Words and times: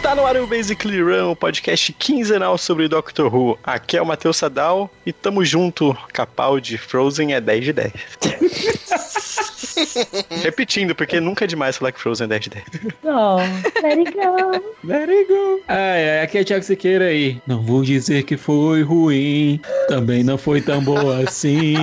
Está 0.00 0.14
no 0.14 0.24
ar 0.24 0.34
o 0.38 0.46
Basically 0.46 1.02
Run, 1.02 1.32
o 1.32 1.36
podcast 1.36 1.92
quinzenal 1.92 2.56
sobre 2.56 2.88
Doctor 2.88 3.32
Who. 3.32 3.58
Aqui 3.62 3.98
é 3.98 4.02
o 4.02 4.06
Matheus 4.06 4.38
Sadal 4.38 4.90
e 5.04 5.12
tamo 5.12 5.44
junto. 5.44 5.94
Capaldi, 6.10 6.78
Frozen 6.78 7.34
é 7.34 7.40
10 7.40 7.64
de 7.66 7.72
10. 7.74 7.92
Repetindo, 10.42 10.94
porque 10.94 11.20
nunca 11.20 11.44
é 11.44 11.48
demais 11.48 11.76
falar 11.76 11.92
que 11.92 12.00
Frozen 12.00 12.24
é 12.26 12.28
10 12.28 12.42
de 12.42 12.50
10. 12.50 12.64
Não, 13.02 13.36
let 13.36 13.98
it 13.98 14.12
go. 14.12 14.72
Let 14.84 15.08
it 15.08 15.24
go. 15.28 15.60
Ai, 15.68 16.08
ai, 16.10 16.22
aqui 16.22 16.38
é 16.38 16.44
Thiago 16.44 16.64
Siqueira 16.64 17.06
aí. 17.06 17.40
Não 17.46 17.62
vou 17.62 17.82
dizer 17.82 18.22
que 18.24 18.36
foi 18.36 18.82
ruim, 18.82 19.60
também 19.88 20.22
não 20.24 20.38
foi 20.38 20.60
tão 20.60 20.82
boa 20.82 21.18
assim. 21.28 21.74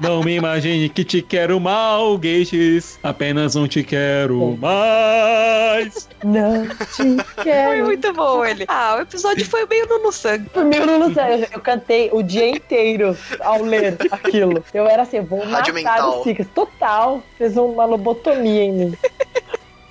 Não 0.00 0.22
me 0.22 0.36
imagine 0.36 0.88
que 0.88 1.02
te 1.04 1.20
quero 1.20 1.58
mal, 1.58 2.16
Gates. 2.16 2.98
Apenas 3.02 3.56
não 3.56 3.66
te 3.66 3.82
quero 3.82 4.56
mais. 4.56 6.08
Não 6.22 6.66
te 6.68 6.76
Foi 7.34 7.44
quero. 7.44 7.84
muito 7.84 8.12
bom 8.12 8.44
ele. 8.44 8.64
Ah, 8.68 8.96
o 8.98 9.02
episódio 9.02 9.44
foi 9.44 9.66
meio 9.66 9.86
no 9.86 10.12
sangue. 10.12 10.48
Meu 10.54 10.86
Lulu, 10.86 11.12
sério, 11.14 11.48
eu 11.52 11.60
cantei 11.60 12.10
o 12.12 12.22
dia 12.22 12.48
inteiro 12.48 13.16
ao 13.40 13.62
ler 13.62 13.96
aquilo. 14.12 14.62
Eu 14.72 14.86
era 14.86 15.02
assim, 15.02 15.20
vou 15.20 15.40
Rádio 15.40 15.74
matar 15.74 15.94
mental. 15.94 16.18
os 16.18 16.24
Sicas. 16.24 16.46
Total. 16.54 16.97
Fez 17.36 17.56
uma 17.56 17.84
lobotomia 17.84 18.64
em 18.64 18.72
mim. 18.72 18.98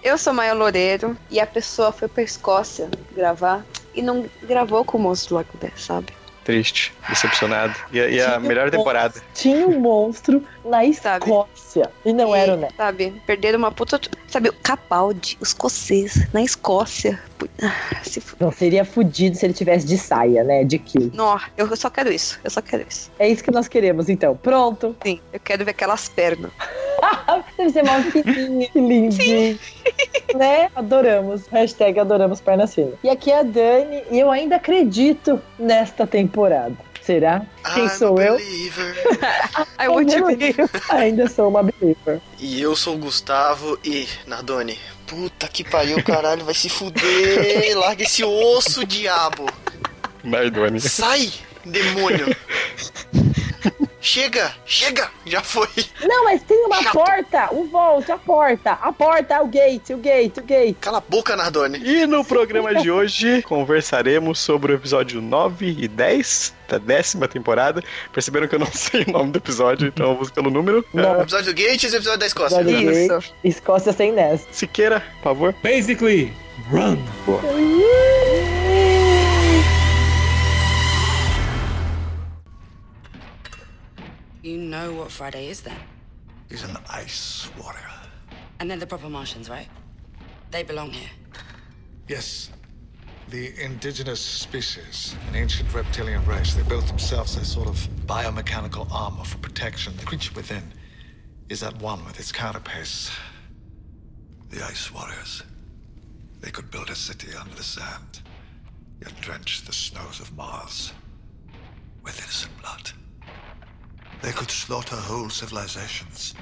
Eu 0.03 0.17
sou 0.17 0.33
Maia 0.33 0.53
Loureiro 0.53 1.17
e 1.29 1.39
a 1.39 1.45
pessoa 1.45 1.91
foi 1.91 2.07
pra 2.07 2.23
Escócia 2.23 2.89
gravar 3.13 3.65
e 3.93 4.01
não 4.01 4.25
gravou 4.43 4.83
com 4.83 4.97
o 4.97 5.01
monstro 5.01 5.37
do 5.37 5.59
Ness, 5.61 5.83
sabe? 5.83 6.16
Triste, 6.47 6.93
decepcionado. 7.09 7.75
E, 7.91 7.99
a- 7.99 8.07
e 8.07 8.21
a 8.21 8.39
melhor 8.39 8.69
um 8.69 8.71
temporada. 8.71 9.21
Tinha 9.33 9.67
um 9.67 9.81
monstro 9.81 10.41
na 10.63 10.77
Sabe? 10.93 11.25
Escócia. 11.25 11.91
E 12.05 12.13
não 12.13 12.33
E, 12.33 12.39
era 12.39 12.53
o 12.53 12.55
Né. 12.55 12.69
Sabe? 12.77 13.21
Perderam 13.25 13.59
uma 13.59 13.69
puta. 13.69 13.99
Sabe, 14.29 14.47
o 14.47 14.53
Capaldi, 14.53 15.37
os 15.41 15.49
escocês, 15.49 16.25
na 16.33 16.41
Escócia. 16.41 17.19
Ah, 17.61 17.99
se 18.01 18.23
Não, 18.39 18.49
seria 18.51 18.85
fudido 18.85 19.35
se 19.35 19.45
ele 19.45 19.53
tivesse 19.53 19.85
de 19.85 19.97
saia, 19.97 20.41
né? 20.43 20.63
De 20.63 20.79
kill. 20.79 21.11
Nó, 21.13 21.37
eu 21.57 21.75
só 21.75 21.89
quero 21.89 22.11
isso. 22.13 22.39
Eu 22.43 22.49
só 22.49 22.61
quero 22.61 22.85
isso. 22.89 23.11
É 23.19 23.27
isso 23.27 23.43
que 23.43 23.51
nós 23.51 23.67
queremos, 23.67 24.07
então. 24.07 24.35
Pronto. 24.37 24.95
Sim, 25.03 25.19
eu 25.33 25.39
quero 25.41 25.65
ver 25.65 25.71
aquelas 25.71 26.07
pernas. 26.07 26.51
Deve 27.57 27.69
ser 27.71 27.83
mal 27.83 28.01
fininho, 28.03 28.69
que 28.69 28.79
lindinho. 28.79 29.59
né? 30.35 30.69
Adoramos. 30.75 31.45
Hashtag 31.47 31.99
adoramos 31.99 32.39
pernas 32.41 32.73
finas. 32.73 32.95
E 33.03 33.09
aqui 33.09 33.31
é 33.31 33.39
a 33.39 33.43
Dani, 33.43 34.03
e 34.09 34.19
eu 34.19 34.31
ainda 34.31 34.55
acredito 34.55 35.41
nesta 35.59 36.07
temporada. 36.07 36.36
Será? 37.01 37.45
Quem 37.73 37.85
I'm 37.85 37.89
sou 37.89 38.19
a 38.19 38.23
eu? 38.25 38.37
I 39.79 39.87
want 39.87 40.11
to 40.11 40.25
be. 40.35 40.53
Ainda 40.89 41.27
sou 41.27 41.47
uma 41.47 41.63
believer. 41.63 42.19
E 42.37 42.61
eu 42.61 42.75
sou 42.75 42.95
o 42.95 42.97
Gustavo 42.97 43.79
e, 43.83 44.07
Nardoni, 44.25 44.77
puta 45.05 45.47
que 45.47 45.63
pariu, 45.63 46.03
caralho, 46.03 46.43
vai 46.43 46.53
se 46.53 46.67
fuder. 46.67 47.77
Larga 47.79 48.03
esse 48.03 48.25
osso, 48.25 48.85
diabo. 48.85 49.49
Sai, 50.89 51.31
demônio. 51.65 52.27
Chega, 53.99 54.53
chega, 54.65 55.09
já 55.25 55.41
foi. 55.41 55.67
Não, 56.01 56.23
mas 56.25 56.43
tem 56.43 56.57
uma 56.65 56.81
Chato. 56.83 56.93
porta! 56.93 57.49
O 57.51 57.65
Volt, 57.65 58.07
a 58.09 58.17
porta! 58.17 58.71
A 58.73 58.91
porta, 58.93 59.41
o 59.41 59.47
gate, 59.47 59.89
o 59.89 59.97
gate, 59.97 60.37
o 60.37 60.43
gate. 60.43 60.77
Cala 60.79 60.99
a 60.99 61.01
boca, 61.01 61.35
Nardoni. 61.35 61.79
E 61.79 62.05
no 62.05 62.23
programa 62.23 62.75
de 62.75 62.91
hoje 62.91 63.41
conversaremos 63.47 64.39
sobre 64.39 64.71
o 64.71 64.75
episódio 64.75 65.19
9 65.19 65.75
e 65.79 65.87
10 65.87 66.53
da 66.67 66.77
décima 66.77 67.27
temporada. 67.27 67.83
Perceberam 68.13 68.47
que 68.47 68.53
eu 68.55 68.59
não 68.59 68.71
sei 68.71 69.03
o 69.07 69.11
nome 69.11 69.31
do 69.31 69.37
episódio, 69.37 69.87
então 69.87 70.11
eu 70.11 70.15
vou 70.17 70.29
pelo 70.29 70.51
número. 70.51 70.85
Não. 70.93 71.15
É, 71.19 71.21
Episódio 71.23 71.53
do 71.53 71.61
Gates 71.61 71.91
e 71.91 71.95
episódio 71.95 72.19
da 72.19 72.27
Escócia. 72.27 72.61
Episódio 72.61 72.91
Isso. 73.17 73.33
Escócia 73.43 73.93
sem 73.93 74.11
Ness. 74.11 74.47
Siqueira, 74.51 74.99
por 75.17 75.23
favor. 75.23 75.55
Basically, 75.63 76.31
run. 76.69 76.97
You 84.47 84.57
know 84.57 84.93
what 84.93 85.11
Friday 85.11 85.49
is 85.49 85.59
then? 85.59 85.77
He's 86.49 86.63
an 86.63 86.77
ice 86.89 87.49
warrior. 87.61 87.91
And 88.61 88.71
they're 88.71 88.77
the 88.77 88.87
proper 88.87 89.09
Martians, 89.09 89.49
right? 89.49 89.67
They 90.51 90.63
belong 90.63 90.91
here. 90.91 91.09
Yes. 92.07 92.49
The 93.27 93.61
indigenous 93.61 94.21
species, 94.21 95.17
an 95.27 95.35
ancient 95.35 95.73
reptilian 95.73 96.23
race, 96.25 96.53
they 96.53 96.63
built 96.63 96.87
themselves 96.87 97.35
a 97.35 97.43
sort 97.43 97.67
of 97.67 97.75
biomechanical 98.05 98.89
armor 98.89 99.25
for 99.25 99.37
protection. 99.39 99.97
The 99.97 100.05
creature 100.05 100.31
within 100.33 100.63
is 101.49 101.61
at 101.61 101.75
one 101.81 102.05
with 102.05 102.17
its 102.17 102.31
carapace. 102.31 103.11
The 104.49 104.63
ice 104.63 104.93
warriors. 104.93 105.43
They 106.39 106.51
could 106.51 106.71
build 106.71 106.89
a 106.89 106.95
city 106.95 107.35
under 107.35 107.53
the 107.53 107.63
sand, 107.63 108.21
yet 109.01 109.11
drench 109.19 109.65
the 109.65 109.73
snows 109.73 110.21
of 110.21 110.33
Mars 110.37 110.93
with 112.01 112.17
innocent 112.17 112.57
blood. 112.61 112.93
They 114.21 114.31
could 114.31 114.51
slaughter 114.51 114.95
whole 114.95 115.29
civilizations, 115.29 116.33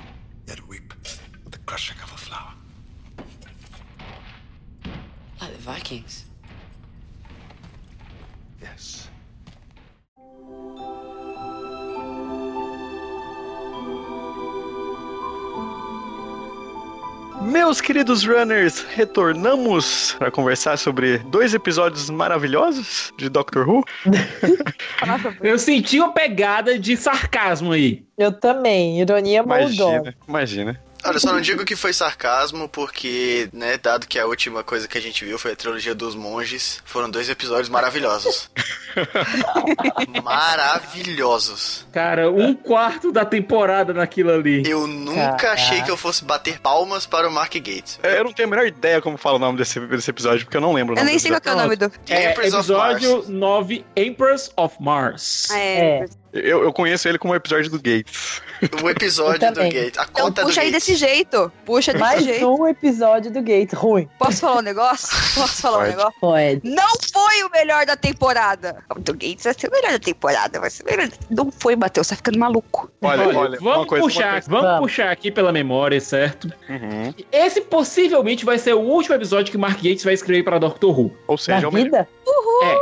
yet 0.48 0.66
weep 0.68 0.94
at 1.46 1.52
the 1.52 1.58
crushing 1.60 1.98
of 2.02 2.12
a 2.12 2.18
flower. 2.18 2.54
Like 5.42 5.52
the 5.52 5.62
Vikings. 5.62 6.26
Yes. 8.62 9.10
Meus 17.42 17.82
queridos 17.82 18.26
runners, 18.26 18.86
retornamos 18.96 20.16
para 20.18 20.32
conversar 20.32 20.78
sobre 20.78 21.18
dois 21.20 21.54
episódios 21.54 22.10
maravilhosos 22.10 23.14
de 23.18 23.30
Doctor 23.30 23.68
Who. 23.68 23.84
Eu 25.42 25.60
senti 25.60 26.00
uma 26.00 26.12
pegada 26.12 26.80
de 26.80 26.96
sarcasmo 26.96 27.74
aí. 27.74 28.04
Eu 28.18 28.32
também, 28.32 29.00
ironia 29.00 29.44
moldona. 29.44 29.98
Imagina, 29.98 30.16
imagina. 30.28 30.82
Olha, 31.06 31.20
só 31.20 31.32
não 31.32 31.42
digo 31.42 31.64
que 31.64 31.76
foi 31.76 31.94
sarcasmo, 31.94 32.68
porque, 32.68 33.48
né, 33.54 33.78
dado 33.78 34.08
que 34.08 34.18
a 34.20 34.26
última 34.26 34.64
coisa 34.64 34.88
que 34.88 34.98
a 34.98 35.02
gente 35.02 35.24
viu 35.24 35.38
foi 35.38 35.52
a 35.52 35.56
trilogia 35.56 35.94
dos 35.94 36.16
monges, 36.16 36.82
foram 36.84 37.10
dois 37.10 37.30
episódios 37.30 37.70
maravilhosos. 37.70 38.50
maravilhosos. 40.24 41.86
Cara, 41.92 42.30
um 42.32 42.54
quarto 42.54 43.12
da 43.12 43.24
temporada 43.26 43.94
naquilo 43.94 44.32
ali. 44.32 44.64
Eu 44.66 44.88
nunca 44.88 45.16
Caraca. 45.38 45.52
achei 45.54 45.82
que 45.84 45.92
eu 45.92 45.98
fosse 45.98 46.24
bater 46.24 46.60
palmas 46.60 47.06
para 47.06 47.28
o 47.28 47.32
Mark 47.32 47.54
Gates. 47.54 48.00
É, 48.02 48.20
Eu 48.20 48.24
não 48.24 48.34
tenho 48.34 48.48
a 48.48 48.50
menor 48.52 48.66
ideia 48.66 49.02
como 49.02 49.18
fala 49.18 49.36
o 49.36 49.40
nome 49.40 49.58
desse, 49.58 49.80
desse 49.80 50.10
episódio, 50.10 50.46
porque 50.46 50.58
eu 50.58 50.62
não 50.62 50.74
lembro 50.74 50.96
o 50.96 51.00
Eu 51.00 51.06
nem 51.06 51.20
sei 51.20 51.32
qual 51.32 51.42
é 51.46 51.52
o 51.52 51.62
nome 51.62 51.76
do. 51.76 51.92
É, 52.10 52.32
episódio 52.32 52.78
Mars. 52.78 53.30
9, 53.30 53.86
Empress 53.96 54.52
of 54.56 54.76
Mars. 54.80 55.50
É. 55.52 56.00
É. 56.00 56.06
Eu, 56.36 56.64
eu 56.64 56.74
conheço 56.74 57.08
ele 57.08 57.18
como 57.18 57.34
o 57.34 57.36
episódio 57.36 57.72
do 57.72 57.78
Gates. 57.78 58.42
O 58.84 58.90
episódio 58.90 59.52
do. 59.54 59.62
Gates. 59.62 59.98
A 59.98 60.04
Então 60.04 60.26
conta 60.26 60.42
puxa 60.44 60.56
do 60.62 60.66
aí 60.66 60.72
Gates. 60.72 60.86
desse 60.88 60.96
jeito. 60.96 61.52
Puxa 61.66 61.92
desse 61.94 62.04
Mais 62.04 62.24
jeito. 62.24 62.48
um 62.54 62.68
episódio 62.68 63.32
do 63.32 63.42
Gate 63.42 63.74
ruim. 63.74 64.10
Posso 64.20 64.42
falar 64.42 64.58
um 64.60 64.62
negócio? 64.62 65.08
Posso 65.36 65.62
falar 65.62 65.78
Pode. 65.78 65.88
um 65.88 65.98
negócio? 65.98 66.20
Pode. 66.20 66.62
Não 66.64 66.88
foi 67.14 67.44
o 67.44 67.50
melhor 67.52 67.86
da 67.86 67.96
temporada. 67.96 68.84
O 68.96 69.00
do 69.00 69.14
Gates 69.14 69.44
vai 69.46 69.54
ser 69.54 69.68
o 69.68 69.72
melhor 69.72 69.92
da 69.92 70.00
temporada. 70.00 70.60
Vai 70.60 70.70
ser 70.70 70.84
o 70.84 70.86
melhor. 70.86 71.10
Não 71.30 71.52
foi, 71.52 71.76
Matheus. 71.76 72.08
Você 72.08 72.14
tá 72.14 72.18
ficando 72.18 72.40
maluco. 72.40 72.92
Olha, 73.02 73.28
olha, 73.38 73.60
uma 73.60 73.72
vamos 73.74 73.88
coisa, 73.88 74.04
uma 74.04 74.10
puxar, 74.12 74.32
coisa. 74.34 74.50
vamos, 74.50 74.66
Vamos. 74.66 74.80
puxar 74.82 75.12
aqui 75.12 75.32
pela 75.32 75.52
memória, 75.52 76.00
certo? 76.02 76.52
Uhum. 76.70 77.14
Esse 77.32 77.62
possivelmente 77.62 78.44
vai 78.46 78.58
ser 78.58 78.74
o 78.74 78.80
último 78.82 79.16
episódio 79.16 79.52
que 79.52 79.58
Mark 79.58 79.78
Gates 79.78 80.04
vai 80.04 80.14
escrever 80.14 80.44
para 80.44 80.60
Doctor 80.60 80.98
Who. 80.98 81.12
Ou 81.28 81.36
Na 81.36 81.38
seja, 81.38 81.66
é 81.66 81.68
o 81.68 81.72
melhor. 81.72 81.86
vida? 81.86 82.10
É, 82.64 82.76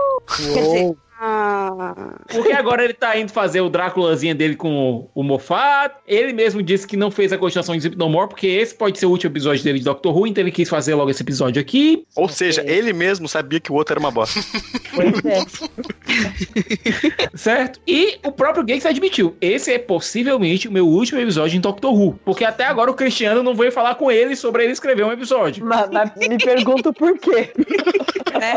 Quer 0.54 0.62
dizer. 0.62 0.96
Ah, 1.26 2.18
porque 2.28 2.52
agora 2.52 2.84
ele 2.84 2.94
tá 2.94 3.18
indo 3.18 3.32
fazer 3.32 3.62
o 3.62 3.70
Dráculazinha 3.70 4.36
dele 4.36 4.58
com 4.58 5.10
o, 5.16 5.22
o 5.22 5.24
Moffat. 5.24 5.96
Ele 6.06 6.34
mesmo 6.34 6.62
disse 6.62 6.86
que 6.86 6.98
não 6.98 7.10
fez 7.10 7.32
a 7.32 7.38
continuação 7.38 7.78
de 7.78 7.82
Zip 7.82 7.98
No 7.98 8.10
More, 8.10 8.28
porque 8.28 8.46
esse 8.46 8.76
pode 8.76 9.00
ser 9.00 9.06
o 9.06 9.10
último 9.10 9.32
episódio 9.32 9.64
dele 9.64 9.80
de 9.80 9.86
Doctor 9.86 10.14
Who, 10.14 10.28
então 10.28 10.44
ele 10.44 10.52
quis 10.52 10.68
fazer 10.68 10.96
logo 10.96 11.10
esse 11.10 11.24
episódio 11.24 11.62
aqui. 11.62 12.06
Ou 12.18 12.28
seja, 12.28 12.62
ele 12.68 12.92
mesmo 12.92 13.30
sabia 13.30 13.62
que 13.62 13.72
o 13.72 13.76
outro 13.76 13.94
era 13.94 14.02
uma 14.02 14.12
bosta. 14.12 14.42
Pois 14.94 15.26
é. 15.26 15.44
Certo? 17.36 17.80
E 17.88 18.20
o 18.24 18.32
próprio 18.32 18.64
Gates 18.64 18.86
admitiu: 18.86 19.36
esse 19.42 19.74
é 19.74 19.80
possivelmente 19.80 20.68
o 20.68 20.72
meu 20.72 20.88
último 20.88 21.20
episódio 21.20 21.58
em 21.58 21.60
Doctor 21.60 21.92
Who. 21.92 22.20
Porque 22.24 22.46
até 22.46 22.66
agora 22.66 22.92
o 22.92 22.94
Cristiano 22.94 23.42
não 23.42 23.56
veio 23.56 23.72
falar 23.72 23.96
com 23.96 24.12
ele 24.12 24.36
sobre 24.36 24.64
ele 24.64 24.74
escrever 24.74 25.04
um 25.04 25.12
episódio. 25.12 25.66
Mas, 25.66 25.90
mas 25.90 26.12
me 26.16 26.38
pergunto 26.38 26.94
por 26.94 27.18
quê. 27.18 27.52
né? 28.40 28.54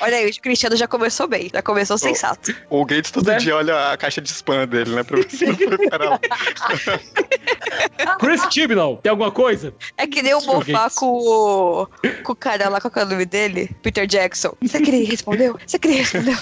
Olha 0.00 0.16
aí, 0.16 0.30
o 0.30 0.40
Cristiano 0.40 0.76
já 0.76 0.86
começou 0.86 1.26
bem, 1.28 1.50
já 1.52 1.62
começou 1.62 1.98
sensato. 1.98 2.54
O 2.68 2.84
Gates 2.84 3.10
todo 3.10 3.26
Né? 3.26 3.36
dia 3.38 3.56
olha 3.56 3.92
a 3.92 3.96
caixa 3.96 4.20
de 4.20 4.28
spam 4.30 4.66
dele, 4.66 4.90
né? 4.94 5.02
Pra 5.02 5.16
ver 5.18 5.30
se 5.30 5.46
não 5.46 5.56
foi 5.56 5.78
parar. 5.90 6.18
Chris 8.18 8.42
Chibnall, 8.50 8.96
tem 8.98 9.10
alguma 9.10 9.30
coisa? 9.30 9.72
É 9.96 10.06
que 10.06 10.22
nem 10.22 10.34
o 10.34 10.40
Gates. 10.40 10.94
com 10.94 11.06
o, 11.06 11.86
com 12.22 12.32
o 12.32 12.36
cara 12.36 12.68
lá, 12.68 12.80
qual 12.80 12.90
que 12.90 12.98
é 12.98 13.04
o 13.04 13.06
nome 13.06 13.24
dele? 13.26 13.70
Peter 13.82 14.06
Jackson. 14.06 14.54
Você 14.62 14.80
queria 14.80 15.06
respondeu? 15.06 15.58
Você 15.66 15.78
queria 15.78 15.98
respondeu? 15.98 16.34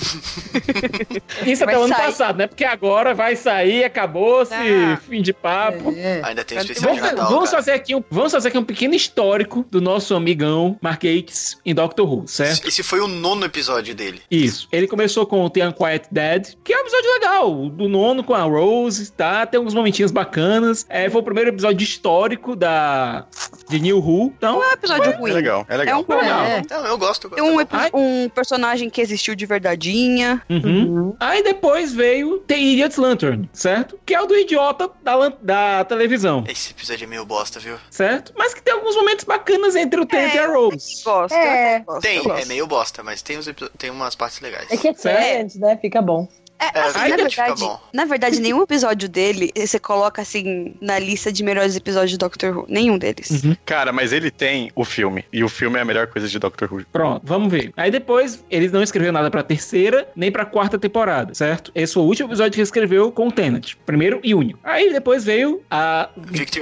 Isso 1.46 1.64
Vai 1.64 1.74
até 1.74 1.78
o 1.78 1.84
ano 1.84 1.94
passado, 1.96 2.36
né? 2.38 2.46
Porque 2.46 2.64
agora 2.64 3.14
vai 3.14 3.36
sair, 3.36 3.84
acabou-se, 3.84 4.54
Ah. 4.54 4.98
fim 5.08 5.22
de 5.22 5.32
papo. 5.32 5.92
É. 5.96 6.20
Ainda 6.24 6.44
tem 6.44 6.58
especial 6.58 6.94
de 6.94 7.00
Vamos, 7.00 7.14
Natal, 7.16 7.30
vamos 7.32 7.50
fazer 7.50 7.72
aqui 7.72 7.94
um, 7.94 8.02
vamos 8.10 8.32
fazer 8.32 8.48
aqui 8.48 8.58
um 8.58 8.64
pequeno 8.64 8.94
histórico 8.94 9.64
do 9.70 9.80
nosso 9.80 10.14
amigão 10.14 10.78
Mark 10.80 11.02
Gates 11.02 11.58
em 11.64 11.74
Doctor 11.74 12.10
Who, 12.12 12.26
certo? 12.28 12.57
Esse 12.66 12.82
foi 12.82 13.00
o 13.00 13.06
nono 13.08 13.44
episódio 13.44 13.94
dele. 13.94 14.20
Isso. 14.30 14.68
Ele 14.72 14.86
começou 14.86 15.26
com 15.26 15.44
o 15.44 15.50
The 15.50 15.68
Unquiet 15.68 16.06
Dead, 16.10 16.54
que 16.64 16.72
é 16.72 16.76
um 16.76 16.80
episódio 16.80 17.10
legal. 17.12 17.68
Do 17.70 17.88
nono 17.88 18.22
com 18.24 18.34
a 18.34 18.42
Rose, 18.42 19.10
tá? 19.12 19.46
Tem 19.46 19.58
alguns 19.58 19.74
momentinhos 19.74 20.10
bacanas. 20.10 20.86
É, 20.88 21.08
foi 21.10 21.20
o 21.20 21.24
primeiro 21.24 21.50
episódio 21.50 21.82
histórico 21.84 22.54
da 22.56 23.26
de 23.68 23.78
New 23.80 23.98
Who. 23.98 24.32
Então, 24.36 24.54
Não 24.56 24.64
é 24.64 24.68
um 24.68 24.72
episódio 24.72 25.12
É 25.12 25.16
ruim. 25.16 25.32
legal, 25.32 25.66
é 25.68 25.74
É 25.74 25.76
legal. 25.78 26.00
um 26.00 26.04
bom. 26.04 26.16
legal. 26.16 26.42
É. 26.44 26.62
Não, 26.70 26.86
eu 26.86 26.98
gosto. 26.98 27.24
Eu 27.36 27.52
gosto. 27.54 27.66
Tem 27.68 27.90
um, 27.94 28.24
um 28.24 28.28
personagem 28.28 28.88
que 28.90 29.00
existiu 29.00 29.34
de 29.34 29.46
verdadeinha. 29.46 30.42
uhum. 30.48 31.14
Aí 31.20 31.42
depois 31.42 31.92
veio 31.94 32.38
The 32.40 32.56
Idiot's 32.58 32.96
Lantern, 32.98 33.48
certo? 33.52 33.98
Que 34.04 34.14
é 34.14 34.20
o 34.20 34.26
do 34.26 34.36
idiota 34.36 34.90
da, 35.02 35.28
da 35.40 35.84
televisão, 35.84 36.44
Esse 36.48 36.70
episódio 36.72 37.04
é 37.04 37.06
meio 37.06 37.24
bosta, 37.24 37.58
viu? 37.60 37.76
certo? 37.90 38.32
Mas 38.36 38.54
que 38.54 38.62
tem 38.62 38.74
alguns 38.74 38.96
momentos 38.96 39.24
bacanas 39.24 39.74
entre 39.76 40.00
o 40.00 40.06
Ted 40.06 40.34
e 40.34 40.38
a 40.38 40.46
Rose. 40.46 41.02
Gosto. 41.04 41.34
É. 41.34 41.84
Tem, 42.00 42.18
é 42.30 42.44
meio 42.48 42.66
bosta, 42.66 43.02
mas 43.02 43.22
tem, 43.22 43.38
uns 43.38 43.46
tem 43.76 43.90
umas 43.90 44.14
partes 44.14 44.40
legais. 44.40 44.66
É 44.70 44.76
que 44.76 44.88
é 44.88 44.94
Certo. 44.94 45.42
antes, 45.42 45.56
né? 45.56 45.76
Fica 45.76 46.02
bom. 46.02 46.26
É, 46.58 46.78
É, 46.78 46.82
assim, 46.82 46.98
na 46.98 47.16
verdade, 47.16 47.62
na 47.92 48.04
verdade, 48.04 48.40
nenhum 48.40 48.62
episódio 48.62 49.08
dele 49.08 49.50
você 49.54 49.78
coloca 49.78 50.22
assim 50.22 50.74
na 50.80 50.98
lista 50.98 51.32
de 51.32 51.42
melhores 51.42 51.76
episódios 51.76 52.10
de 52.10 52.18
Doctor 52.18 52.56
Who. 52.56 52.66
Nenhum 52.68 52.98
deles. 52.98 53.42
Uhum. 53.44 53.56
Cara, 53.64 53.92
mas 53.92 54.12
ele 54.12 54.30
tem 54.30 54.70
o 54.74 54.84
filme. 54.84 55.24
E 55.32 55.44
o 55.44 55.48
filme 55.48 55.78
é 55.78 55.82
a 55.82 55.84
melhor 55.84 56.06
coisa 56.08 56.28
de 56.28 56.38
Doctor 56.38 56.72
Who. 56.72 56.84
Pronto, 56.92 57.22
vamos 57.24 57.50
ver. 57.50 57.72
Aí 57.76 57.90
depois, 57.90 58.44
eles 58.50 58.72
não 58.72 58.82
escreveu 58.82 59.12
nada 59.12 59.30
pra 59.30 59.42
terceira, 59.42 60.08
nem 60.14 60.30
pra 60.30 60.44
quarta 60.44 60.78
temporada, 60.78 61.34
certo? 61.34 61.70
Esse 61.74 61.94
foi 61.94 62.02
o 62.02 62.06
último 62.06 62.28
episódio 62.28 62.52
que 62.52 62.58
ele 62.58 62.64
escreveu 62.64 63.12
com 63.12 63.28
o 63.28 63.32
Tennant. 63.32 63.74
Primeiro 63.86 64.20
e 64.22 64.34
único. 64.34 64.58
Aí 64.62 64.92
depois 64.92 65.24
veio 65.24 65.62
a 65.70 66.10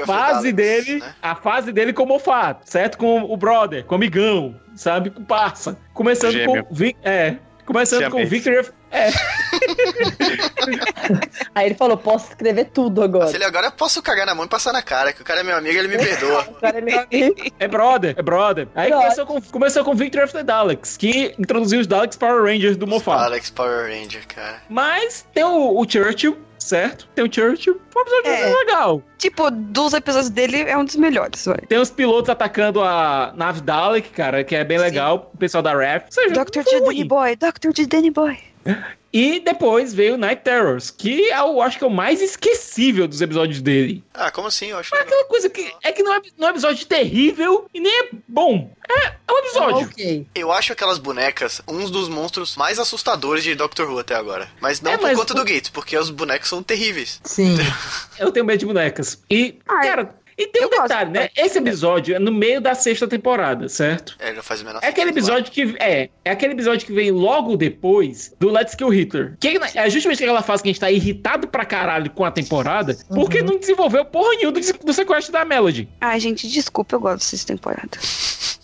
fase 0.04 0.52
dele, 0.52 0.96
né? 1.00 1.14
a 1.22 1.34
fase 1.34 1.72
dele 1.72 1.92
como 1.92 2.16
Moffat, 2.16 2.60
certo? 2.64 2.96
Com 2.98 3.22
o 3.22 3.36
brother, 3.36 3.84
com 3.84 3.94
o 3.94 3.96
amigão, 3.96 4.54
sabe? 4.74 5.10
Com 5.10 5.22
o 5.22 5.24
parça. 5.24 5.78
Começando 5.92 6.32
Gêmeo. 6.32 6.64
com... 6.64 6.74
É, 7.02 7.36
começando 7.66 8.04
com 8.04 8.10
Siamês. 8.10 8.30
Victory 8.30 8.58
of... 8.58 8.72
É, 8.90 9.10
Aí 11.54 11.66
ele 11.66 11.74
falou: 11.74 11.96
posso 11.96 12.28
escrever 12.30 12.66
tudo 12.66 13.02
agora. 13.02 13.26
Se 13.28 13.36
ele 13.36 13.44
agora 13.44 13.66
eu 13.66 13.72
posso 13.72 14.00
cagar 14.02 14.26
na 14.26 14.34
mão 14.34 14.44
e 14.44 14.48
passar 14.48 14.72
na 14.72 14.82
cara, 14.82 15.12
que 15.12 15.20
o 15.22 15.24
cara 15.24 15.40
é 15.40 15.42
meu 15.42 15.56
amigo, 15.56 15.76
ele 15.78 15.88
me 15.88 15.98
perdoa. 15.98 16.42
O 16.48 16.54
cara 16.54 16.78
é 16.78 16.80
meu 16.80 17.00
amigo. 17.00 17.34
é 17.58 17.68
brother, 17.68 18.14
é 18.16 18.22
brother. 18.22 18.68
Aí 18.74 18.88
Brother. 18.88 19.04
começou 19.04 19.26
com, 19.26 19.40
começou 19.50 19.84
com 19.84 19.94
Victory 19.94 20.24
of 20.24 20.32
the 20.32 20.42
Daleks, 20.42 20.96
que 20.96 21.34
introduziu 21.38 21.80
os 21.80 21.86
Daleks 21.86 22.16
Power 22.16 22.42
Rangers 22.44 22.76
do 22.76 22.86
Moffat. 22.86 23.24
Alex 23.24 23.50
Power 23.50 23.86
Ranger, 23.90 24.26
cara. 24.28 24.62
Mas 24.68 25.26
tem 25.34 25.44
o, 25.44 25.78
o 25.80 25.88
Churchill, 25.88 26.36
certo? 26.58 27.08
Tem 27.14 27.24
o 27.24 27.32
Churchill. 27.32 27.80
Foi 27.90 28.02
um 28.02 28.06
episódio 28.06 28.30
É. 28.30 28.54
legal. 28.54 29.02
Tipo, 29.18 29.50
dos 29.50 29.92
episódios 29.94 30.30
dele 30.30 30.62
é 30.62 30.76
um 30.76 30.84
dos 30.84 30.96
melhores, 30.96 31.44
vai. 31.44 31.58
Tem 31.68 31.78
os 31.78 31.90
pilotos 31.90 32.30
atacando 32.30 32.82
a 32.82 33.32
nave 33.36 33.60
Dalek, 33.60 34.10
cara, 34.10 34.44
que 34.44 34.54
é 34.54 34.64
bem 34.64 34.78
Sim. 34.78 34.84
legal. 34.84 35.30
O 35.34 35.38
pessoal 35.38 35.62
da 35.62 35.72
RAF. 35.74 36.06
Dr. 36.32 36.62
de. 36.62 36.80
Danny 36.80 37.04
Boy, 37.04 37.36
Dr. 37.36 37.70
de 37.72 37.86
Danny 37.86 38.10
Boy. 38.10 38.38
E 39.12 39.40
depois 39.40 39.94
veio 39.94 40.18
Night 40.18 40.42
Terrors, 40.42 40.90
que 40.90 41.28
eu 41.28 41.62
acho 41.62 41.78
que 41.78 41.84
é 41.84 41.86
o 41.86 41.90
mais 41.90 42.20
esquecível 42.20 43.08
dos 43.08 43.22
episódios 43.22 43.62
dele. 43.62 44.04
Ah, 44.12 44.30
como 44.30 44.48
assim? 44.48 44.66
Eu 44.66 44.78
acho 44.78 44.94
É 44.94 45.00
aquela 45.00 45.24
coisa 45.24 45.48
que 45.48 45.72
é 45.82 45.90
que 45.92 46.02
não 46.02 46.12
é, 46.14 46.20
não 46.36 46.48
é 46.48 46.50
um 46.50 46.54
episódio 46.54 46.84
terrível 46.86 47.66
e 47.72 47.80
nem 47.80 47.92
é 48.02 48.08
bom. 48.28 48.70
É, 48.90 49.06
é 49.06 49.32
um 49.32 49.38
episódio. 49.38 49.86
Ok. 49.88 50.26
Eu 50.34 50.52
acho 50.52 50.72
aquelas 50.72 50.98
bonecas 50.98 51.62
uns 51.66 51.90
dos 51.90 52.08
monstros 52.10 52.56
mais 52.56 52.78
assustadores 52.78 53.42
de 53.42 53.54
Doctor 53.54 53.88
Who 53.90 53.98
até 54.00 54.14
agora. 54.14 54.48
Mas 54.60 54.82
não 54.82 54.92
É, 54.92 54.98
por 54.98 55.04
mas 55.04 55.16
conta 55.18 55.32
o- 55.32 55.36
do 55.36 55.44
Gates, 55.44 55.70
porque 55.70 55.96
os 55.96 56.10
bonecos 56.10 56.48
são 56.50 56.62
terríveis. 56.62 57.18
Sim. 57.24 57.56
Eu 58.18 58.30
tenho 58.30 58.44
medo 58.44 58.58
de 58.60 58.66
bonecas. 58.66 59.22
E, 59.30 59.58
Ai, 59.66 59.88
cara, 59.88 60.14
e 60.38 60.46
tem 60.48 60.62
um 60.62 60.64
eu 60.66 60.70
gosto, 60.70 60.82
detalhe, 60.88 61.10
né? 61.10 61.28
Esse 61.36 61.58
episódio 61.58 62.14
é 62.14 62.18
no 62.18 62.30
meio 62.32 62.60
da 62.60 62.74
sexta 62.74 63.06
temporada, 63.08 63.68
certo? 63.68 64.16
É, 64.18 64.32
não 64.32 64.42
faz 64.42 64.60
o 64.60 64.64
menor 64.64 64.80
É 64.82 64.88
aquele 64.88 65.10
episódio 65.10 65.50
que 65.52 65.74
é, 65.78 66.10
é 66.24 66.30
aquele 66.30 66.52
episódio 66.52 66.86
que 66.86 66.92
vem 66.92 67.10
logo 67.10 67.56
depois 67.56 68.34
do 68.38 68.50
Let's 68.50 68.74
Kill 68.74 68.88
Hitler. 68.90 69.36
Que 69.40 69.58
é 69.74 69.90
justamente 69.90 70.22
aquela 70.22 70.42
fase 70.42 70.62
que 70.62 70.68
a 70.68 70.72
gente 70.72 70.80
tá 70.80 70.90
irritado 70.90 71.48
pra 71.48 71.64
caralho 71.64 72.10
com 72.10 72.24
a 72.24 72.30
temporada, 72.30 72.96
porque 73.08 73.42
não 73.42 73.58
desenvolveu 73.58 74.04
porra 74.04 74.30
nenhuma 74.36 74.52
do, 74.52 74.60
do 74.60 74.92
sequestro 74.92 75.32
da 75.32 75.44
Melody. 75.44 75.88
Ai, 76.00 76.20
gente, 76.20 76.46
desculpa, 76.48 76.94
eu 76.96 77.00
gosto 77.00 77.30
dessa 77.30 77.46
temporada. 77.46 77.90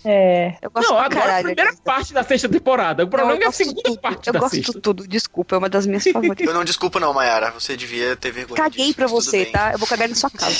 É. 0.05 0.57
Eu 0.61 0.69
gosto 0.71 0.91
não, 0.91 0.99
agora 0.99 1.21
a 1.21 1.23
caralho. 1.23 1.45
primeira 1.45 1.71
dessa. 1.71 1.83
parte 1.83 2.13
da 2.13 2.25
sexta 2.25 2.49
temporada. 2.49 3.05
O 3.05 3.07
problema 3.09 3.35
Não, 3.35 3.39
eu 3.39 3.43
é 3.43 3.45
a 3.45 3.49
gosto 3.49 3.59
segunda 3.59 3.83
tudo. 3.85 4.01
parte 4.01 4.27
Eu 4.27 4.33
da 4.33 4.39
gosto 4.41 4.55
sexta. 4.57 4.73
de 4.73 4.81
tudo, 4.81 5.07
desculpa, 5.07 5.55
é 5.55 5.59
uma 5.59 5.69
das 5.69 5.87
minhas 5.87 6.03
favoritas. 6.13 6.45
Eu 6.45 6.53
não 6.55 6.65
desculpo 6.65 6.99
não, 6.99 7.15
Mayara. 7.15 7.53
Você 7.53 7.77
devia 7.77 8.17
ter 8.17 8.33
vergonha 8.33 8.57
Caguei 8.61 8.87
disso, 8.87 8.97
pra 8.97 9.07
você, 9.07 9.45
bem. 9.45 9.53
tá? 9.53 9.71
Eu 9.73 9.79
vou 9.79 9.87
cagar 9.87 10.09
na 10.09 10.15
sua 10.17 10.29
casa. 10.31 10.57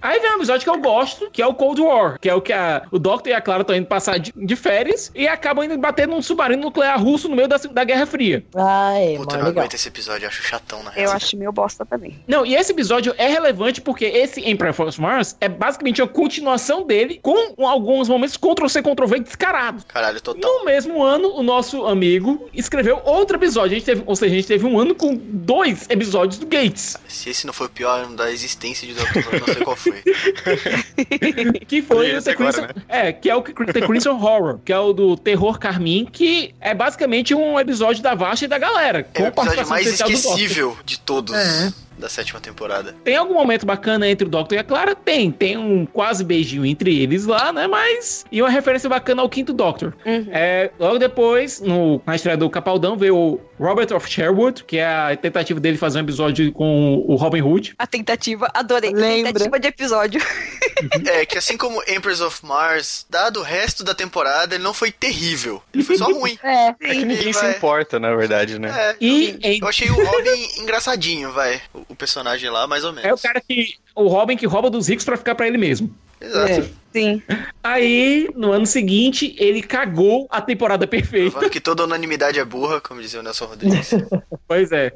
Aí 0.00 0.18
vem 0.20 0.30
um 0.32 0.36
episódio 0.36 0.62
que 0.64 0.70
eu 0.70 0.80
gosto, 0.80 1.30
que 1.30 1.42
é 1.42 1.46
o 1.46 1.54
Cold 1.54 1.80
War, 1.80 2.18
que 2.20 2.28
é 2.28 2.34
o 2.34 2.40
que 2.40 2.52
a- 2.52 2.82
o 2.90 2.98
Doctor 2.98 3.30
e 3.30 3.34
a 3.34 3.40
Clara 3.40 3.62
estão 3.62 3.74
indo 3.76 3.86
passar 3.86 4.18
de, 4.18 4.32
de 4.34 4.56
férias 4.56 5.10
e 5.14 5.26
acabam 5.28 5.64
indo 5.64 5.76
bater 5.78 6.06
num 6.08 6.20
submarino 6.22 6.62
nuclear 6.62 7.00
russo 7.02 7.28
no 7.28 7.36
meio 7.36 7.48
da, 7.48 7.56
da 7.56 7.84
Guerra 7.84 8.06
Fria. 8.06 8.44
Ai, 8.54 9.14
Puta, 9.16 9.16
eu 9.16 9.18
mano, 9.18 9.26
não 9.30 9.36
legal. 9.48 9.48
aguento 9.62 9.74
esse 9.74 9.88
episódio, 9.88 10.24
eu 10.24 10.28
acho 10.28 10.42
chatão, 10.42 10.82
na 10.82 10.92
Eu 10.96 11.10
acho 11.10 11.36
meio 11.36 11.52
bosta 11.52 11.84
também. 11.84 12.18
Não, 12.26 12.44
e 12.46 12.54
esse 12.54 12.72
episódio 12.72 13.14
é 13.18 13.28
relevante 13.28 13.80
porque 13.80 14.04
esse 14.04 14.40
Emperor 14.48 14.74
of 14.88 15.00
Mars 15.00 15.36
é 15.40 15.48
basicamente 15.48 16.00
a 16.02 16.06
continuação 16.06 16.84
dele 16.86 17.18
com 17.22 17.66
alguns 17.66 18.08
momentos 18.08 18.36
Ctrl-C, 18.36 18.82
Ctrl-V 18.82 19.20
descarados. 19.20 19.84
Caralho, 19.84 20.20
total. 20.20 20.50
No 20.58 20.64
mesmo 20.64 21.02
ano, 21.02 21.28
o 21.34 21.42
nosso 21.42 21.86
amigo 21.86 22.48
escreveu 22.52 23.00
outro 23.04 23.36
episódio. 23.36 23.72
A 23.72 23.74
gente 23.78 23.84
teve, 23.84 24.02
ou 24.06 24.16
seja, 24.16 24.32
a 24.32 24.36
gente 24.36 24.46
teve 24.48 24.66
um 24.66 24.78
ano 24.78 24.94
com 24.94 25.14
dois 25.16 25.88
episódios 25.90 26.38
do 26.38 26.46
Gates. 26.46 26.96
Se 27.08 27.30
esse 27.30 27.46
não 27.46 27.52
foi 27.52 27.66
o 27.66 27.70
pior 27.70 28.00
ano 28.04 28.16
da 28.16 28.30
existência 28.30 28.86
de 28.86 28.94
Doctor 28.94 29.22
Who, 29.26 29.34
eu 29.34 29.40
não 29.40 29.46
sei 29.46 29.64
qual 29.64 29.76
foi. 29.76 30.02
Que 31.66 31.82
foi 31.82 32.16
o 32.16 32.22
The 32.22 32.30
agora, 32.32 32.52
Crimson, 32.52 32.68
É, 32.88 33.12
que 33.12 33.30
é 33.30 33.36
o 33.36 33.42
The 33.42 33.80
Crimson 33.86 34.12
Horror, 34.20 34.58
que 34.64 34.72
é 34.72 34.78
o 34.78 34.92
do 34.92 35.16
Terror 35.16 35.58
Carmim, 35.58 36.06
que 36.10 36.54
é 36.60 36.74
basicamente 36.74 37.34
um 37.34 37.58
episódio 37.58 38.02
da 38.02 38.14
Vasha 38.14 38.44
e 38.44 38.48
da 38.48 38.58
galera. 38.58 39.06
É 39.14 39.22
o 39.22 39.26
episódio 39.26 39.68
mais 39.68 39.86
esquecível 39.86 40.76
de 40.84 40.98
todos 40.98 41.34
É. 41.34 41.72
da 41.98 42.08
sétima 42.08 42.40
temporada. 42.40 42.94
Tem 43.04 43.16
algum 43.16 43.34
momento 43.34 43.64
bacana 43.64 44.08
entre 44.08 44.26
o 44.26 44.30
Doctor 44.30 44.56
e 44.56 44.60
a 44.60 44.64
Clara? 44.64 44.94
Tem. 44.94 45.30
Tem 45.30 45.56
um 45.56 45.86
quase 45.86 46.24
beijinho 46.24 46.64
entre 46.66 47.00
eles 47.02 47.26
lá, 47.26 47.52
né? 47.52 47.66
Mas. 47.66 48.24
E 48.32 48.42
uma 48.42 48.50
referência 48.50 48.88
bacana 48.88 49.22
ao 49.22 49.28
quinto 49.28 49.52
Doctor. 49.52 49.94
Uhum. 50.04 50.26
É, 50.32 50.70
logo 50.78 50.98
depois, 50.98 51.60
no, 51.60 52.00
na 52.04 52.16
estreia 52.16 52.36
do 52.36 52.48
Capaldão, 52.50 52.96
veio 52.96 53.16
o 53.16 53.40
Robert 53.62 53.92
of 53.94 54.08
Sherwood, 54.10 54.64
que 54.64 54.78
é 54.78 54.86
a 54.86 55.16
tentativa 55.16 55.60
dele 55.60 55.78
fazer 55.78 55.98
um 55.98 56.02
episódio 56.02 56.50
com 56.52 57.04
o 57.06 57.14
Robin 57.14 57.40
Hood. 57.42 57.74
A 57.78 57.86
tentativa, 57.86 58.50
adorei. 58.52 58.90
Lembra. 58.92 59.32
Tentativa 59.32 59.60
de 59.60 59.68
episódio. 59.68 60.20
É, 61.06 61.24
que 61.24 61.38
assim 61.38 61.56
como 61.56 61.80
Empress 61.88 62.20
of 62.20 62.44
Mars, 62.44 63.06
dado 63.08 63.38
o 63.40 63.42
resto 63.42 63.84
da 63.84 63.94
temporada, 63.94 64.54
ele 64.54 64.64
não 64.64 64.74
foi 64.74 64.90
terrível. 64.90 65.62
Ele 65.72 65.84
foi 65.84 65.96
só 65.96 66.06
ruim. 66.06 66.36
É. 66.42 66.68
É 66.68 66.72
que 66.74 67.04
ninguém 67.04 67.18
Ele 67.18 67.32
se 67.32 67.40
vai- 67.40 67.52
importa, 67.56 68.00
na 68.00 68.14
verdade, 68.16 68.58
né? 68.58 68.68
É, 68.76 68.96
E 69.00 69.38
em- 69.42 69.60
eu 69.62 69.68
achei 69.68 69.88
o 69.90 69.94
Robin 69.94 70.48
engraçadinho, 70.58 71.30
vai. 71.32 71.60
O, 71.72 71.80
o 71.90 71.94
personagem 71.94 72.50
lá, 72.50 72.66
mais 72.66 72.82
ou 72.84 72.92
menos. 72.92 73.08
é 73.08 73.14
o 73.14 73.18
cara 73.18 73.40
que. 73.40 73.74
O 73.94 74.08
Robin 74.08 74.36
que 74.36 74.46
rouba 74.46 74.68
dos 74.70 74.88
ricos 74.88 75.04
pra 75.04 75.16
ficar 75.16 75.34
pra 75.34 75.46
ele 75.46 75.58
mesmo. 75.58 75.94
Exato. 76.20 76.50
É. 76.52 76.81
Sim. 76.92 77.22
Aí, 77.62 78.28
no 78.34 78.52
ano 78.52 78.66
seguinte, 78.66 79.34
ele 79.38 79.62
cagou 79.62 80.26
a 80.30 80.40
temporada 80.40 80.86
perfeita. 80.86 81.32
Provando 81.32 81.50
que 81.50 81.60
toda 81.60 81.84
unanimidade 81.84 82.38
é 82.38 82.44
burra, 82.44 82.80
como 82.80 83.00
dizia 83.00 83.20
o 83.20 83.22
Nelson 83.22 83.46
Rodrigues. 83.46 83.90
Pois 84.46 84.70
é. 84.70 84.92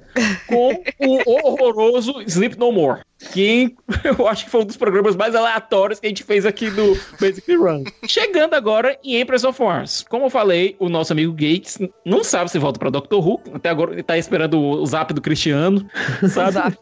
Com 0.47 0.83
o 0.99 1.31
horroroso 1.31 2.21
Sleep 2.26 2.59
No 2.59 2.71
More. 2.71 3.00
Que 3.33 3.75
eu 4.05 4.29
acho 4.29 4.45
que 4.45 4.50
foi 4.50 4.61
um 4.61 4.67
dos 4.67 4.76
programas 4.76 5.17
mais 5.17 5.35
aleatórios 5.35 5.99
que 5.99 6.07
a 6.07 6.11
gente 6.11 6.23
fez 6.23 6.45
aqui 6.45 6.71
no 6.71 6.95
Basic 7.19 7.55
Run. 7.55 7.85
Chegando 8.07 8.53
agora 8.53 8.99
em 9.03 9.19
Empress 9.19 9.45
of 9.45 9.62
Mars. 9.62 10.05
Como 10.11 10.26
eu 10.26 10.31
falei, 10.31 10.76
o 10.79 10.91
nosso 10.91 11.15
amigo 11.15 11.33
Gates 11.33 11.79
não 12.05 12.23
sabe 12.23 12.50
se 12.50 12.59
volta 12.59 12.79
pra 12.79 12.91
Doctor 12.91 13.26
Who. 13.26 13.41
Até 13.55 13.71
agora 13.71 13.93
ele 13.93 14.03
tá 14.03 14.19
esperando 14.19 14.61
o 14.61 14.85
zap 14.85 15.15
do 15.15 15.23
Cristiano. 15.23 15.88
Sabe? 16.29 16.53
Zap. 16.53 16.76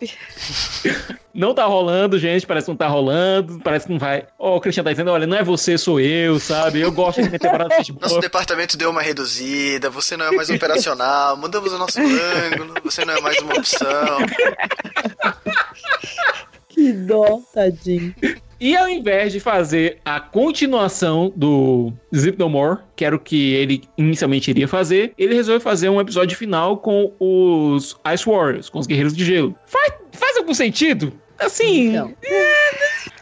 Não 1.33 1.55
tá 1.55 1.65
rolando, 1.65 2.19
gente. 2.19 2.47
Parece 2.47 2.67
que 2.67 2.71
não 2.71 2.77
tá 2.77 2.89
rolando. 2.89 3.61
Parece 3.61 3.87
que 3.87 3.93
não 3.93 3.99
vai. 3.99 4.27
Ó, 4.39 4.57
o 4.57 4.61
Cristiano 4.61 4.85
tá 4.85 4.93
dizendo: 4.93 5.04
olha, 5.13 5.27
não 5.27 5.37
é 5.37 5.43
você, 5.43 5.77
sou 5.79 6.01
eu, 6.01 6.39
sabe? 6.39 6.81
Eu 6.81 6.93
gosto 6.93 7.23
de 7.23 7.29
minha 7.29 7.39
temporada 7.39 7.83
de 7.83 7.93
Nosso 8.01 8.21
departamento 8.21 8.77
deu 8.77 8.91
uma 8.91 9.03
reduzida, 9.03 9.91
você 9.91 10.17
não 10.17 10.27
é 10.27 10.31
mais 10.31 10.51
operacional, 10.51 11.37
mudamos 11.37 11.73
o 11.73 11.79
nosso 11.79 12.01
ângulo, 12.01 12.75
você 12.83 13.05
não 13.05 13.15
é 13.15 13.21
mais 13.21 13.39
uma 13.39 13.55
opção. 13.55 14.19
Que 16.69 16.93
dó, 16.93 17.41
tadinho. 17.55 18.15
E 18.61 18.77
ao 18.77 18.89
invés 18.89 19.33
de 19.33 19.41
fazer 19.41 19.99
a 20.05 20.21
continuação 20.21 21.33
do 21.37 21.93
Zip 22.15 22.39
No 22.39 22.49
More, 22.49 22.81
que 22.97 23.05
era 23.05 23.15
o 23.15 23.19
que 23.19 23.53
ele 23.53 23.83
inicialmente 23.97 24.51
iria 24.51 24.67
fazer, 24.67 25.13
ele 25.19 25.35
resolveu 25.35 25.61
fazer 25.61 25.89
um 25.89 26.01
episódio 26.01 26.37
final 26.37 26.79
com 26.79 27.13
os 27.21 27.97
Ice 28.13 28.25
Warriors, 28.25 28.69
com 28.69 28.79
os 28.79 28.87
Guerreiros 28.87 29.15
de 29.15 29.25
Gelo. 29.25 29.55
Faz, 29.67 29.93
faz 30.13 30.37
algum 30.37 30.55
sentido? 30.55 31.13
Assim, 31.39 31.91
Então. 31.91 32.15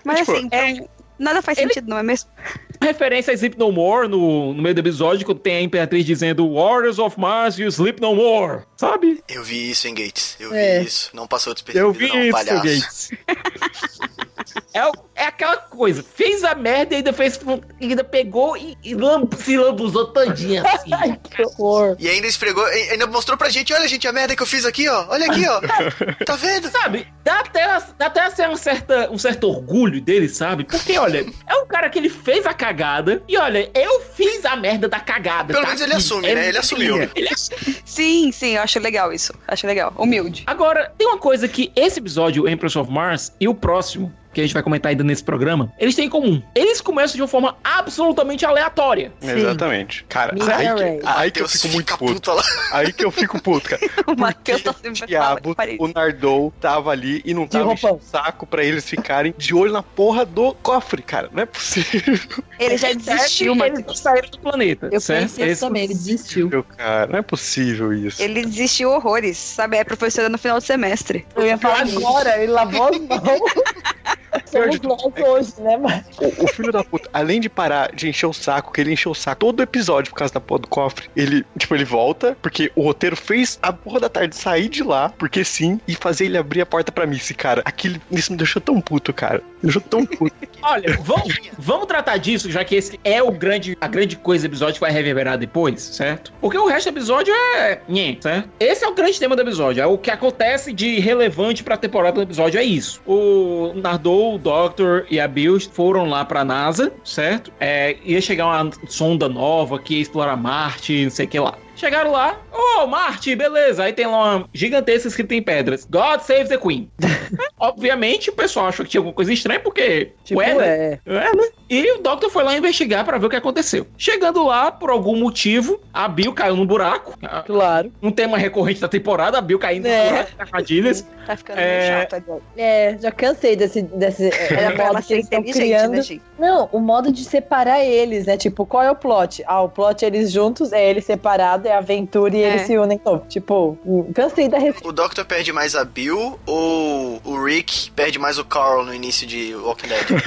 Mas 0.05 0.21
Tipo, 0.21 0.33
assim, 0.33 0.47
então, 0.47 0.89
nada 1.23 1.41
faz 1.43 1.57
ele- 1.59 1.69
sentido, 1.69 1.88
não 1.88 1.99
é 1.99 2.02
mesmo? 2.02 2.29
referência 2.83 3.31
a 3.33 3.35
Sleep 3.35 3.57
No 3.59 3.71
More 3.71 4.09
no, 4.09 4.52
no 4.52 4.61
meio 4.62 4.75
do 4.75 4.81
episódio, 4.81 5.25
quando 5.25 5.38
tem 5.38 5.57
a 5.57 5.61
Imperatriz 5.62 6.05
dizendo 6.05 6.52
Warriors 6.55 6.99
of 6.99 7.19
Mars 7.19 7.59
e 7.59 7.62
Sleep 7.64 8.00
No 8.00 8.14
More, 8.14 8.62
sabe? 8.76 9.23
Eu 9.29 9.45
vi 9.45 9.71
isso 9.71 9.87
em 9.87 9.95
Gates. 9.95 10.37
Eu 10.41 10.52
É. 10.52 10.81
vi 10.81 10.87
isso. 10.87 11.11
Não 11.14 11.26
passou 11.29 11.55
despercebido, 11.55 11.88
Eu 11.88 11.93
vi 11.93 12.09
não, 12.09 12.21
isso, 12.23 12.33
palhaço. 12.33 12.62
Gates. 12.62 13.11
É, 14.75 14.87
o- 14.87 14.93
é 15.23 15.26
aquela 15.29 15.57
coisa, 15.57 16.02
fez 16.02 16.43
a 16.45 16.55
merda 16.55 16.95
e 16.95 16.97
ainda 16.99 17.12
fez. 17.12 17.38
Ainda 17.81 18.02
pegou 18.05 18.57
e, 18.57 18.76
e 18.83 18.95
lam- 18.95 19.29
se 19.37 19.57
lambuzou 19.57 20.07
todinha 20.09 20.62
assim. 20.62 20.91
Ai, 20.95 21.19
que 21.23 21.43
horror. 21.43 21.97
E 21.99 22.09
ainda 22.09 22.26
esfregou, 22.26 22.67
e- 22.69 22.91
ainda 22.91 23.07
mostrou 23.07 23.37
pra 23.38 23.49
gente, 23.49 23.73
olha 23.73 23.87
gente, 23.88 24.07
a 24.09 24.12
merda 24.12 24.35
que 24.37 24.43
eu 24.43 24.47
fiz 24.47 24.64
aqui, 24.64 24.88
ó. 24.88 25.07
Olha 25.09 25.26
aqui, 25.26 25.45
ó. 25.49 25.61
Tá 26.25 26.37
vendo? 26.37 26.69
Sabe? 26.71 27.07
Dá 27.25 27.41
até, 27.41 27.67
dá 27.99 28.07
até 28.07 28.21
assim, 28.23 28.47
um, 28.47 28.57
certa, 28.57 29.11
um 29.11 29.19
certo 29.19 29.49
orgulho 29.49 30.00
dele, 30.00 30.29
sabe? 30.29 30.64
Porque, 30.64 30.99
olha, 30.99 31.25
é 31.47 31.55
um 31.57 31.67
cara 31.67 31.88
que 31.88 31.99
ele 31.99 32.09
fez 32.09 32.45
a 32.47 32.52
cagada 32.55 33.23
e, 33.29 33.37
olha, 33.38 33.71
eu 33.75 34.00
fiz 34.00 34.45
a 34.45 34.57
merda 34.57 34.88
da 34.88 34.99
cagada. 35.00 35.52
Pelo 35.52 35.61
tá 35.62 35.69
menos 35.69 35.81
ele 35.83 35.93
aqui. 35.93 36.00
assume, 36.02 36.29
É 36.29 36.35
né? 36.35 36.49
Ele 36.49 36.59
assumiu. 36.59 37.11
Ele 37.14 37.29
assumiu. 37.33 37.76
Sim, 37.85 38.33
sim, 38.33 38.57
eu 38.57 38.62
acho 38.62 38.79
legal 38.81 39.12
isso. 39.12 39.33
Acho 39.47 39.67
legal. 39.67 39.93
Humilde. 39.97 40.43
Agora, 40.47 40.93
tem 40.99 41.07
uma 41.07 41.19
coisa 41.19 41.47
que 41.47 41.71
esse 41.76 41.99
episódio, 42.00 42.49
Empress 42.49 42.76
of 42.76 42.91
Mars, 42.91 43.33
e 43.41 43.47
o 43.49 43.55
próximo, 43.55 44.12
que 44.33 44.41
a 44.41 44.45
gente 44.45 44.55
vai 44.55 44.62
comentar 44.62 44.91
ainda 44.91 45.05
nesse 45.05 45.23
programa, 45.23 45.73
eles 45.79 45.95
têm 45.95 46.07
em 46.07 46.11
comum. 46.11 46.43
Eles 46.55 46.81
começam 46.81 47.17
de 47.17 47.23
uma 47.23 47.29
forma 47.29 47.57
absolutamente 47.62 48.45
aleatória. 48.47 49.12
Sim. 49.21 49.31
Exatamente. 49.31 50.05
Cara, 50.09 50.35
aí 50.35 50.75
que, 51.01 51.07
aí 51.07 51.31
que 51.31 51.41
eu 51.43 51.49
fico 51.49 51.69
muito 51.69 51.97
puto. 51.99 52.33
lá. 52.33 52.43
Aí 52.73 52.93
que 52.93 53.05
eu 53.05 53.11
fico 53.11 53.41
puto, 53.43 53.69
cara. 53.71 53.83
O 54.07 54.17
Matheus 54.19 54.62
tá 54.62 54.73
Porque 54.73 54.89
sempre 54.89 55.05
o 55.05 55.07
diabo, 55.07 55.55
o 55.79 55.89
Nardou 55.89 56.53
tava 56.61 56.91
ali 56.91 57.23
e 57.25 57.33
não 57.35 57.47
tava 57.47 57.73
enchendo 57.73 57.95
o 57.97 58.01
saco 58.03 58.47
pra 58.47 58.65
eles 58.65 58.89
ficarem 58.89 59.35
de 59.37 59.55
olho 59.55 59.73
na 59.73 59.83
porra 59.83 60.25
do 60.25 60.55
cofre, 60.55 61.03
cara. 61.03 61.29
Não 61.33 61.43
é 61.43 61.47
possível, 61.47 62.19
Ele 62.59 62.77
já 62.77 62.93
desistiu, 62.93 63.55
Eles 63.55 63.79
Matheus. 63.79 63.99
saíram 63.99 64.29
do 64.31 64.39
planeta, 64.39 64.89
Eu 64.93 65.01
certo? 65.01 65.23
pensei 65.23 65.45
Eles- 65.45 65.59
isso 65.59 65.67
também, 65.67 65.85
ele 65.85 65.95
desistiu. 65.95 66.65
cara. 66.77 67.07
Não 67.07 67.19
é 67.19 67.23
possível 67.23 67.93
isso. 67.93 68.23
Ele 68.23 68.45
desistiu 68.45 68.91
horrores, 68.91 69.37
sabe? 69.39 69.77
É 69.77 69.85
professora 69.85 70.29
no 70.29 70.39
final 70.39 70.59
do 70.59 70.65
semestre. 70.65 71.27
Eu 71.37 71.47
ia 71.47 71.57
falar 71.59 71.83
agora, 71.83 72.43
ele 72.43 72.53
lavou 72.53 72.89
as 72.89 72.99
mãos. 72.99 73.53
Somos 74.47 74.81
nós 74.81 75.03
hoje, 75.05 75.53
né, 75.59 75.77
mas 75.77 76.05
O, 76.19 76.45
o 76.45 76.49
filho 76.49 76.73
da 76.73 76.83
puta, 76.85 77.09
além 77.12 77.41
de 77.41 77.49
parar 77.49 77.95
de 77.95 78.09
encher 78.09 78.27
o 78.27 78.33
saco, 78.33 78.73
que 78.73 78.81
ele 78.81 78.93
encheu 78.93 79.12
o 79.12 79.15
saco 79.15 79.41
todo 79.41 79.62
episódio 79.62 80.12
por 80.12 80.19
causa 80.19 80.35
da 80.35 80.41
porra 80.41 80.61
do 80.61 80.69
cofre, 80.69 81.09
ele, 81.17 81.45
tipo, 81.59 81.75
ele 81.75 81.85
volta, 81.85 82.37
porque 82.41 82.71
o 82.75 82.83
roteiro 82.83 83.17
fez 83.17 83.59
a 83.62 83.73
porra 83.73 84.01
da 84.01 84.09
tarde 84.09 84.37
sair 84.37 84.69
de 84.69 84.83
lá, 84.83 85.09
porque 85.19 85.45
sim, 85.45 85.81
e 85.87 85.95
fazer 85.95 86.27
ele 86.27 86.39
abrir 86.39 86.61
a 86.61 86.67
porta 86.67 86.93
pra 86.93 87.07
Missy, 87.07 87.35
cara. 87.35 87.62
Aquilo, 87.65 88.01
isso 88.11 88.31
me 88.33 88.39
deixou 88.39 88.61
tão 88.61 88.81
puto, 88.81 89.12
cara. 89.12 89.43
Me 89.62 89.65
deixou 89.65 89.83
tão 89.83 90.07
puto. 90.07 90.35
Olha, 90.62 90.97
vamos, 91.03 91.41
vamos 91.59 91.87
tratar 91.87 92.17
disso, 92.19 92.51
já 92.51 92.65
que 92.65 92.77
esse 92.77 93.01
é 93.03 93.21
o 93.23 93.33
grande, 93.33 93.77
a 93.81 93.89
grande 93.89 94.17
coisa 94.17 94.47
do 94.47 94.51
episódio 94.53 94.75
que 94.75 94.81
vai 94.81 94.93
reverberar 94.93 95.37
depois, 95.37 95.83
certo? 95.83 96.33
Porque 96.41 96.57
o 96.57 96.67
resto 96.67 96.91
do 96.91 96.97
episódio 96.97 97.35
é. 97.35 97.81
Nhê, 97.89 98.17
certo? 98.21 98.49
Esse 98.61 98.85
é 98.85 98.89
o 98.89 98.95
grande 98.95 99.19
tema 99.19 99.35
do 99.35 99.43
episódio. 99.43 99.83
É 99.83 99.87
o 99.87 99.99
que 99.99 100.11
acontece 100.11 100.73
de 100.73 101.01
relevante 101.01 101.65
pra 101.65 101.77
temporada 101.77 102.17
do 102.17 102.23
episódio, 102.23 102.61
é 102.61 102.65
isso. 102.65 103.03
O 103.05 103.73
Nardou, 103.75 104.22
o 104.23 104.38
Doctor 104.38 105.07
e 105.11 105.19
a 105.19 105.26
Bill 105.26 105.59
foram 105.61 106.09
lá 106.09 106.25
pra 106.25 106.45
NASA, 106.45 106.93
certo? 107.05 107.52
É, 107.59 107.97
ia 108.05 108.21
chegar 108.21 108.47
uma 108.47 108.71
sonda 108.88 109.29
nova 109.29 109.79
que 109.79 109.95
ia 109.95 110.02
explorar 110.02 110.37
Marte, 110.37 111.05
não 111.05 111.11
sei 111.11 111.26
o 111.26 111.29
que 111.29 111.38
lá. 111.38 111.59
Chegaram 111.75 112.12
lá, 112.12 112.38
ô 112.52 112.87
Marte, 112.87 113.35
beleza. 113.35 113.83
Aí 113.85 113.93
tem 113.93 114.07
lá 114.07 114.37
uma 114.37 114.49
gigantesca 114.52 115.09
escrita 115.09 115.35
em 115.35 115.43
pedras: 115.43 115.87
God 115.91 116.21
save 116.21 116.49
the 116.49 116.59
Queen. 116.59 116.91
Obviamente 117.59 118.31
o 118.31 118.33
pessoal 118.33 118.67
achou 118.67 118.85
que 118.85 118.91
tinha 118.91 119.00
alguma 119.00 119.14
coisa 119.14 119.33
estranha, 119.33 119.61
porque. 119.61 120.12
tipo, 120.25 120.38
ué, 120.41 120.55
né? 120.55 120.67
é. 120.67 120.99
É, 121.07 121.35
né? 121.37 121.49
E 121.71 121.93
o 121.93 122.02
Doctor 122.02 122.29
foi 122.31 122.45
lá 122.45 122.57
investigar 122.57 123.05
pra 123.05 123.17
ver 123.19 123.26
o 123.26 123.31
que 123.31 123.37
aconteceu. 123.37 123.87
Chegando 123.97 124.45
lá, 124.45 124.71
por 124.71 124.91
algum 124.91 125.17
motivo, 125.17 125.81
a 125.93 126.07
Bill 126.07 126.33
caiu 126.35 126.55
num 126.57 126.67
buraco. 126.67 127.14
Claro. 127.47 127.91
Um 128.02 128.11
tema 128.11 128.37
recorrente 128.37 128.81
da 128.81 128.88
temporada, 128.88 129.38
a 129.38 129.41
Bill 129.41 129.59
caindo 129.59 129.87
É. 129.87 130.05
num 130.05 130.11
buraco, 130.11 130.31
armadilhas. 130.38 131.07
Tá 131.26 131.37
ficando 131.37 131.59
É. 131.59 131.79
meio 131.79 132.00
chato 132.02 132.14
agora. 132.14 132.43
É, 132.57 132.99
já 133.00 133.11
cansei 133.11 133.57
desse. 133.57 133.83
desse 133.83 134.31
Era 134.52 134.73
pra 134.73 134.85
ela 134.87 135.02
ser 135.02 135.21
inteligente, 135.21 135.52
criando. 135.55 135.93
né, 135.93 136.02
gente? 136.02 136.23
Não, 136.38 136.69
o 136.73 136.79
modo 136.81 137.11
de 137.12 137.25
separar 137.25 137.83
eles, 137.85 138.26
né? 138.26 138.37
Tipo, 138.37 138.67
qual 138.67 138.83
é 138.83 138.91
o 138.91 138.97
plot? 138.97 139.43
Ah, 139.47 139.62
o 139.62 139.69
plot 139.69 140.05
é 140.05 140.09
eles 140.09 140.31
juntos, 140.31 140.73
é 140.73 140.91
eles 140.91 141.05
separados, 141.05 141.64
é 141.73 141.79
aventura 141.79 142.37
e 142.37 142.43
É. 142.43 142.49
eles 142.49 142.62
se 142.67 142.79
unem. 142.79 142.99
Então, 143.00 143.19
tipo, 143.29 143.79
cansei 144.14 144.49
da 144.49 144.59
receita. 144.59 144.87
O 144.87 144.93
Doctor 144.93 145.25
perde 145.25 145.52
mais 145.52 145.75
a 145.75 145.85
Bill 145.85 146.38
ou 146.47 147.21
o 147.25 147.45
Rick 147.45 147.91
perde 147.93 148.19
mais 148.19 148.38
o 148.38 148.45
Carl 148.45 148.85
no 148.85 148.95
início 148.95 149.26
de 149.26 149.55
Walking 149.55 149.88
Dead? 149.88 150.07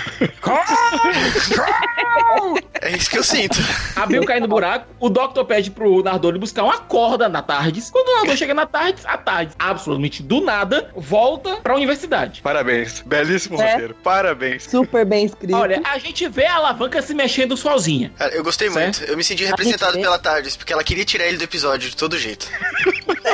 é 2.82 2.92
isso 2.96 3.10
que 3.10 3.18
eu 3.18 3.24
sinto. 3.24 3.58
A 3.96 4.06
Bill 4.06 4.26
cai 4.26 4.40
no 4.40 4.48
buraco, 4.48 4.88
o 5.00 5.10
Doctor 5.10 5.46
pede 5.46 5.72
pro 5.72 6.04
Nardole 6.04 6.38
buscar 6.40 6.64
uma 6.64 6.78
corda 6.80 7.28
na 7.30 7.42
Tardes. 7.42 7.90
Quando 7.90 8.08
o 8.10 8.16
Nardole 8.18 8.38
chega 8.38 8.54
na 8.54 8.66
Tardes, 8.66 9.06
a 9.06 9.18
Tardes, 9.18 9.56
absolutamente 9.58 10.22
do 10.24 10.42
nada, 10.42 10.90
volta 10.96 11.58
pra 11.58 11.76
universidade. 11.76 12.42
Parabéns. 12.42 13.02
Belíssimo 13.06 13.62
É. 13.62 13.72
roteiro. 13.72 13.96
Parabéns. 14.04 14.64
Super 14.64 15.06
bem 15.06 15.26
escrito. 15.26 15.56
Olha, 15.56 15.82
a 15.84 15.98
gente 15.98 16.28
vê 16.28 16.46
a 16.46 16.56
alavanca 16.56 17.02
se 17.02 17.14
mexendo 17.14 17.56
sozinha. 17.58 18.12
Cara, 18.18 18.34
eu 18.34 18.44
gostei 18.44 18.70
Certo. 18.70 18.98
muito. 19.00 19.12
Eu 19.12 19.18
me 19.18 19.24
senti 19.24 19.46
representado 19.46 19.94
pela 20.00 20.20
Tardes, 20.20 20.56
porque 20.56 20.74
ela 20.74 20.84
queria 20.84 21.06
tirar 21.06 21.25
ele 21.28 21.38
do 21.38 21.44
episódio 21.44 21.90
de 21.90 21.96
todo 21.96 22.18
jeito. 22.18 22.50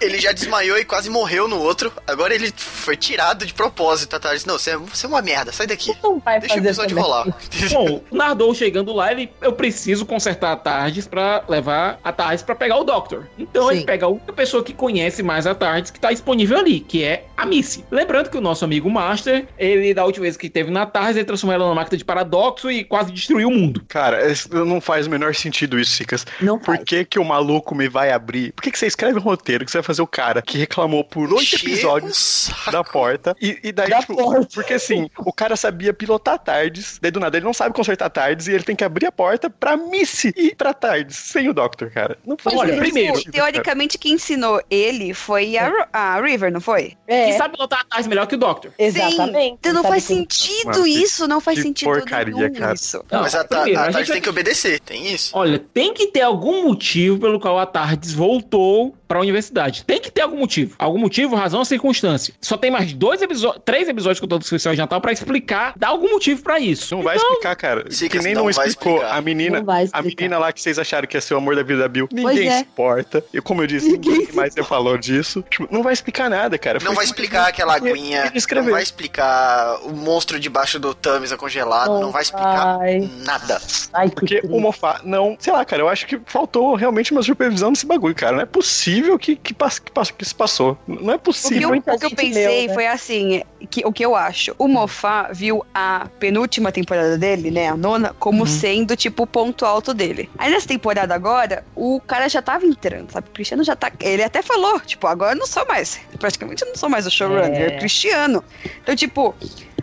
ele 0.00 0.18
já 0.18 0.32
desmaiou 0.32 0.78
e 0.78 0.84
quase 0.84 1.10
morreu 1.10 1.48
no 1.48 1.58
outro. 1.60 1.92
Agora 2.06 2.34
ele 2.34 2.52
foi 2.56 2.96
tirado 2.96 3.44
de 3.46 3.54
propósito. 3.54 4.16
A 4.16 4.20
Tardes, 4.20 4.44
não, 4.44 4.58
você 4.58 4.70
é, 4.70 4.76
você 4.76 5.06
é 5.06 5.08
uma 5.08 5.22
merda, 5.22 5.52
sai 5.52 5.66
daqui. 5.66 5.92
Deixa 6.40 6.54
o 6.54 6.58
episódio 6.58 6.98
rolar. 6.98 7.26
Bom, 7.70 8.02
o 8.10 8.16
Nardole 8.16 8.54
chegando 8.54 8.92
lá, 8.92 9.12
ele, 9.12 9.30
eu 9.40 9.52
preciso 9.52 10.04
consertar 10.06 10.52
a 10.52 10.56
Tardes 10.56 11.06
pra 11.06 11.44
levar 11.48 11.98
a 12.02 12.12
Tardes 12.12 12.42
pra 12.42 12.54
pegar 12.54 12.76
o 12.78 12.84
Doctor. 12.84 13.26
Então 13.38 13.68
Sim. 13.68 13.76
ele 13.76 13.84
pega 13.84 14.06
a 14.06 14.08
única 14.08 14.32
pessoa 14.32 14.62
que 14.62 14.72
conhece 14.72 15.22
mais 15.22 15.46
a 15.46 15.54
Tardes 15.54 15.90
que 15.90 16.00
tá 16.00 16.10
disponível 16.10 16.58
ali, 16.58 16.80
que 16.80 17.02
é 17.04 17.26
a 17.36 17.46
Missy. 17.46 17.84
Lembrando 17.90 18.30
que 18.30 18.36
o 18.36 18.40
nosso 18.40 18.64
amigo 18.64 18.90
Master, 18.90 19.46
ele 19.58 19.94
da 19.94 20.04
última 20.04 20.22
vez 20.24 20.36
que 20.36 20.48
teve 20.48 20.70
na 20.70 20.86
Tardes, 20.86 21.16
ele 21.16 21.24
transformou 21.24 21.54
ela 21.54 21.64
numa 21.64 21.74
máquina 21.74 21.96
de 21.96 22.04
paradoxo 22.04 22.70
e 22.70 22.84
quase 22.84 23.12
destruiu 23.12 23.48
o 23.48 23.52
mundo. 23.52 23.84
Cara, 23.88 24.30
es- 24.30 24.48
não 24.48 24.80
faz 24.80 25.06
o 25.06 25.10
menor 25.10 25.34
sentido 25.34 25.78
isso, 25.78 25.92
Cicas. 25.92 26.26
Não 26.40 26.51
Por 26.58 26.76
faz. 26.76 26.84
que, 26.84 27.04
que 27.04 27.18
o 27.18 27.24
maluco 27.24 27.74
me 27.74 27.88
vai 27.88 28.10
abrir? 28.12 28.52
Por 28.52 28.62
que, 28.62 28.70
que 28.70 28.78
você 28.78 28.86
escreve 28.86 29.18
um 29.18 29.22
roteiro 29.22 29.64
que 29.64 29.70
você 29.70 29.78
vai 29.78 29.82
fazer 29.84 30.02
o 30.02 30.06
cara 30.06 30.40
que 30.42 30.58
reclamou 30.58 31.04
por 31.04 31.32
oito 31.32 31.54
episódios 31.56 32.50
da 32.70 32.82
porta 32.84 33.36
e, 33.40 33.58
e 33.62 33.72
daí, 33.72 33.90
Da 33.90 34.00
tipo, 34.00 34.16
porta. 34.16 34.48
porque 34.54 34.74
assim, 34.74 35.08
o 35.18 35.32
cara 35.32 35.56
sabia 35.56 35.92
pilotar 35.92 36.38
tardes, 36.38 36.98
daí 37.00 37.10
do 37.10 37.20
nada 37.20 37.36
ele 37.36 37.44
não 37.44 37.52
sabe 37.54 37.74
consertar 37.74 38.10
tardes 38.10 38.46
e 38.48 38.52
ele 38.52 38.62
tem 38.64 38.74
que 38.76 38.84
abrir 38.84 39.06
a 39.06 39.12
porta 39.12 39.48
pra 39.50 39.76
Missy 39.76 40.32
ir 40.36 40.54
pra 40.56 40.72
tardes, 40.74 41.16
sem 41.16 41.48
o 41.48 41.54
Doctor, 41.54 41.90
cara. 41.90 42.16
Não 42.26 42.36
faz 42.38 42.56
Olha, 42.56 42.76
primeiro, 42.76 43.16
sentido. 43.16 43.32
Teoricamente, 43.32 43.98
quem 43.98 44.12
ensinou 44.14 44.60
ele 44.70 45.14
foi 45.14 45.56
a, 45.56 45.68
Ro- 45.68 45.86
a 45.92 46.20
River, 46.20 46.52
não 46.52 46.60
foi? 46.60 46.94
É, 47.06 47.26
Quem 47.26 47.38
sabe 47.38 47.54
pilotar 47.56 47.80
a 47.80 47.84
Tardes 47.84 48.06
melhor 48.06 48.26
que 48.26 48.34
o 48.34 48.38
Doctor. 48.38 48.72
exatamente. 48.78 49.56
Então 49.60 49.72
não 49.72 49.82
faz 49.82 50.06
que- 50.06 50.14
sentido 50.14 50.82
que- 50.84 50.90
isso, 51.02 51.26
não 51.28 51.40
faz 51.40 51.58
que 51.58 51.62
sentido 51.62 51.88
porcaria, 51.92 52.34
nenhum 52.34 52.52
cara. 52.54 52.74
isso. 52.74 53.04
Não, 53.10 53.20
Mas 53.22 53.34
a, 53.34 53.44
primeiro, 53.44 53.78
a 53.78 53.82
a 53.82 53.84
Tardes 53.84 53.98
gente 54.00 54.12
tem 54.14 54.22
que 54.22 54.28
obedecer, 54.28 54.80
tem 54.80 55.12
isso. 55.12 55.30
Olha, 55.36 55.58
tem 55.58 55.92
que 55.94 56.06
ter 56.08 56.22
algum 56.22 56.41
motivo 56.50 57.18
pelo 57.18 57.38
qual 57.38 57.58
a 57.58 57.66
Tardes 57.66 58.12
voltou 58.12 58.96
pra 59.06 59.20
universidade. 59.20 59.84
Tem 59.84 60.00
que 60.00 60.10
ter 60.10 60.22
algum 60.22 60.38
motivo. 60.38 60.74
Algum 60.78 60.98
motivo, 60.98 61.36
razão 61.36 61.58
ou 61.58 61.64
circunstância. 61.66 62.32
Só 62.40 62.56
tem 62.56 62.70
mais 62.70 62.94
dois 62.94 63.20
episódios, 63.20 63.62
três 63.64 63.86
episódios 63.86 64.18
que 64.18 64.24
eu 64.24 64.28
tô 64.28 64.38
descrição 64.38 64.72
de 64.72 64.78
Natal 64.78 65.00
pra 65.02 65.12
explicar, 65.12 65.74
dar 65.76 65.88
algum 65.88 66.10
motivo 66.10 66.42
pra 66.42 66.58
isso. 66.58 66.96
Não 66.96 67.02
vai 67.02 67.16
explicar, 67.16 67.54
cara. 67.54 67.90
Cicas, 67.90 68.18
que 68.18 68.24
nem 68.24 68.34
não 68.34 68.44
não, 68.44 68.50
explicou 68.50 68.94
explicar. 68.94 69.16
a 69.18 69.20
menina. 69.20 69.62
A 69.92 70.02
menina 70.02 70.38
lá 70.38 70.50
que 70.50 70.62
vocês 70.62 70.78
acharam 70.78 71.06
que 71.06 71.16
ia 71.16 71.20
ser 71.20 71.34
o 71.34 71.36
amor 71.36 71.54
da 71.54 71.62
vida 71.62 71.80
da 71.80 71.88
Bill. 71.88 72.08
Ninguém 72.10 72.48
é. 72.48 72.56
se 72.56 72.62
importa. 72.62 73.22
E 73.34 73.40
como 73.40 73.62
eu 73.62 73.66
disse, 73.66 73.92
Ninguém 73.92 74.12
ninguém 74.12 74.26
se 74.26 74.36
mais 74.36 74.54
já 74.54 74.64
falou 74.64 74.96
disso. 74.96 75.44
Tipo, 75.50 75.68
não 75.70 75.82
vai 75.82 75.92
explicar 75.92 76.30
nada, 76.30 76.56
cara. 76.56 76.78
Não 76.78 76.86
Foi 76.86 76.96
vai 76.96 77.04
explicar 77.04 77.48
aquela 77.48 77.74
aguinha, 77.76 78.32
não 78.54 78.70
vai 78.70 78.82
explicar 78.82 79.78
o 79.82 79.94
monstro 79.94 80.40
debaixo 80.40 80.78
do 80.78 80.94
Tamisa 80.94 81.36
congelado, 81.36 82.00
não 82.00 82.10
vai 82.10 82.22
explicar 82.22 82.78
Ai, 82.80 83.10
nada. 83.18 83.60
ai, 83.92 84.08
que 84.08 84.14
Porque 84.14 84.40
o 84.44 84.60
Mofá, 84.60 85.00
não, 85.04 85.36
sei 85.38 85.52
lá, 85.52 85.64
cara, 85.64 85.82
eu 85.82 85.88
acho 85.88 86.06
que 86.06 86.18
faltou 86.32 86.74
realmente 86.74 87.12
uma 87.12 87.22
supervisão 87.22 87.68
nesse 87.68 87.84
bagulho, 87.84 88.14
cara. 88.14 88.36
Não 88.36 88.42
é 88.42 88.46
possível 88.46 89.18
que, 89.18 89.36
que, 89.36 89.52
que, 89.52 90.12
que 90.16 90.24
isso 90.24 90.34
passou. 90.34 90.78
Não 90.88 90.96
é 90.96 90.98
O 90.98 91.00
que, 91.02 91.10
eu, 91.12 91.18
possível. 91.18 91.68
o 91.70 91.98
que 91.98 92.06
eu 92.06 92.10
pensei 92.10 92.62
leu, 92.62 92.68
né? 92.68 92.74
foi 92.74 92.86
assim, 92.86 93.42
que, 93.70 93.84
o 93.84 93.92
que 93.92 94.02
eu 94.02 94.16
acho, 94.16 94.54
o 94.58 94.66
Mofá 94.66 95.28
viu 95.30 95.62
a 95.74 96.08
penúltima 96.18 96.72
temporada 96.72 97.18
dele, 97.18 97.50
né, 97.50 97.68
a 97.68 97.76
nona, 97.76 98.14
como 98.18 98.46
sendo, 98.46 98.96
tipo, 98.96 99.24
o 99.24 99.26
ponto 99.26 99.66
alto 99.66 99.92
dele. 99.92 100.30
Aí 100.38 100.50
nessa 100.50 100.66
temporada 100.66 101.14
agora, 101.14 101.64
o 101.76 102.00
cara 102.00 102.26
já 102.30 102.40
tava 102.40 102.64
entrando, 102.64 103.10
sabe? 103.10 103.28
O 103.28 103.32
Cristiano 103.32 103.62
já 103.62 103.76
tá... 103.76 103.92
Ele 104.00 104.22
até 104.22 104.40
falou, 104.40 104.80
tipo, 104.80 105.06
agora 105.06 105.34
eu 105.34 105.38
não 105.38 105.46
sou 105.46 105.66
mais, 105.66 106.00
praticamente 106.18 106.62
eu 106.62 106.68
não 106.68 106.76
sou 106.76 106.88
mais 106.88 107.06
o 107.06 107.10
showrunner, 107.10 107.60
É. 107.60 107.74
é 107.74 107.76
o 107.76 107.78
Cristiano. 107.78 108.42
Então, 108.82 108.96
tipo... 108.96 109.34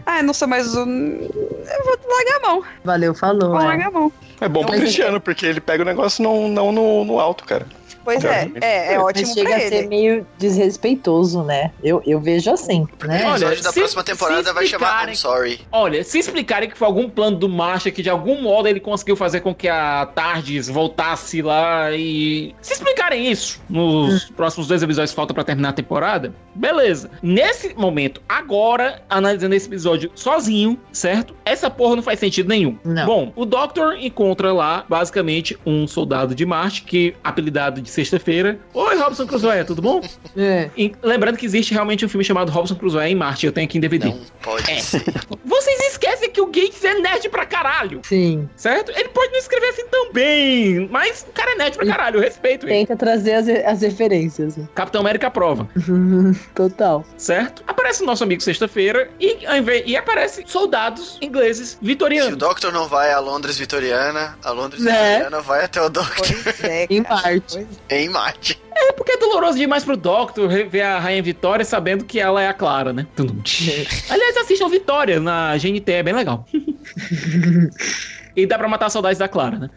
ah, 0.06 0.24
não 0.24 0.34
sou 0.34 0.48
mais 0.48 0.76
um. 0.76 0.88
Eu 0.88 1.84
vou 1.86 1.98
largar 2.10 2.38
a 2.38 2.40
mão. 2.40 2.64
Valeu, 2.84 3.14
falou. 3.14 3.52
Vou 3.52 3.62
é. 3.62 3.66
largar 3.66 3.88
a 3.88 3.92
mão. 3.92 4.12
É 4.42 4.48
bom 4.48 4.62
pro 4.62 4.72
Mas- 4.72 4.82
Cristiano, 4.82 5.20
porque 5.20 5.46
ele 5.46 5.60
pega 5.60 5.84
o 5.84 5.86
negócio 5.86 6.24
não, 6.24 6.48
não 6.48 6.72
no, 6.72 7.06
no 7.06 7.20
alto, 7.20 7.44
cara. 7.46 7.66
Pois 8.04 8.24
é, 8.24 8.50
é, 8.62 8.94
é 8.94 9.00
ótimo 9.00 9.28
Mas 9.28 9.34
chega 9.36 9.50
pra 9.50 9.58
a 9.58 9.60
ser 9.62 9.74
ele. 9.76 9.88
meio 9.88 10.28
desrespeitoso, 10.38 11.44
né? 11.44 11.72
Eu, 11.84 12.02
eu 12.06 12.20
vejo 12.20 12.52
assim, 12.52 12.88
O 13.04 13.08
né? 13.08 13.18
episódio 13.22 13.48
Olha, 13.48 13.62
da 13.62 13.72
se- 13.72 13.80
próxima 13.80 14.04
temporada 14.04 14.54
vai 14.54 14.66
chamar 14.66 15.08
I'm 15.10 15.16
Sorry. 15.16 15.60
Olha, 15.72 16.04
se 16.04 16.20
explicarem 16.20 16.70
que 16.70 16.78
foi 16.78 16.88
algum 16.88 17.10
plano 17.10 17.38
do 17.38 17.50
Marcha 17.50 17.92
que 17.92 18.02
de 18.02 18.10
algum 18.10 18.42
modo 18.42 18.68
ele 18.68 18.80
conseguiu 18.80 19.16
fazer 19.16 19.42
com 19.42 19.54
que 19.54 19.68
a 19.68 20.06
Tardes 20.14 20.68
voltasse 20.68 21.42
lá 21.42 21.92
e. 21.92 22.54
Se 22.62 22.74
explicarem 22.74 23.30
isso 23.32 23.62
nos 23.70 24.26
próximos 24.32 24.68
dois 24.68 24.82
episódios 24.84 25.12
que 25.12 25.16
faltam 25.16 25.34
pra 25.34 25.44
terminar 25.44 25.70
a 25.70 25.74
temporada, 25.74 26.34
beleza. 26.56 27.10
Nesse 27.22 27.74
momento, 27.76 28.22
agora, 28.28 29.02
analisando 29.10 29.56
esse 29.56 29.68
episódio 29.68 30.12
sozinho, 30.16 30.80
certo? 30.92 31.36
Essa 31.46 31.70
porra 31.70 31.96
não 31.96 32.04
faz 32.04 32.20
sentido 32.20 32.48
nenhum. 32.50 32.78
Não. 32.84 33.06
Bom, 33.06 33.34
o 33.36 33.46
Doctor 33.46 33.96
encontra 34.00 34.54
lá, 34.54 34.86
basicamente, 34.88 35.58
um 35.66 35.88
soldado 35.88 36.34
de 36.36 36.46
Marte, 36.46 36.84
que 36.84 37.16
apelidado 37.24 37.82
de 37.82 37.89
sexta-feira. 37.90 38.60
Oi, 38.74 38.96
Robson 38.98 39.26
Crusoe, 39.26 39.64
tudo 39.66 39.82
bom? 39.82 40.02
É. 40.38 40.70
E 40.78 40.92
lembrando 41.04 41.38
que 41.38 41.46
existe 41.46 41.74
realmente 41.74 42.06
um 42.06 42.10
filme 42.10 42.24
chamado 42.24 42.52
Robson 42.52 42.76
Crusoe 42.76 43.04
em 43.06 43.16
Marte, 43.16 43.46
eu 43.46 43.52
tenho 43.52 43.66
aqui 43.68 43.78
em 43.78 43.82
DVD. 43.82 44.08
Não 44.08 44.20
pode 44.42 44.70
É. 44.72 44.80
ser. 44.80 45.04
Vocês 45.46 45.80
esquecem 45.92 46.09
que 46.30 46.42
o 46.42 46.46
Gates 46.48 46.84
é 46.84 46.94
nerd 46.96 47.30
pra 47.30 47.46
caralho, 47.46 48.02
Sim. 48.04 48.50
certo? 48.56 48.92
Ele 48.96 49.10
pode 49.10 49.32
não 49.32 49.40
escrever 49.40 49.68
assim 49.70 49.86
tão 49.88 50.12
bem, 50.12 50.88
mas 50.92 51.26
o 51.28 51.32
cara 51.32 51.52
é 51.52 51.56
nerd 51.56 51.76
pra 51.78 51.86
caralho, 51.86 52.18
eu 52.18 52.22
respeito 52.22 52.66
ele. 52.66 52.74
Tenta 52.86 52.96
trazer 52.96 53.34
as, 53.34 53.48
as 53.50 53.82
referências. 53.82 54.56
Capitão 54.76 55.02
América 55.02 55.30
prova, 55.32 55.68
Total. 56.56 57.06
certo? 57.18 57.64
Aparece 57.68 58.04
o 58.04 58.06
nosso 58.06 58.24
amigo 58.24 58.42
sexta-feira 58.42 59.10
e, 59.20 59.38
e 59.86 59.98
aparece 59.98 60.44
soldados 60.48 61.18
ingleses 61.22 61.70
Se 61.72 61.78
o 61.82 61.86
vitorianos. 61.86 62.38
Doctor 62.38 62.72
não 62.72 62.88
vai 62.88 63.12
a 63.12 63.20
Londres 63.20 63.58
Vitoriana, 63.58 64.38
a 64.44 64.52
Londres 64.52 64.82
Né? 64.84 64.92
Vitoriana 65.18 65.42
vai 65.42 65.66
até 65.66 65.82
o 65.82 65.90
Doctor 65.90 66.16
Pois 66.44 66.64
é, 66.64 66.88
Em. 66.90 67.02
Marte. 67.02 67.68
em 67.90 68.10
Marte. 68.10 68.62
É 68.82 68.94
porque 68.94 69.12
é 69.12 69.18
doloroso 69.18 69.58
demais 69.58 69.84
pro 69.84 69.98
Doctor 69.98 70.48
ver 70.48 70.82
a 70.84 71.00
Rainha 71.00 71.22
Vitória 71.22 71.66
sabendo 71.66 72.06
que 72.06 72.18
ela 72.20 72.42
é 72.42 72.48
a 72.48 72.54
Clara, 72.54 72.94
né? 72.94 73.06
Aliás, 74.10 74.38
assistam 74.38 74.70
Vitória 74.70 75.20
na 75.20 75.58
GNT, 75.58 75.92
é 75.92 76.04
bem 76.04 76.14
legal. 76.20 76.46
e 78.36 78.46
dá 78.46 78.58
pra 78.58 78.68
matar 78.68 78.90
saudades 78.90 79.18
da 79.18 79.28
Clara, 79.28 79.58
né? 79.58 79.70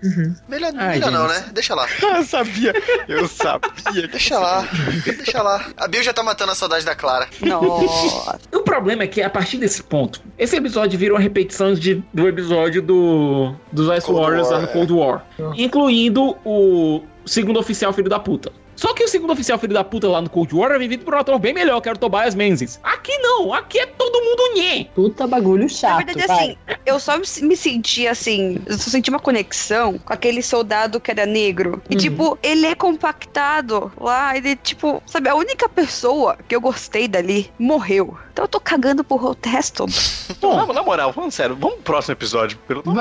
Melhor, 0.49 0.73
Ai, 0.77 0.99
melhor 0.99 1.11
não, 1.11 1.29
né? 1.29 1.45
Deixa 1.53 1.75
lá. 1.75 1.87
eu 2.03 2.25
sabia, 2.25 2.73
eu 3.09 3.29
sabia. 3.29 4.09
Deixa 4.09 4.39
lá. 4.39 4.69
Deixa 5.05 5.43
lá. 5.43 5.67
A 5.77 5.89
Bill 5.89 6.03
já 6.03 6.13
tá 6.13 6.23
matando 6.23 6.53
a 6.53 6.55
saudade 6.55 6.85
da 6.85 6.95
Clara. 6.95 7.29
Nossa. 7.41 8.41
O 8.53 8.63
problema 8.63 9.03
é 9.03 9.07
que 9.07 9.21
a 9.21 9.29
partir 9.29 9.59
desse 9.59 9.83
ponto, 9.83 10.23
esse 10.39 10.57
episódio 10.57 10.99
virou 10.99 11.17
uma 11.17 11.23
repetição 11.23 11.75
de, 11.75 12.03
do 12.13 12.27
episódio 12.27 12.81
do, 12.81 13.55
dos 13.71 13.95
Ice 13.97 14.07
Cold 14.07 14.21
Warriors 14.21 14.49
War, 14.49 14.55
lá 14.55 14.61
no 14.61 14.69
é. 14.69 14.73
Cold 14.73 14.93
War, 14.93 15.27
incluindo 15.57 16.37
o 16.45 17.03
segundo 17.27 17.59
oficial 17.59 17.93
filho 17.93 18.09
da 18.09 18.19
puta. 18.19 18.53
Só 18.83 18.93
que 18.95 19.05
o 19.05 19.09
segundo 19.09 19.33
oficial 19.33 19.57
filho 19.61 19.73
da 19.75 19.85
puta 19.85 20.09
lá 20.09 20.21
no 20.21 20.29
Cold 20.29 20.53
War 20.57 20.73
é 20.73 20.79
vivido 20.79 21.05
por 21.05 21.15
um 21.15 21.19
ator 21.19 21.39
bem 21.39 21.55
melhor, 21.55 21.81
que 21.81 21.89
era 21.89 21.95
o 21.95 22.01
Tobias 22.01 22.35
Menzies. 22.35 22.81
Aqui 22.83 23.17
não, 23.19 23.55
aqui 23.55 23.79
é 23.79 23.87
todo 23.87 24.21
mundo 24.21 24.55
nhé. 24.57 24.87
Puta 24.93 25.25
bagulho 25.25 25.63
Na 25.63 25.69
chato. 25.69 26.05
verdade, 26.05 26.27
vai. 26.27 26.39
assim, 26.41 26.57
eu 26.85 26.99
só 26.99 27.17
me 27.17 27.57
senti 27.57 28.09
assim, 28.09 28.61
eu 28.67 28.77
só 28.77 28.91
senti 28.91 29.09
uma 29.09 29.21
conexão 29.21 29.99
com 29.99 30.13
aquele 30.13 30.43
soldado 30.43 30.99
que 30.99 31.13
era 31.13 31.25
negro. 31.25 31.81
E, 31.89 31.95
Uhum. 31.95 32.01
tipo, 32.01 32.39
ele 32.43 32.67
é 32.67 32.75
compactado 32.75 33.93
lá, 34.01 34.37
ele, 34.37 34.57
tipo, 34.57 35.01
sabe, 35.07 35.29
a 35.29 35.35
única 35.37 35.69
pessoa 35.69 36.37
que 36.49 36.57
eu 36.57 36.61
gostei 36.61 37.07
dali 37.07 37.53
morreu. 37.57 38.19
Então 38.33 38.47
eu 38.47 38.49
tô 38.49 38.59
cagando 38.59 39.05
pro 39.05 39.37
resto. 39.45 39.87
Então, 40.33 40.57
na, 40.67 40.73
na 40.73 40.83
moral, 40.83 41.13
falando 41.13 41.31
sério, 41.31 41.55
vamos 41.55 41.77
pro 41.77 41.85
próximo 41.93 42.13
episódio. 42.15 42.57
Pelo... 42.67 42.83
Não, 42.87 42.95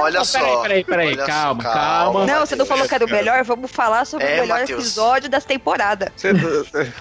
olha 0.00 0.18
Não, 0.20 0.24
só. 0.24 0.38
Peraí, 0.62 0.82
peraí, 0.82 1.14
peraí, 1.14 1.16
calma, 1.26 1.62
só, 1.62 1.70
calma. 1.72 2.24
Não, 2.26 2.40
você 2.46 2.56
não 2.56 2.64
falou 2.64 2.88
que 2.88 2.94
era 2.94 3.04
o 3.04 3.10
melhor, 3.10 3.44
vamos 3.44 3.70
falar 3.70 4.04
sobre 4.06 4.26
É, 4.26 4.38
o 4.38 4.40
melhor 4.40 4.60
Matheus. 4.60 4.80
episódio 4.80 5.03
das 5.28 5.44
temporadas. 5.44 6.08
Você- 6.16 6.32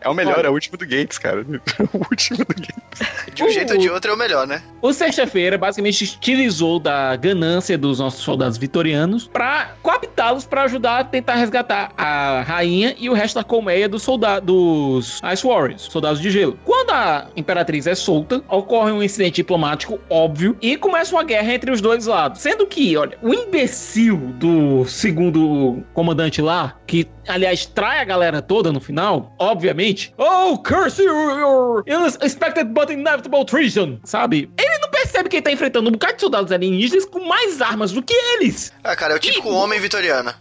é 0.00 0.08
o 0.08 0.14
melhor, 0.14 0.44
é 0.44 0.48
o 0.48 0.52
último 0.52 0.76
do 0.76 0.84
Gates, 0.86 1.18
cara. 1.18 1.44
O 1.92 1.98
último 2.10 2.38
do 2.38 2.54
Gates. 2.54 3.34
De 3.34 3.44
um 3.44 3.50
jeito 3.50 3.74
ou 3.74 3.78
de 3.78 3.90
outro 3.90 4.10
é 4.10 4.14
o 4.14 4.16
melhor, 4.16 4.46
né? 4.46 4.62
O 4.80 4.92
Sexta-feira 4.92 5.58
basicamente 5.58 6.04
utilizou 6.04 6.78
da 6.78 7.14
ganância 7.16 7.76
dos 7.76 7.98
nossos 7.98 8.20
soldados 8.22 8.56
vitorianos 8.58 9.28
pra 9.28 9.72
coabitá-los 9.82 10.44
pra 10.46 10.62
ajudar 10.62 11.00
a 11.00 11.04
tentar 11.04 11.34
resgatar 11.34 11.92
a 11.96 12.42
rainha 12.42 12.94
e 12.98 13.08
o 13.10 13.12
resto 13.14 13.34
da 13.36 13.44
colmeia 13.44 13.88
dos 13.88 14.02
soldados 14.02 14.46
dos 14.46 15.20
Ice 15.32 15.46
Warriors, 15.46 15.82
soldados 15.82 16.20
de 16.20 16.30
gelo. 16.30 16.58
Quando 16.64 16.75
a 16.92 17.26
imperatriz 17.36 17.86
é 17.86 17.94
solta, 17.94 18.42
ocorre 18.48 18.92
um 18.92 19.02
incidente 19.02 19.36
diplomático 19.36 19.98
óbvio 20.08 20.56
e 20.60 20.76
começa 20.76 21.14
uma 21.14 21.24
guerra 21.24 21.54
entre 21.54 21.70
os 21.70 21.80
dois 21.80 22.06
lados. 22.06 22.40
Sendo 22.40 22.66
que, 22.66 22.96
olha, 22.96 23.18
o 23.22 23.32
imbecil 23.32 24.16
do 24.16 24.84
segundo 24.84 25.82
comandante 25.92 26.40
lá, 26.40 26.76
que 26.86 27.06
aliás 27.28 27.66
trai 27.66 28.00
a 28.00 28.04
galera 28.04 28.40
toda 28.40 28.72
no 28.72 28.80
final, 28.80 29.34
obviamente. 29.38 30.14
Oh, 30.16 30.56
curse 30.58 31.02
your, 31.02 31.38
your 31.38 31.84
unexpected 31.88 32.68
but 32.72 32.90
inevitable 32.90 33.44
treason, 33.44 33.98
sabe? 34.04 34.50
Ele 34.58 34.78
não 34.78 34.90
percebe 34.90 35.28
que 35.28 35.36
ele 35.36 35.42
tá 35.42 35.50
enfrentando 35.52 35.88
um 35.88 35.92
bocado 35.92 36.14
de 36.14 36.20
soldados 36.20 36.52
alienígenas 36.52 37.04
com 37.04 37.20
mais 37.20 37.60
armas 37.60 37.92
do 37.92 38.02
que 38.02 38.14
eles. 38.14 38.72
Ah, 38.84 38.94
cara, 38.94 39.14
é 39.14 39.16
o 39.16 39.20
típico 39.20 39.50
homem 39.50 39.80
vitoriano. 39.80 40.32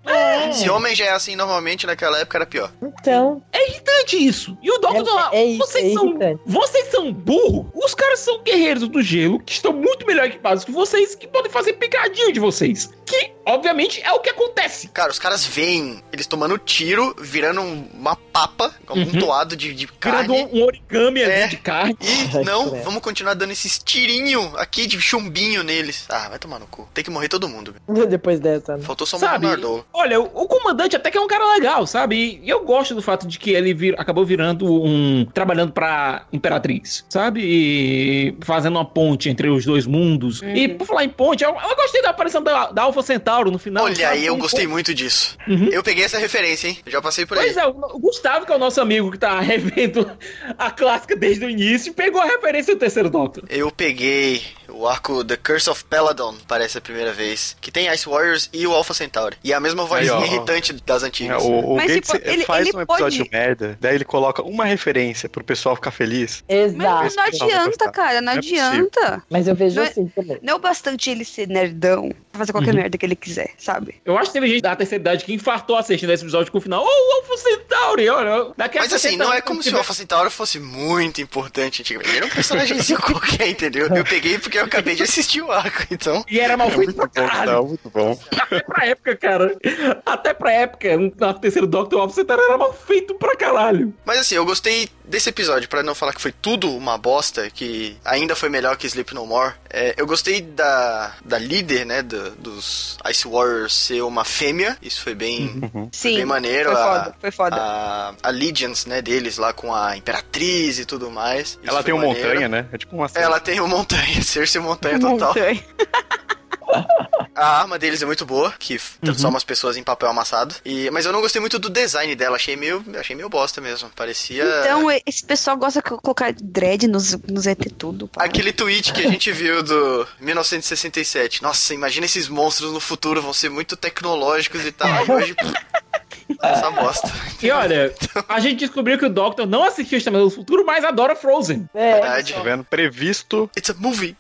Se 0.51 0.69
homem 0.69 0.95
já 0.95 1.05
é 1.05 1.11
assim 1.11 1.35
normalmente, 1.35 1.85
naquela 1.87 2.19
época 2.19 2.37
era 2.37 2.45
pior. 2.45 2.71
Então, 2.81 3.41
É 3.51 3.69
irritante 3.69 4.17
isso. 4.17 4.57
E 4.61 4.69
o 4.71 4.77
Doctor 4.77 5.07
É- 5.07 5.11
lá, 5.13 5.29
é 5.33 5.45
isso, 5.45 5.57
vocês 5.65 5.91
é 5.91 5.93
são 5.93 6.17
irritante. 6.35 6.41
vocês 6.45 6.87
são 6.87 7.11
burros. 7.11 7.65
Os 7.73 7.93
caras 7.93 8.19
são 8.19 8.41
guerreiros 8.43 8.87
do 8.87 9.01
gelo 9.01 9.39
que 9.39 9.53
estão 9.53 9.73
muito 9.73 10.05
melhor 10.05 10.25
equipados 10.25 10.63
que 10.63 10.71
vocês, 10.71 11.15
que 11.15 11.27
podem 11.27 11.51
fazer 11.51 11.73
picadinho 11.73 12.31
de 12.31 12.39
vocês. 12.39 12.89
Que, 13.05 13.31
obviamente, 13.45 14.01
é 14.03 14.11
o 14.11 14.19
que 14.19 14.29
acontece. 14.29 14.87
Cara, 14.89 15.11
os 15.11 15.19
caras 15.19 15.45
veem 15.45 16.03
eles 16.11 16.27
tomando 16.27 16.57
tiro, 16.57 17.15
virando 17.19 17.61
um- 17.61 17.87
uma 17.93 18.15
papa, 18.15 18.73
um 18.89 18.99
Uhum. 19.01 19.19
toado 19.19 19.55
de, 19.55 19.73
de 19.73 19.87
carne. 19.87 20.33
um, 20.51 20.59
um 20.59 20.63
origami 20.65 21.21
ali 21.23 21.31
É. 21.33 21.47
de 21.47 21.57
carne. 21.57 21.95
E 22.01 22.43
não, 22.43 22.81
vamos 22.83 23.01
continuar 23.01 23.33
dando 23.33 23.51
esses 23.51 23.77
tirinhos 23.79 24.53
aqui 24.55 24.85
de 24.87 24.99
chumbinho 24.99 25.63
neles. 25.63 26.05
Ah, 26.09 26.29
vai 26.29 26.39
tomar 26.39 26.59
no 26.59 26.67
cu. 26.67 26.87
Tem 26.93 27.03
que 27.03 27.09
morrer 27.09 27.27
todo 27.29 27.47
mundo. 27.47 27.75
depois 28.09 28.39
dessa, 28.39 28.77
né? 28.77 28.83
Faltou 28.83 29.05
só 29.07 29.17
Sabe? 29.17 29.45
Leonardo. 29.45 29.85
Olha, 29.93 30.19
o, 30.19 30.23
o 30.25 30.47
comandante 30.47 30.95
até 30.95 31.09
que 31.11 31.17
é 31.17 31.21
um 31.21 31.27
cara 31.27 31.45
legal, 31.53 31.85
sabe? 31.87 32.39
E 32.43 32.49
eu 32.49 32.63
gosto 32.65 32.93
do 32.95 33.01
fato 33.01 33.27
de 33.27 33.37
que 33.39 33.51
ele 33.51 33.73
vir- 33.73 33.99
acabou 33.99 34.25
virando 34.25 34.65
um. 34.65 35.25
trabalhando 35.33 35.71
pra 35.71 36.25
Imperatriz, 36.33 37.05
sabe? 37.09 37.41
E 37.43 38.37
fazendo 38.41 38.75
uma 38.75 38.85
ponte 38.85 39.29
entre 39.29 39.49
os 39.49 39.65
dois 39.65 39.85
mundos. 39.85 40.41
E 40.43 40.67
por 40.67 40.85
falar 40.87 41.03
em 41.03 41.09
ponte, 41.09 41.43
eu, 41.43 41.49
eu 41.49 41.75
gostei 41.75 42.01
da 42.01 42.09
aparição 42.09 42.41
da, 42.41 42.71
da 42.71 42.83
Alpha 42.83 43.01
Centauro 43.35 43.51
no 43.51 43.59
final. 43.59 43.83
Olha 43.85 44.09
aí, 44.09 44.25
eu 44.25 44.37
gostei 44.37 44.65
muito 44.67 44.93
disso. 44.93 45.37
Uhum. 45.47 45.67
Eu 45.71 45.83
peguei 45.83 46.03
essa 46.05 46.17
referência, 46.17 46.67
hein? 46.69 46.77
Já 46.87 47.01
passei 47.01 47.25
por 47.25 47.37
aí. 47.37 47.45
Pois 47.45 47.57
é, 47.57 47.65
o 47.67 47.99
Gustavo, 47.99 48.45
que 48.45 48.51
é 48.51 48.55
o 48.55 48.59
nosso 48.59 48.79
amigo 48.79 49.11
que 49.11 49.17
tá 49.17 49.39
revendo 49.41 50.09
a 50.57 50.71
clássica 50.71 51.15
desde 51.15 51.45
o 51.45 51.49
início, 51.49 51.93
pegou 51.93 52.21
a 52.21 52.25
referência 52.25 52.73
do 52.75 52.79
terceiro 52.79 53.09
Doctor. 53.09 53.43
Eu 53.49 53.69
peguei 53.71 54.41
o 54.69 54.87
arco 54.87 55.23
The 55.23 55.37
Curse 55.37 55.69
of 55.69 55.83
Peladon, 55.85 56.35
parece 56.47 56.77
a 56.77 56.81
primeira 56.81 57.11
vez. 57.13 57.55
Que 57.59 57.71
tem 57.71 57.91
Ice 57.93 58.07
Warriors 58.07 58.49
e 58.53 58.65
o 58.65 58.71
Alpha 58.73 58.93
Centauri. 58.93 59.37
E 59.43 59.53
a 59.53 59.59
mesma 59.59 59.85
voz 59.85 60.09
Aí, 60.09 60.23
irritante 60.25 60.73
das 60.85 61.03
É, 61.03 61.07
antigas. 61.07 61.43
o 61.43 61.47
o 61.65 61.75
Mas, 61.77 61.91
Gates 61.91 62.09
tipo, 62.11 62.29
ele 62.29 62.43
faz 62.45 62.67
ele 62.67 62.77
um 62.77 62.81
episódio 62.81 63.19
pode- 63.25 63.29
merda, 63.31 63.77
daí 63.81 63.95
ele 63.95 64.05
coloca 64.05 64.41
uma 64.43 64.65
referência 64.65 65.27
pro 65.29 65.43
pessoal 65.43 65.75
ficar 65.75 65.91
feliz. 65.91 66.43
Mas 66.47 66.73
Exato. 66.73 66.77
não 66.83 67.01
pessoal 67.03 67.25
vai 67.49 67.57
adianta, 67.57 67.91
cara, 67.91 68.21
não 68.21 68.25
Não 68.25 68.33
é 68.33 68.37
adianta. 68.37 69.23
Mas 69.29 69.47
eu 69.47 69.55
vejo 69.55 69.75
Não 69.77 69.83
é- 69.83 69.87
assim 69.87 70.07
também. 70.07 70.37
Não 70.41 70.53
é 70.53 70.55
o 70.55 70.59
bastante 70.59 71.09
ele 71.09 71.23
ser 71.25 71.47
nerdão 71.47 72.09
pra 72.31 72.39
fazer 72.39 72.51
qualquer 72.51 72.71
Uhum. 72.73 72.81
merda 72.81 72.97
que 72.97 73.05
ele 73.05 73.15
quiser, 73.25 73.49
sabe? 73.57 73.95
Eu 74.05 74.17
acho 74.17 74.29
que 74.29 74.33
teve 74.39 74.47
gente 74.47 74.61
da 74.61 74.75
terceira 74.75 75.01
idade 75.01 75.25
que 75.25 75.33
infartou 75.33 75.75
assistindo 75.77 76.11
esse 76.11 76.23
episódio 76.23 76.51
com 76.51 76.57
o 76.57 76.61
final. 76.61 76.83
Oh, 76.83 76.87
o 76.87 77.15
Alpha 77.21 77.37
Centauri, 77.37 78.09
olha. 78.09 78.51
Daqui 78.55 78.77
a 78.77 78.81
Mas 78.81 78.93
assim, 78.93 79.09
70 79.11 79.23
não 79.23 79.33
é 79.33 79.41
como 79.41 79.61
se 79.63 79.73
o 79.73 79.77
Alpha 79.77 79.93
Centauri 79.93 80.29
fosse 80.29 80.59
muito 80.59 81.21
importante 81.21 81.81
antigamente. 81.81 82.09
Ele 82.09 82.17
era 82.17 82.25
um 82.25 82.29
personagemzinho 82.29 82.99
qualquer, 83.01 83.49
entendeu? 83.49 83.87
Eu 83.87 84.03
peguei 84.05 84.37
porque 84.37 84.57
eu 84.57 84.63
acabei 84.65 84.95
de 84.95 85.03
assistir 85.03 85.41
o 85.41 85.51
arco, 85.51 85.83
então. 85.91 86.23
E 86.29 86.39
era 86.39 86.55
mal 86.55 86.69
feito 86.69 86.93
pra 86.93 87.03
Muito 87.05 87.19
bom, 87.21 87.27
caralho. 87.27 87.51
não, 87.51 87.67
muito 87.67 87.89
bom. 87.89 88.19
Até 88.31 88.59
pra 88.61 88.85
época, 88.85 89.15
cara. 89.17 89.57
Até 90.05 90.33
pra 90.33 90.51
época, 90.51 90.89
na 91.17 91.33
terceiro 91.33 91.67
Doctor, 91.67 91.99
o 91.99 92.01
Alpha 92.03 92.15
Centauri 92.15 92.41
era 92.43 92.57
mal 92.57 92.73
feito 92.73 93.15
pra 93.15 93.35
caralho. 93.35 93.93
Mas 94.05 94.19
assim, 94.19 94.35
eu 94.35 94.45
gostei 94.45 94.89
desse 95.03 95.29
episódio, 95.29 95.69
pra 95.69 95.83
não 95.83 95.93
falar 95.95 96.13
que 96.13 96.21
foi 96.21 96.31
tudo 96.31 96.69
uma 96.75 96.97
bosta, 96.97 97.49
que 97.51 97.95
ainda 98.03 98.35
foi 98.35 98.49
melhor 98.49 98.75
que 98.75 98.87
Sleep 98.87 99.13
No 99.13 99.25
More. 99.25 99.53
É, 99.69 99.93
eu 99.97 100.07
gostei 100.07 100.41
da, 100.41 101.13
da 101.23 101.37
líder, 101.37 101.85
né, 101.85 102.01
do- 102.01 102.31
dos 102.31 102.97
Ice 103.15 103.25
Warriors 103.27 103.73
ser 103.73 104.01
uma 104.01 104.25
fêmea. 104.25 104.77
Isso 104.81 105.01
foi 105.01 105.15
bem, 105.15 105.61
Sim. 105.91 106.15
bem 106.15 106.25
maneiro. 106.25 106.71
Foi 106.71 106.81
a, 106.81 106.85
foda, 106.85 107.15
foi 107.21 107.31
foda. 107.31 107.55
A 107.55 108.13
Allegiance, 108.23 108.87
né, 108.89 109.01
deles 109.01 109.37
lá 109.37 109.53
com 109.53 109.73
a 109.73 109.95
Imperatriz 109.95 110.79
e 110.79 110.85
tudo 110.85 111.09
mais. 111.09 111.51
Isso 111.51 111.59
Ela 111.63 111.75
foi 111.81 111.83
tem 111.85 111.93
uma 111.93 112.07
maneiro. 112.07 112.27
montanha, 112.29 112.49
né? 112.49 112.67
É 112.73 112.77
tipo 112.77 112.95
uma 112.95 113.09
Ela 113.15 113.39
tem 113.39 113.59
uma 113.61 113.69
montanha, 113.69 114.19
Cersei 114.21 114.59
montanha 114.59 114.99
total. 114.99 115.29
Montanha. 115.29 115.63
A 117.35 117.59
arma 117.59 117.77
deles 117.77 118.01
é 118.01 118.05
muito 118.05 118.25
boa, 118.25 118.53
que 118.57 118.79
transforma 119.01 119.37
as 119.37 119.43
pessoas 119.43 119.75
em 119.75 119.83
papel 119.83 120.09
amassado. 120.09 120.55
E, 120.63 120.89
mas 120.91 121.05
eu 121.05 121.11
não 121.11 121.19
gostei 121.19 121.41
muito 121.41 121.59
do 121.59 121.69
design 121.69 122.15
dela, 122.15 122.37
achei 122.37 122.55
meio, 122.55 122.83
achei 122.97 123.13
meio 123.13 123.27
bosta 123.27 123.59
mesmo. 123.59 123.89
Parecia. 123.93 124.45
Então, 124.61 124.87
esse 125.05 125.21
pessoal 125.21 125.57
gosta 125.57 125.81
de 125.81 125.89
colocar 125.89 126.33
dread 126.33 126.87
nos, 126.87 127.11
nos 127.23 127.45
ET 127.45 127.59
tudo. 127.77 128.07
pá. 128.07 128.23
Aquele 128.23 128.53
tweet 128.53 128.93
que 128.93 129.01
a 129.05 129.09
gente 129.09 129.33
viu 129.33 129.61
do 129.61 130.07
1967. 130.21 131.43
Nossa, 131.43 131.73
imagina 131.73 132.05
esses 132.05 132.29
monstros 132.29 132.71
no 132.71 132.79
futuro, 132.79 133.21
vão 133.21 133.33
ser 133.33 133.49
muito 133.49 133.75
tecnológicos 133.75 134.65
e 134.65 134.71
tal. 134.71 135.05
E 135.05 135.11
hoje. 135.11 135.35
Essa 136.41 136.71
bosta. 136.71 137.11
E 137.41 137.51
olha, 137.51 137.93
a 138.27 138.39
gente 138.39 138.57
descobriu 138.59 138.97
que 138.97 139.05
o 139.05 139.09
Doctor 139.09 139.45
não 139.45 139.63
assistiu 139.63 139.97
Exterminador 139.97 140.29
do 140.29 140.35
Futuro, 140.35 140.65
mas 140.65 140.83
adora 140.83 141.15
Frozen. 141.15 141.69
É, 141.73 141.93
Verdade. 141.93 142.33
Tá 142.33 142.41
vendo? 142.41 142.63
Previsto 142.63 143.49
It's 143.57 143.69
a 143.69 143.73
movie. 143.77 144.15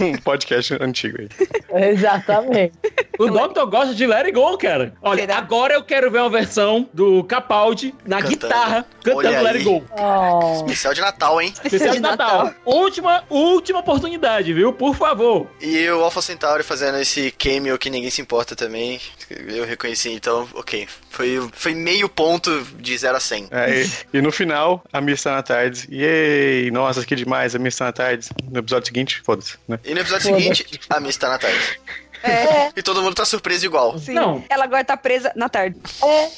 um 0.00 0.16
podcast 0.18 0.74
antigo 0.80 1.18
aí. 1.20 1.28
exatamente. 1.92 2.72
O 3.18 3.26
Doctor 3.28 3.66
gosta 3.66 3.94
de 3.94 4.06
Let 4.06 4.26
It 4.26 4.32
Go, 4.32 4.56
cara. 4.58 4.94
Olha, 5.02 5.20
Será? 5.22 5.38
agora 5.38 5.74
eu 5.74 5.82
quero 5.82 6.10
ver 6.10 6.18
uma 6.20 6.30
versão 6.30 6.88
do 6.94 7.24
Capaldi 7.24 7.94
na 8.06 8.16
Cantando. 8.18 8.30
guitarra, 8.30 8.86
cantando 9.02 9.18
Olha 9.28 9.40
Let. 9.42 9.54
It 9.56 9.64
Go. 9.64 9.84
Oh, 9.98 10.56
Especial 10.56 10.94
de 10.94 11.00
Natal, 11.00 11.40
hein? 11.40 11.52
Especial 11.64 11.94
de 11.94 12.00
Natal. 12.00 12.52
Última, 12.64 13.24
última 13.28 13.80
oportunidade, 13.80 14.52
viu? 14.52 14.72
Por 14.72 14.94
favor. 14.94 15.48
E 15.60 15.88
o 15.90 16.02
Alpha 16.04 16.22
Centauri 16.22 16.62
fazendo 16.62 16.98
esse 16.98 17.30
cameo 17.32 17.78
que 17.78 17.90
ninguém 17.90 18.10
se 18.10 18.20
importa 18.22 18.54
também. 18.54 19.00
Eu 19.30 19.64
reconheci, 19.64 20.10
então, 20.10 20.48
ok. 20.54 20.88
Foi, 21.10 21.48
foi 21.52 21.74
meio 21.74 22.08
ponto 22.08 22.62
de 22.78 22.96
0 22.96 23.16
a 23.16 23.20
100. 23.20 23.48
É, 23.50 23.82
e, 23.82 23.90
e 24.18 24.22
no 24.22 24.32
final, 24.32 24.82
a 24.92 25.00
Miss 25.00 25.22
tá 25.22 25.32
na 25.32 25.42
tarde. 25.42 25.86
Yay! 25.90 26.70
Nossa, 26.70 27.04
que 27.04 27.14
demais, 27.14 27.54
a 27.54 27.58
Miss 27.58 27.76
tá 27.76 27.86
na 27.86 27.92
tarde. 27.92 28.28
No 28.50 28.58
episódio 28.60 28.86
seguinte, 28.86 29.20
foda-se, 29.24 29.56
né? 29.68 29.78
E 29.84 29.94
no 29.94 30.00
episódio 30.00 30.26
seguinte, 30.34 30.80
a 30.88 31.00
Miss 31.00 31.16
tá 31.16 31.28
na 31.28 31.38
tarde. 31.38 31.80
É, 32.22 32.70
E 32.76 32.82
todo 32.82 33.00
mundo 33.02 33.14
tá 33.14 33.24
surpreso 33.24 33.64
igual. 33.64 33.98
sim. 33.98 34.12
Não. 34.12 34.44
Ela 34.48 34.64
agora 34.64 34.84
tá 34.84 34.96
presa 34.96 35.32
na 35.36 35.48
tarde. 35.48 35.76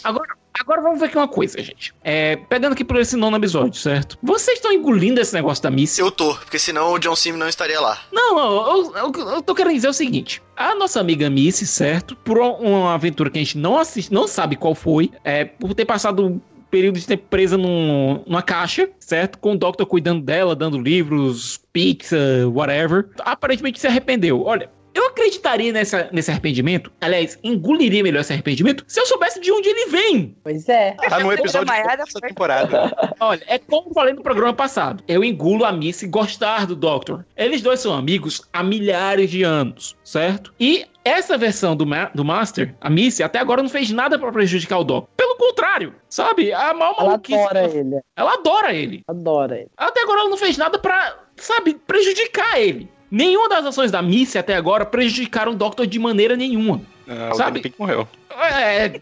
Agora, 0.04 0.34
agora 0.60 0.80
vamos 0.82 1.00
ver 1.00 1.06
aqui 1.06 1.16
uma 1.16 1.26
coisa, 1.28 1.60
gente. 1.62 1.92
É, 2.04 2.36
pegando 2.36 2.72
aqui 2.74 2.84
por 2.84 2.96
esse 2.96 3.16
nono 3.16 3.36
episódio, 3.36 3.80
certo? 3.80 4.18
Vocês 4.22 4.58
estão 4.58 4.72
engolindo 4.72 5.20
esse 5.20 5.34
negócio 5.34 5.62
da 5.62 5.70
Missy? 5.70 6.00
Eu 6.00 6.10
tô, 6.10 6.34
porque 6.34 6.58
senão 6.58 6.92
o 6.92 6.98
John 6.98 7.16
Sim 7.16 7.32
não 7.32 7.48
estaria 7.48 7.80
lá. 7.80 7.98
Não, 8.12 8.34
não, 8.34 8.76
eu, 8.76 8.96
eu, 8.96 9.28
eu 9.34 9.42
tô 9.42 9.54
querendo 9.54 9.74
dizer 9.74 9.88
o 9.88 9.92
seguinte. 9.92 10.42
A 10.56 10.74
nossa 10.74 11.00
amiga 11.00 11.28
Missy, 11.30 11.66
certo? 11.66 12.14
Por 12.16 12.38
uma 12.38 12.94
aventura 12.94 13.30
que 13.30 13.38
a 13.38 13.42
gente 13.42 13.58
não 13.58 13.78
assiste, 13.78 14.12
não 14.12 14.28
sabe 14.28 14.56
qual 14.56 14.74
foi, 14.74 15.10
é, 15.24 15.44
por 15.44 15.72
ter 15.74 15.84
passado 15.84 16.26
um 16.26 16.40
período 16.70 17.00
de 17.00 17.06
tempo 17.06 17.24
presa 17.28 17.56
num- 17.56 18.22
numa 18.26 18.42
caixa, 18.42 18.88
certo? 19.00 19.38
Com 19.38 19.54
o 19.54 19.58
Doctor 19.58 19.84
cuidando 19.86 20.22
dela, 20.22 20.54
dando 20.54 20.78
livros, 20.78 21.60
pizza, 21.72 22.16
whatever. 22.52 23.08
Aparentemente 23.20 23.80
se 23.80 23.88
arrependeu. 23.88 24.42
Olha, 24.44 24.70
eu 24.94 25.06
acreditaria 25.08 25.72
nessa, 25.72 26.08
nesse 26.12 26.30
arrependimento. 26.30 26.90
Aliás, 27.00 27.38
engoliria 27.42 28.02
melhor 28.02 28.20
esse 28.20 28.32
arrependimento 28.32 28.84
se 28.86 29.00
eu 29.00 29.06
soubesse 29.06 29.40
de 29.40 29.50
onde 29.52 29.68
ele 29.68 29.86
vem. 29.90 30.36
pois 30.42 30.68
é. 30.68 30.92
Tá 30.92 31.20
no 31.20 31.32
episódio 31.32 31.66
Maiara 31.68 31.96
dessa 32.04 32.20
temporada. 32.20 32.92
Olha, 33.20 33.42
é 33.46 33.58
como 33.58 33.90
eu 33.90 33.94
falei 33.94 34.14
no 34.14 34.22
programa 34.22 34.52
passado. 34.52 35.02
Eu 35.06 35.22
engulo 35.24 35.64
a 35.64 35.72
Missy 35.72 36.06
gostar 36.06 36.66
do 36.66 36.74
Doctor. 36.76 37.24
Eles 37.36 37.62
dois 37.62 37.80
são 37.80 37.92
amigos 37.94 38.42
há 38.52 38.62
milhares 38.62 39.30
de 39.30 39.42
anos, 39.42 39.96
certo? 40.04 40.52
E 40.58 40.84
essa 41.04 41.38
versão 41.38 41.74
do, 41.74 41.86
Ma- 41.86 42.10
do 42.14 42.24
Master, 42.24 42.74
a 42.80 42.90
Missy, 42.90 43.22
até 43.22 43.38
agora 43.38 43.62
não 43.62 43.70
fez 43.70 43.90
nada 43.90 44.18
pra 44.18 44.30
prejudicar 44.32 44.78
o 44.78 44.84
Doctor. 44.84 45.08
Pelo 45.16 45.36
contrário, 45.36 45.94
sabe? 46.08 46.52
A 46.52 46.74
mal 46.74 46.94
Ela 46.98 47.08
maluquice. 47.10 47.38
adora 47.38 47.64
ele. 47.64 48.00
Ela 48.16 48.34
adora 48.34 48.74
ele. 48.74 49.02
Adora 49.08 49.56
ele. 49.58 49.68
Até 49.76 50.02
agora 50.02 50.20
ela 50.20 50.28
não 50.30 50.36
fez 50.36 50.58
nada 50.58 50.78
pra, 50.78 51.16
sabe, 51.36 51.74
prejudicar 51.86 52.60
ele. 52.60 52.88
Nenhuma 53.10 53.48
das 53.48 53.66
ações 53.66 53.90
da 53.90 54.00
Missy 54.00 54.38
até 54.38 54.54
agora 54.54 54.86
prejudicaram 54.86 55.52
o 55.52 55.56
Doctor 55.56 55.86
de 55.86 55.98
maneira 55.98 56.36
nenhuma. 56.36 56.80
Ah, 57.08 57.30
o 57.32 57.34
Sabe? 57.34 57.50
Danny 57.52 57.62
Pink 57.62 57.76
morreu. 57.78 58.08
É. 58.30 59.00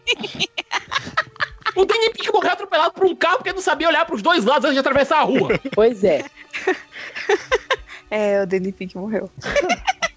O 1.75 1.85
Danny 1.85 2.09
Pink 2.11 2.31
morreu 2.33 2.51
atropelado 2.51 2.93
por 2.93 3.05
um 3.05 3.15
carro 3.15 3.37
porque 3.37 3.53
não 3.53 3.61
sabia 3.61 3.87
olhar 3.87 4.05
pros 4.05 4.21
dois 4.21 4.43
lados 4.43 4.65
antes 4.65 4.73
de 4.73 4.79
atravessar 4.79 5.19
a 5.19 5.23
rua. 5.23 5.59
Pois 5.73 6.03
é. 6.03 6.25
É, 8.11 8.41
o 8.41 8.47
Danny 8.47 8.71
Pink 8.71 8.97
morreu. 8.97 9.29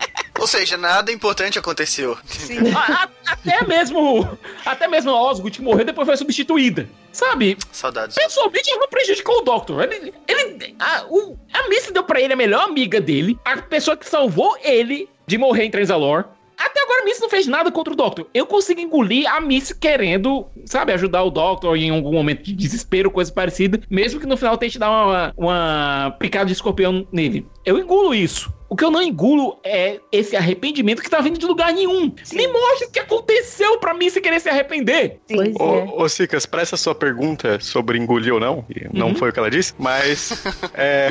Ou 0.43 0.47
seja, 0.49 0.77
nada 0.77 1.13
importante 1.13 1.57
aconteceu. 1.59 2.19
Sim. 2.27 2.59
A- 2.77 3.05
a- 3.05 3.09
até 3.33 3.65
mesmo 3.65 4.39
até 4.67 4.89
mesmo 4.89 5.11
a 5.13 5.23
Osgood 5.31 5.63
morreu 5.63 5.85
depois 5.85 6.05
foi 6.07 6.17
substituída. 6.17 6.89
Sabe? 7.13 7.57
Saudades. 7.71 8.17
Pessoalmente 8.17 8.69
ele 8.71 8.81
não 8.81 8.89
prejudicou 8.89 9.39
o 9.39 9.43
Doctor. 9.43 9.83
Ele, 9.85 10.13
ele 10.27 10.75
a, 10.81 11.05
o, 11.09 11.39
a 11.53 11.69
Missy 11.69 11.93
deu 11.93 12.03
pra 12.03 12.21
ele 12.21 12.33
a 12.33 12.37
melhor 12.37 12.65
amiga 12.65 13.01
dele, 13.01 13.39
a 13.45 13.57
pessoa 13.63 13.97
que 13.97 14.09
salvou 14.09 14.57
ele 14.65 15.09
de 15.27 15.39
morrer 15.39 15.65
em 15.65 15.71
Transalor. 15.71 16.25
Até 16.64 16.83
agora 16.83 17.03
a 17.03 17.05
Missy 17.05 17.20
não 17.20 17.29
fez 17.31 17.46
nada 17.46 17.70
contra 17.72 17.92
o 17.92 17.96
Doctor. 17.96 18.27
Eu 18.33 18.46
consigo 18.46 18.81
engolir 18.81 19.27
a 19.33 19.40
Missy 19.40 19.75
querendo, 19.79 20.46
sabe, 20.64 20.92
ajudar 20.92 21.22
o 21.25 21.31
Doctor 21.31 21.77
em 21.77 21.90
algum 21.90 22.12
momento 22.12 22.42
de 22.42 22.53
desespero, 22.53 23.11
coisa 23.11 23.33
parecida, 23.33 23.81
mesmo 23.90 24.20
que 24.20 24.27
no 24.27 24.37
final 24.37 24.57
tente 24.57 24.79
dar 24.79 24.90
uma, 24.90 25.33
uma 25.37 26.16
picada 26.18 26.46
de 26.46 26.53
escorpião 26.53 27.07
nele. 27.12 27.46
Eu 27.64 27.79
engulo 27.79 28.14
isso. 28.14 28.53
O 28.68 28.77
que 28.77 28.85
eu 28.85 28.90
não 28.90 29.03
engulo 29.03 29.59
é 29.62 30.01
esse 30.11 30.35
arrependimento 30.35 31.03
que 31.03 31.11
tá 31.11 31.20
vindo 31.20 31.38
de 31.38 31.44
lugar 31.44 31.75
nenhum. 31.75 32.11
Me 32.33 32.48
mostra 32.48 32.88
o 32.88 32.90
que 32.90 32.98
aconteceu 33.01 33.79
pra 33.79 33.92
Missy 33.92 34.18
querer 34.20 34.40
se 34.40 34.48
arrepender. 34.48 35.20
Sim. 35.27 35.37
Pois 35.37 35.55
é. 35.55 35.62
Ô, 35.62 36.03
ô 36.03 36.09
Cicas, 36.09 36.46
pra 36.46 36.62
essa 36.62 36.77
sua 36.79 36.94
pergunta 36.94 37.59
sobre 37.61 37.98
engolir 37.98 38.33
ou 38.33 38.40
não, 38.40 38.64
e 38.70 38.88
não 38.96 39.09
Uhum. 39.09 39.14
foi 39.14 39.29
o 39.29 39.33
que 39.33 39.38
ela 39.38 39.51
disse, 39.51 39.75
mas 39.79 40.42
é. 40.72 41.09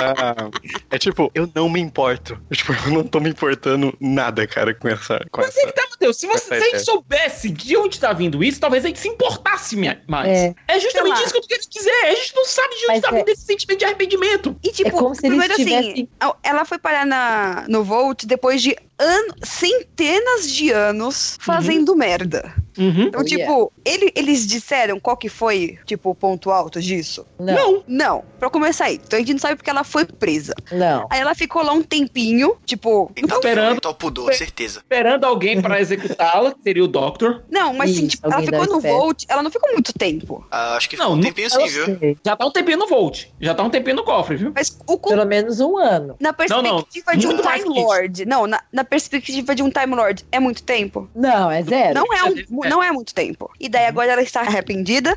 Ah, 0.00 0.50
é 0.90 0.98
tipo, 0.98 1.30
eu 1.34 1.50
não 1.54 1.68
me 1.68 1.80
importo. 1.80 2.40
Tipo, 2.52 2.72
eu 2.72 2.90
não 2.92 3.04
tô 3.04 3.20
me 3.20 3.30
importando 3.30 3.96
nada, 4.00 4.46
cara, 4.46 4.74
com 4.74 4.88
essa. 4.88 5.18
Com 5.30 5.40
Mas 5.40 5.50
essa... 5.50 5.60
ele 5.62 5.72
tá, 5.72 5.86
Matheus, 5.90 6.16
se, 6.16 6.26
você, 6.26 6.44
se 6.46 6.54
a 6.54 6.56
É. 6.56 6.60
gente 6.60 6.84
soubesse 6.84 7.50
de 7.50 7.76
onde 7.76 7.98
tá 8.00 8.12
vindo 8.12 8.42
isso, 8.42 8.60
talvez 8.60 8.84
a 8.84 8.88
gente 8.88 8.98
se 9.00 9.08
importasse 9.08 9.76
mais. 10.08 10.28
É. 10.28 10.54
É, 10.68 10.80
justamente 10.80 11.20
isso 11.22 11.30
que 11.32 11.38
eu 11.38 11.42
tô 11.42 11.48
querendo 11.48 11.68
dizer. 11.68 11.90
A 11.90 12.14
gente 12.14 12.34
não 12.36 12.44
sabe 12.44 12.68
de 12.70 12.74
onde 12.76 12.86
Mas 12.88 13.00
tá 13.02 13.08
é- 13.08 13.18
vindo 13.18 13.28
esse 13.28 13.42
sentimento 13.44 13.78
de 13.78 13.84
arrependimento. 13.84 14.56
E 14.62 14.70
tipo, 14.72 14.88
É 14.88 14.92
como 14.92 15.14
se 15.14 15.20
primeiro 15.22 15.52
assim, 15.52 15.64
tivessem- 15.64 16.08
ela 16.42 16.64
foi 16.64 16.78
parar 16.78 17.06
na, 17.06 17.64
no 17.68 17.84
Volt 17.84 18.24
depois 18.24 18.62
de 18.62 18.76
ano, 19.02 19.34
centenas 19.42 20.48
de 20.50 20.70
anos 20.70 21.36
fazendo 21.40 21.94
merda. 21.96 22.52
Uhum. 22.78 23.02
Então, 23.02 23.20
Oh, 23.20 23.24
tipo, 23.24 23.72
ele- 23.84 24.12
eles 24.14 24.46
disseram 24.46 24.98
qual 25.00 25.16
que 25.16 25.28
foi, 25.28 25.78
tipo, 25.84 26.10
o 26.10 26.14
ponto 26.14 26.50
alto 26.50 26.80
disso? 26.80 27.26
Não, 27.38 27.54
Não. 27.54 27.84
Não, 27.86 28.24
pra 28.38 28.48
começar 28.48 28.86
aí. 28.86 28.94
Então 29.04 29.16
a 29.18 29.20
gente 29.20 29.32
não 29.32 29.38
sabe 29.40 29.56
porque 29.56 29.68
ela 29.68 29.84
foi 29.84 30.04
presa. 30.04 30.54
não. 30.72 31.06
Aí 31.10 31.20
ela 31.20 31.34
ficou 31.34 31.62
lá 31.62 31.72
um 31.72 31.82
tempinho, 31.82 32.56
tipo. 32.64 33.10
Então, 33.16 33.38
Esperando. 33.38 33.76
então 33.76 33.92
pudor, 33.92 34.32
certeza. 34.34 34.78
Esperando 34.78 35.24
alguém 35.24 35.60
pra 35.60 35.80
executá-la, 35.80 36.52
que 36.54 36.62
seria 36.62 36.84
o 36.84 36.88
Doctor. 36.88 37.42
Não, 37.50 37.74
mas 37.74 37.90
assim, 37.90 38.00
Isso, 38.06 38.08
tipo, 38.16 38.26
ela 38.32 38.40
ficou 38.42 38.66
no. 38.66 38.80
Volt, 38.80 39.24
ela 39.28 39.42
não 39.42 39.50
ficou 39.50 39.72
muito 39.72 39.92
tempo. 39.92 40.46
Ah, 40.50 40.76
acho 40.76 40.88
que 40.88 40.96
Não, 40.96 41.04
ficou 41.06 41.14
um 41.14 41.16
não- 41.16 41.24
tempinho 41.24 41.50
sim, 41.50 41.66
viu? 41.68 41.98
sei. 41.98 42.16
Já 42.24 42.36
tá 42.36 42.46
um 42.46 42.50
tempinho 42.50 42.78
no 42.78 42.86
Volt. 42.86 43.26
Já 43.40 43.54
tá 43.54 43.62
um 43.62 43.70
tempinho 43.70 43.96
no 43.96 44.04
cofre, 44.04 44.36
viu? 44.36 44.52
Mas 44.54 44.78
o 44.86 44.96
Pelo 44.98 45.24
menos 45.26 45.60
um 45.60 45.76
ano. 45.76 46.16
na 46.20 46.32
perspectiva 46.32 47.16
de 47.16 47.26
um 47.26 47.30
muito 47.30 47.44
mais 47.44 47.62
Time. 47.62 47.82
Lord. 47.82 48.24
Não, 48.24 48.46
na, 48.46 48.62
na 48.72 48.84
perspectiva 48.90 49.54
de 49.54 49.62
um 49.62 49.70
Time 49.70 49.94
Lord, 49.94 50.26
é 50.32 50.40
muito 50.40 50.64
tempo? 50.64 51.08
Não, 51.14 51.48
é 51.48 51.62
zero. 51.62 51.94
Não 51.94 52.12
é, 52.12 52.24
um, 52.24 52.64
é. 52.64 52.68
não 52.68 52.82
é 52.82 52.90
muito 52.90 53.14
tempo. 53.14 53.48
E 53.58 53.68
daí 53.68 53.86
agora 53.86 54.10
ela 54.12 54.22
está 54.22 54.40
arrependida, 54.40 55.16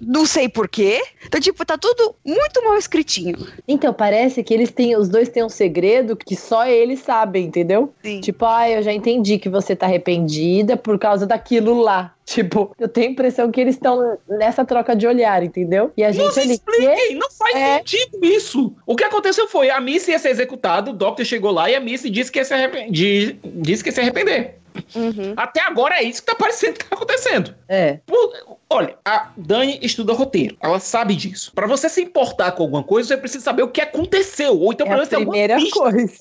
não 0.00 0.24
sei 0.24 0.48
porquê. 0.48 1.02
Então, 1.26 1.38
tipo, 1.38 1.64
tá 1.64 1.76
tudo 1.76 2.16
muito 2.24 2.64
mal 2.64 2.78
escritinho. 2.78 3.36
Então, 3.68 3.92
parece 3.92 4.42
que 4.42 4.54
eles 4.54 4.70
têm, 4.70 4.96
os 4.96 5.10
dois 5.10 5.28
têm 5.28 5.44
um 5.44 5.50
segredo 5.50 6.16
que 6.16 6.34
só 6.34 6.66
eles 6.66 7.00
sabem, 7.00 7.44
entendeu? 7.44 7.92
Sim. 8.02 8.20
Tipo, 8.20 8.46
ah, 8.46 8.70
eu 8.70 8.82
já 8.82 8.92
entendi 8.92 9.38
que 9.38 9.50
você 9.50 9.76
tá 9.76 9.84
arrependida 9.84 10.76
por 10.76 10.98
causa 10.98 11.26
daquilo 11.26 11.80
lá. 11.80 12.14
Tipo, 12.30 12.72
eu 12.78 12.86
tenho 12.86 13.08
a 13.08 13.10
impressão 13.10 13.50
que 13.50 13.60
eles 13.60 13.74
estão 13.74 14.16
nessa 14.28 14.64
troca 14.64 14.94
de 14.94 15.04
olhar, 15.04 15.42
entendeu? 15.42 15.90
E 15.96 16.04
a 16.04 16.12
Não 16.12 16.14
gente 16.14 16.34
se 16.34 16.40
ali, 16.40 16.48
quê? 16.50 16.54
expliquem, 16.54 17.14
não 17.16 17.28
faz 17.28 17.56
É. 17.56 17.78
sentido 17.78 18.24
isso. 18.24 18.72
O 18.86 18.94
que 18.94 19.02
aconteceu 19.02 19.48
foi, 19.48 19.68
a 19.68 19.80
Missy 19.80 20.12
ia 20.12 20.18
ser 20.20 20.28
executada, 20.28 20.90
o 20.90 20.94
Doctor 20.94 21.24
chegou 21.24 21.50
lá 21.50 21.68
e 21.68 21.74
a 21.74 21.80
Missy 21.80 22.08
disse 22.08 22.30
que 22.30 22.38
ia 22.38 22.44
se, 22.44 22.54
arrepen- 22.54 22.92
de- 22.92 23.32
disse 23.42 23.82
que 23.82 23.88
ia 23.88 23.94
se 23.94 24.00
arrepender. 24.00 24.58
Uhum. 24.94 25.34
Até 25.36 25.60
agora 25.62 25.96
é 25.96 26.04
isso 26.04 26.22
que 26.22 26.26
tá 26.26 26.36
parecendo 26.36 26.78
que 26.78 26.84
tá 26.88 26.94
acontecendo. 26.94 27.52
É, 27.68 27.98
Por- 28.06 28.32
olha, 28.70 28.94
a 29.04 29.30
Dani 29.36 29.78
estuda 29.82 30.12
roteiro. 30.12 30.56
Ela 30.60 30.78
sabe 30.78 31.16
disso. 31.16 31.52
Pra 31.54 31.66
você 31.66 31.88
se 31.88 32.00
importar 32.00 32.52
com 32.52 32.62
alguma 32.62 32.82
coisa, 32.82 33.08
você 33.08 33.16
precisa 33.16 33.44
saber 33.44 33.64
o 33.64 33.68
que 33.68 33.80
aconteceu. 33.80 34.58
Ou 34.58 34.72
então, 34.72 34.86
é 34.86 34.90
pelo 34.90 35.00
menos, 35.00 35.12
alguma 35.12 35.60
pista. 35.60 35.80
coisa. 35.80 36.12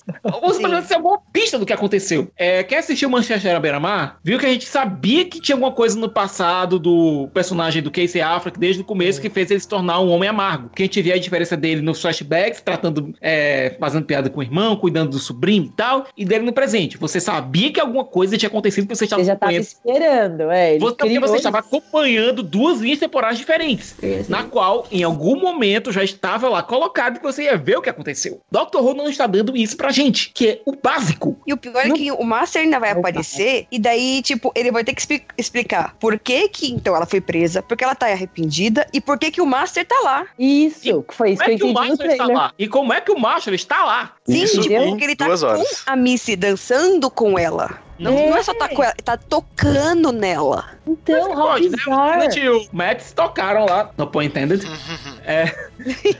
Ou 0.41 0.53
pelo 0.55 0.69
menos 0.69 0.91
alguma 0.91 1.21
pista 1.31 1.59
do 1.59 1.65
que 1.65 1.73
aconteceu. 1.73 2.31
É, 2.35 2.63
quem 2.63 2.77
assistiu 2.77 3.09
Manchester 3.09 3.55
à 3.55 3.59
beira-mar, 3.59 4.19
viu 4.23 4.39
que 4.39 4.45
a 4.45 4.49
gente 4.49 4.65
sabia 4.65 5.25
que 5.25 5.39
tinha 5.39 5.55
alguma 5.55 5.71
coisa 5.71 5.97
no 5.97 6.09
passado 6.09 6.79
do 6.79 7.29
personagem 7.33 7.83
do 7.83 7.91
Casey 7.91 8.21
Affleck 8.21 8.57
desde 8.59 8.81
o 8.81 8.85
começo 8.85 9.21
que 9.21 9.29
fez 9.29 9.51
ele 9.51 9.59
se 9.59 9.67
tornar 9.67 9.99
um 9.99 10.09
homem 10.09 10.27
amargo. 10.27 10.69
Que 10.75 10.83
a 10.83 10.85
gente 10.85 11.01
via 11.01 11.13
a 11.13 11.19
diferença 11.19 11.55
dele 11.55 11.81
nos 11.81 12.01
flashbacks, 12.01 12.61
tratando, 12.61 13.13
é, 13.21 13.75
fazendo 13.79 14.05
piada 14.05 14.29
com 14.29 14.39
o 14.39 14.43
irmão, 14.43 14.75
cuidando 14.75 15.11
do 15.11 15.19
sobrinho 15.19 15.65
e 15.65 15.69
tal, 15.69 16.07
e 16.17 16.25
dele 16.25 16.45
no 16.45 16.53
presente. 16.53 16.97
Você 16.97 17.19
sabia 17.19 17.71
que 17.71 17.79
alguma 17.79 18.05
coisa 18.05 18.37
tinha 18.37 18.49
acontecido 18.49 18.87
que 18.87 18.95
você 18.95 19.03
estava 19.03 19.21
Você 19.21 19.27
já 19.27 19.35
tava 19.35 19.51
acompanhando. 19.51 19.67
esperando, 19.67 20.51
é. 20.51 20.71
Ele 20.71 20.79
Você, 20.79 20.95
porque 20.95 21.19
você 21.19 21.35
estava 21.37 21.59
acompanhando 21.59 22.38
duas 22.43 22.79
linhas 22.79 22.99
temporais 22.99 23.37
diferentes. 23.37 23.95
Na 24.27 24.43
qual, 24.43 24.87
em 24.91 25.03
algum 25.03 25.39
momento, 25.39 25.91
já 25.91 26.03
estava 26.03 26.47
lá 26.49 26.61
colocado 26.63 27.17
que 27.17 27.23
você 27.23 27.43
ia 27.43 27.57
ver 27.57 27.77
o 27.77 27.81
que 27.81 27.89
aconteceu. 27.89 28.41
Doctor 28.51 28.83
Who 28.83 28.93
não 28.93 29.09
está 29.09 29.27
dando 29.27 29.55
isso 29.55 29.75
pra 29.77 29.91
gente, 29.91 30.31
que 30.33 30.47
é 30.47 30.61
o 30.65 30.75
básico. 30.75 31.37
E 31.45 31.53
o 31.53 31.57
pior 31.57 31.85
é 31.85 31.89
que 31.91 32.11
o 32.11 32.23
Master 32.23 32.61
ainda 32.61 32.79
vai 32.79 32.91
aparecer, 32.91 33.67
e 33.71 33.79
daí, 33.79 34.21
tipo, 34.21 34.51
ele 34.55 34.71
vai 34.71 34.83
ter 34.83 34.93
que 34.93 35.01
expli- 35.01 35.23
explicar 35.37 35.95
por 35.99 36.17
que 36.19 36.47
que, 36.49 36.71
então, 36.71 36.95
ela 36.95 37.05
foi 37.05 37.21
presa, 37.21 37.61
porque 37.61 37.83
ela 37.83 37.95
tá 37.95 38.07
arrependida, 38.07 38.87
e 38.93 38.99
por 39.01 39.17
que 39.17 39.31
que 39.31 39.41
o 39.41 39.45
Master 39.45 39.85
tá 39.85 39.99
lá. 40.03 40.25
Isso, 40.37 41.03
que 41.03 41.13
foi 41.15 41.31
isso 41.31 41.43
Como 41.43 41.45
que 41.45 41.51
eu 41.51 41.55
é 41.55 41.57
que 41.57 41.63
o 41.63 41.69
entendi 41.69 41.89
Marshall 41.89 42.05
está 42.11 42.23
trailer. 42.25 42.37
lá? 42.37 42.53
E 42.57 42.67
como 42.67 42.93
é 42.93 43.01
que 43.01 43.11
o 43.11 43.19
Marshall 43.19 43.53
está 43.55 43.85
lá? 43.85 44.13
Sim, 44.29 44.43
Isso 44.43 44.61
tipo, 44.61 44.89
porque 44.89 45.03
ele 45.03 45.15
tá 45.15 45.25
duas 45.25 45.41
com 45.41 45.47
horas. 45.47 45.83
a 45.85 45.95
Missy 45.95 46.35
dançando 46.35 47.09
com 47.09 47.37
ela. 47.37 47.79
Não 47.97 48.17
É. 48.17 48.29
não 48.29 48.37
é 48.37 48.43
só 48.43 48.53
tá 48.53 48.69
com 48.69 48.81
ela, 48.81 48.93
tá 49.03 49.17
tocando 49.17 50.13
nela. 50.13 50.65
Então, 50.87 51.31
how 51.31 51.47
Pode, 51.49 51.69
né? 51.69 51.75
bizarre. 51.77 52.49
O 52.49 52.67
Max 52.71 53.11
tocaram 53.11 53.65
lá, 53.65 53.91
no 53.97 54.07
point 54.07 54.31
intended, 54.31 54.63
é, 55.25 55.53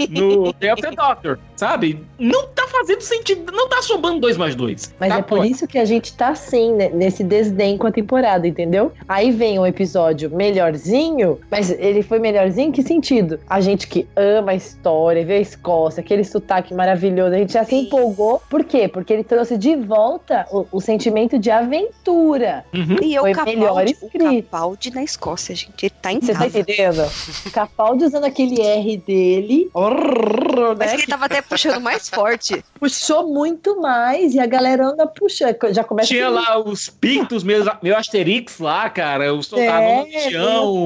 no 0.10 0.52
Day 0.54 0.72
of 0.72 0.82
the 0.82 0.92
Doctor, 0.92 1.40
sabe? 1.56 2.06
Não 2.20 2.48
tá 2.50 2.68
fazendo 2.68 3.02
sentido, 3.02 3.52
não 3.52 3.68
tá 3.70 3.82
somando 3.82 4.20
dois 4.20 4.38
mais 4.38 4.56
dois. 4.56 4.94
Mas 5.00 5.10
tá, 5.10 5.20
é 5.20 5.22
por 5.22 5.46
isso 5.46 5.66
que 5.66 5.78
a 5.80 5.86
gente 5.86 6.14
tá 6.14 6.30
assim, 6.30 6.74
né, 6.74 6.90
nesse 6.90 7.24
desdém 7.24 7.78
com 7.78 7.88
a 7.88 7.92
temporada, 7.92 8.46
entendeu? 8.48 8.92
Aí 9.08 9.32
vem 9.32 9.58
um 9.58 9.66
episódio 9.66 10.30
melhorzinho, 10.30 11.40
mas 11.50 11.72
ele 11.72 12.04
foi 12.04 12.20
melhorzinho 12.20 12.68
em 12.68 12.72
que 12.72 12.84
sentido? 12.84 13.40
A 13.50 13.62
gente 13.62 13.88
que 13.88 14.08
ama 14.16 14.52
a 14.52 14.56
história, 14.56 15.26
vê 15.26 15.36
a 15.36 15.40
Escócia, 15.42 16.02
aquele 16.02 16.24
sotaque 16.24 16.74
maravilhoso, 16.74 17.34
a 17.34 17.38
gente 17.38 17.54
já 17.54 17.64
se 17.64 17.76
empolgou. 18.00 18.42
Por 18.50 18.64
quê? 18.64 18.88
Porque 18.88 19.14
ele 19.14 19.24
trouxe 19.24 19.58
de 19.58 19.76
volta 19.76 20.46
o, 20.52 20.66
o 20.72 20.82
sentimento 20.82 21.38
de 21.38 21.52
aventura. 21.52 22.66
Uhum. 22.74 22.98
E 23.02 23.14
eu, 23.16 23.22
Foi 23.24 23.34
Capaldi, 23.34 23.60
melhor 23.60 23.84
o 23.86 23.90
escrito. 23.90 24.36
Capaldi 24.44 24.92
na 24.94 25.04
Escócia, 25.04 25.56
gente. 25.56 25.86
Ele 25.86 25.94
tá 26.02 26.12
em 26.12 26.20
Você 26.20 26.34
tá 26.34 26.48
entendendo? 26.48 27.04
Capaldi 27.52 28.06
usando 28.06 28.26
aquele 28.26 28.62
R 28.62 28.98
dele, 28.98 29.70
orrr, 29.74 30.76
Mas 30.78 30.80
né, 30.80 30.88
que 30.96 31.02
ele 31.02 31.08
tava 31.08 31.26
até 31.26 31.42
puxando 31.42 31.82
mais 31.82 32.10
forte. 32.10 32.64
puxou 32.80 33.28
muito 33.28 33.80
mais 33.82 34.34
e 34.34 34.40
a 34.40 34.46
galera 34.46 34.88
anda 34.88 35.06
puxando. 35.08 35.56
Já 35.72 35.84
começa 35.84 36.08
Tinha 36.08 36.28
com- 36.28 36.34
lá 36.34 36.58
os 36.60 36.90
pictos, 36.90 37.44
meus, 37.44 37.68
meu 37.82 37.98
Asterix 37.98 38.60
lá, 38.60 38.90
cara, 38.90 39.34
os 39.34 39.48
soldados 39.48 40.14
É. 40.14 40.30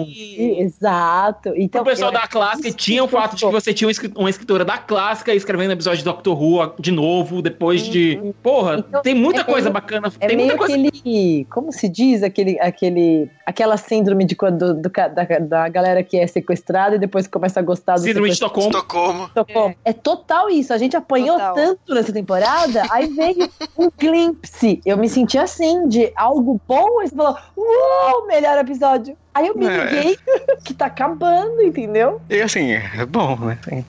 E- 0.07 0.61
Exato. 0.63 1.53
Então, 1.55 1.81
o 1.81 1.85
pessoal 1.85 2.11
eu- 2.11 2.19
da 2.19 2.27
clássica 2.27 2.71
tinha 2.71 3.03
o 3.03 3.07
fato 3.07 3.35
de 3.35 3.45
que 3.45 3.51
você 3.51 3.73
tinha 3.73 3.89
uma 4.15 4.29
escritora 4.29 4.63
da 4.65 4.77
clássica 4.77 5.33
escrevendo 5.33 5.71
episódio 5.71 5.99
de 5.99 6.03
Doctor 6.05 6.41
Who 6.41 6.73
de 6.79 6.91
novo, 6.91 7.02
depois 7.41 7.83
de. 7.83 8.33
Porra, 8.41 8.77
Então, 8.77 9.01
tem 9.01 9.15
muita 9.15 9.41
é 9.41 9.43
coisa 9.43 9.69
bacana. 9.69 10.11
É 10.19 10.27
tem 10.27 10.37
meio 10.37 10.49
muita 10.49 10.57
coisa. 10.57 10.75
aquele. 10.75 11.45
Como 11.45 11.71
se 11.71 11.89
diz? 11.89 12.23
Aquele, 12.23 12.59
aquele, 12.59 13.29
aquela 13.45 13.77
síndrome 13.77 14.25
de 14.25 14.35
quando 14.35 14.73
do 14.73 14.89
da, 14.89 15.39
da 15.39 15.69
galera 15.69 16.03
que 16.03 16.17
é 16.17 16.27
sequestrada 16.27 16.95
e 16.95 16.99
depois 16.99 17.27
começa 17.27 17.59
a 17.59 17.63
gostar 17.63 17.95
do 17.95 18.01
Síndrome 18.01 18.29
de. 18.29 18.33
Estocolmo. 18.33 18.69
Estocolmo. 18.69 19.25
Estocolmo. 19.25 19.75
É. 19.83 19.93
total 19.93 20.49
isso. 20.49 20.73
A 20.73 20.77
gente 20.77 20.95
apanhou 20.95 21.37
Total. 21.37 21.55
tanto 21.55 21.93
nessa 21.93 22.13
temporada, 22.13 22.83
aí 22.91 23.07
veio 23.07 23.49
um 23.77 23.89
glimpse. 23.97 24.81
Eu 24.85 24.97
me 24.97 25.09
senti 25.09 25.37
assim, 25.37 25.87
de 25.87 26.11
algo 26.15 26.59
bom, 26.67 27.01
e 27.01 27.07
você 27.07 27.15
falou, 27.15 27.37
uau, 27.57 28.27
melhor 28.27 28.57
episódio. 28.57 29.17
Aí 29.33 29.47
eu 29.47 29.55
me 29.55 29.65
É. 29.65 29.85
liguei 29.85 30.19
que 30.63 30.73
tá 30.73 30.85
acabando, 30.87 31.61
entendeu? 31.61 32.21
E 32.29 32.41
assim, 32.41 32.71
é 32.73 33.05
bom, 33.05 33.35
né? 33.37 33.57
Sim, 33.63 33.85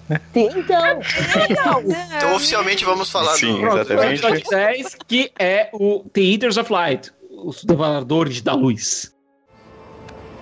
Então, 0.56 1.00
Então, 2.16 2.34
oficialmente, 2.34 2.84
vamos 2.84 3.10
falar 3.10 3.34
Sim. 3.34 3.54
do... 3.54 3.60
Pronto, 3.60 3.76
Exatamente. 3.92 4.24
episódio 4.24 4.50
10, 4.50 4.96
que 5.06 5.32
é 5.38 5.68
o 5.72 6.04
The 6.12 6.20
Eaters 6.20 6.56
of 6.56 6.72
Light, 6.72 7.12
os 7.30 7.64
devoradores 7.64 8.40
da 8.40 8.54
luz. 8.54 9.12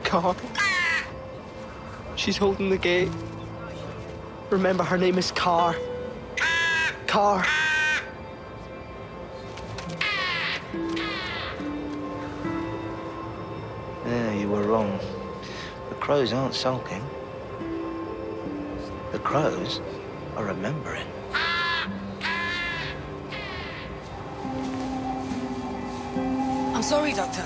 Car. 0.04 0.34
She's 2.16 2.36
holding 2.38 2.70
the 2.70 2.76
gate. 2.76 3.10
Remember, 4.50 4.84
her 4.84 4.98
name 4.98 5.18
is 5.18 5.30
Car. 5.32 5.74
Car. 7.06 7.46
Yeah, 14.06 14.32
you 14.32 14.48
were 14.48 14.62
wrong. 14.62 14.98
The 15.88 15.94
crows 15.96 16.32
aren't 16.32 16.54
sulking. 16.54 17.02
The 19.12 19.18
crows 19.18 19.80
are 20.36 20.44
remembering. 20.44 21.06
I'm 26.74 26.82
sorry, 26.82 27.12
Doctor, 27.12 27.44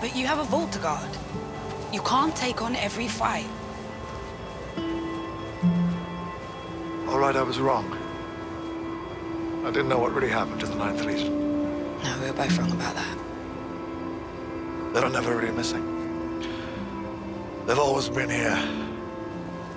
but 0.00 0.16
you 0.16 0.26
have 0.26 0.38
a 0.38 0.44
vault 0.44 0.72
to 0.72 0.78
guard. 0.80 1.10
You 1.92 2.02
can't 2.02 2.34
take 2.34 2.60
on 2.60 2.74
every 2.74 3.06
fight. 3.06 3.46
All 7.06 7.18
right, 7.18 7.36
I 7.36 7.42
was 7.42 7.60
wrong. 7.60 7.86
I 9.64 9.70
didn't 9.70 9.88
know 9.88 9.98
what 9.98 10.12
really 10.12 10.28
happened 10.28 10.60
to 10.60 10.66
the 10.66 10.74
Ninth 10.74 11.04
Legion. 11.04 12.02
No, 12.02 12.18
we 12.20 12.26
were 12.26 12.32
both 12.32 12.58
wrong 12.58 12.72
about 12.72 12.94
that. 12.96 13.27
They 14.92 15.00
were 15.00 15.10
never 15.10 15.36
really 15.36 15.52
missing. 15.52 15.84
They've 17.66 17.78
always 17.78 18.08
been 18.08 18.30
here. 18.30 18.58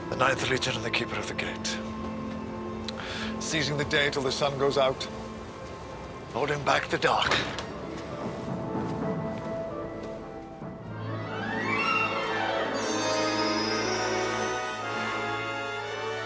The 0.10 0.15
Ninth 0.15 0.50
Legion 0.50 0.76
and 0.76 0.86
the 0.86 0.89
Keeper 0.89 1.17
of 1.17 1.28
the 1.28 1.34
Gate. 1.34 1.78
Seizing 3.39 3.78
the 3.78 3.86
day 3.86 4.10
till 4.10 4.21
the 4.21 4.32
sun 4.32 4.58
goes 4.58 4.78
out. 4.78 5.08
Holding 6.34 6.63
back 6.63 6.88
the 6.88 6.97
dark. 6.97 7.36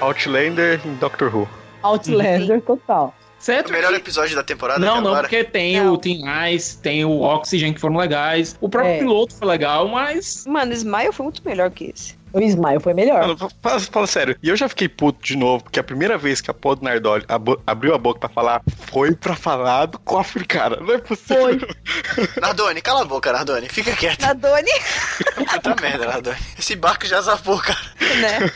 Outlander 0.01 0.79
em 0.85 0.97
Doctor 0.99 1.29
Who. 1.29 1.47
Outlander 1.83 2.59
total. 2.59 3.13
Certo? 3.39 3.69
O 3.69 3.71
melhor 3.73 3.93
episódio 3.93 4.35
da 4.35 4.43
temporada 4.43 4.79
Não, 4.79 4.95
não, 5.01 5.11
agora. 5.11 5.23
porque 5.27 5.43
tem 5.43 5.79
Não. 5.79 5.93
o 5.93 5.97
Team 5.97 6.21
Ice, 6.51 6.77
tem 6.79 7.05
o 7.05 7.21
Oxygen 7.21 7.73
que 7.73 7.79
foram 7.81 7.95
legais. 7.97 8.55
O 8.59 8.67
próprio 8.67 8.93
É. 8.93 8.97
piloto 8.99 9.35
foi 9.35 9.47
legal, 9.47 9.87
mas. 9.87 10.45
Mano, 10.47 10.73
Smile 10.73 11.11
foi 11.11 11.23
muito 11.25 11.41
melhor 11.45 11.69
que 11.69 11.91
esse. 11.95 12.15
O 12.33 12.39
Smile 12.41 12.79
foi 12.81 12.93
melhor. 12.93 13.21
Mano, 13.21 13.37
fala, 13.61 13.79
fala 13.79 14.07
sério. 14.07 14.35
E 14.43 14.49
eu 14.49 14.57
já 14.57 14.67
fiquei 14.67 14.89
puto 14.89 15.23
de 15.23 15.37
novo, 15.37 15.63
porque 15.63 15.79
a 15.79 15.83
primeira 15.83 16.17
vez 16.17 16.41
que 16.41 16.49
a 16.51 16.53
Pod 16.53 16.83
Nardoli 16.83 17.23
abo- 17.29 17.61
abriu 17.67 17.93
a 17.93 17.97
boca 17.97 18.19
pra 18.21 18.29
falar, 18.29 18.61
foi 18.91 19.15
pra 19.15 19.35
falar 19.35 19.85
do 19.85 19.99
cofre, 19.99 20.43
cara. 20.43 20.81
Não 20.81 20.93
é 20.95 20.97
possível. 20.97 21.67
Nardoni, 22.41 22.81
cala 22.81 23.03
a 23.03 23.05
boca, 23.05 23.31
Nardoni. 23.31 23.69
Fica 23.69 23.95
quieto. 23.95 24.21
Na 24.21 24.33
Doni, 24.33 24.71
Puta 25.35 25.75
merda, 25.81 26.07
Nardoni. 26.07 26.37
Esse 26.57 26.75
barco 26.75 27.05
já 27.05 27.21
zapou, 27.21 27.57
cara. 27.59 27.79
né? 28.19 28.51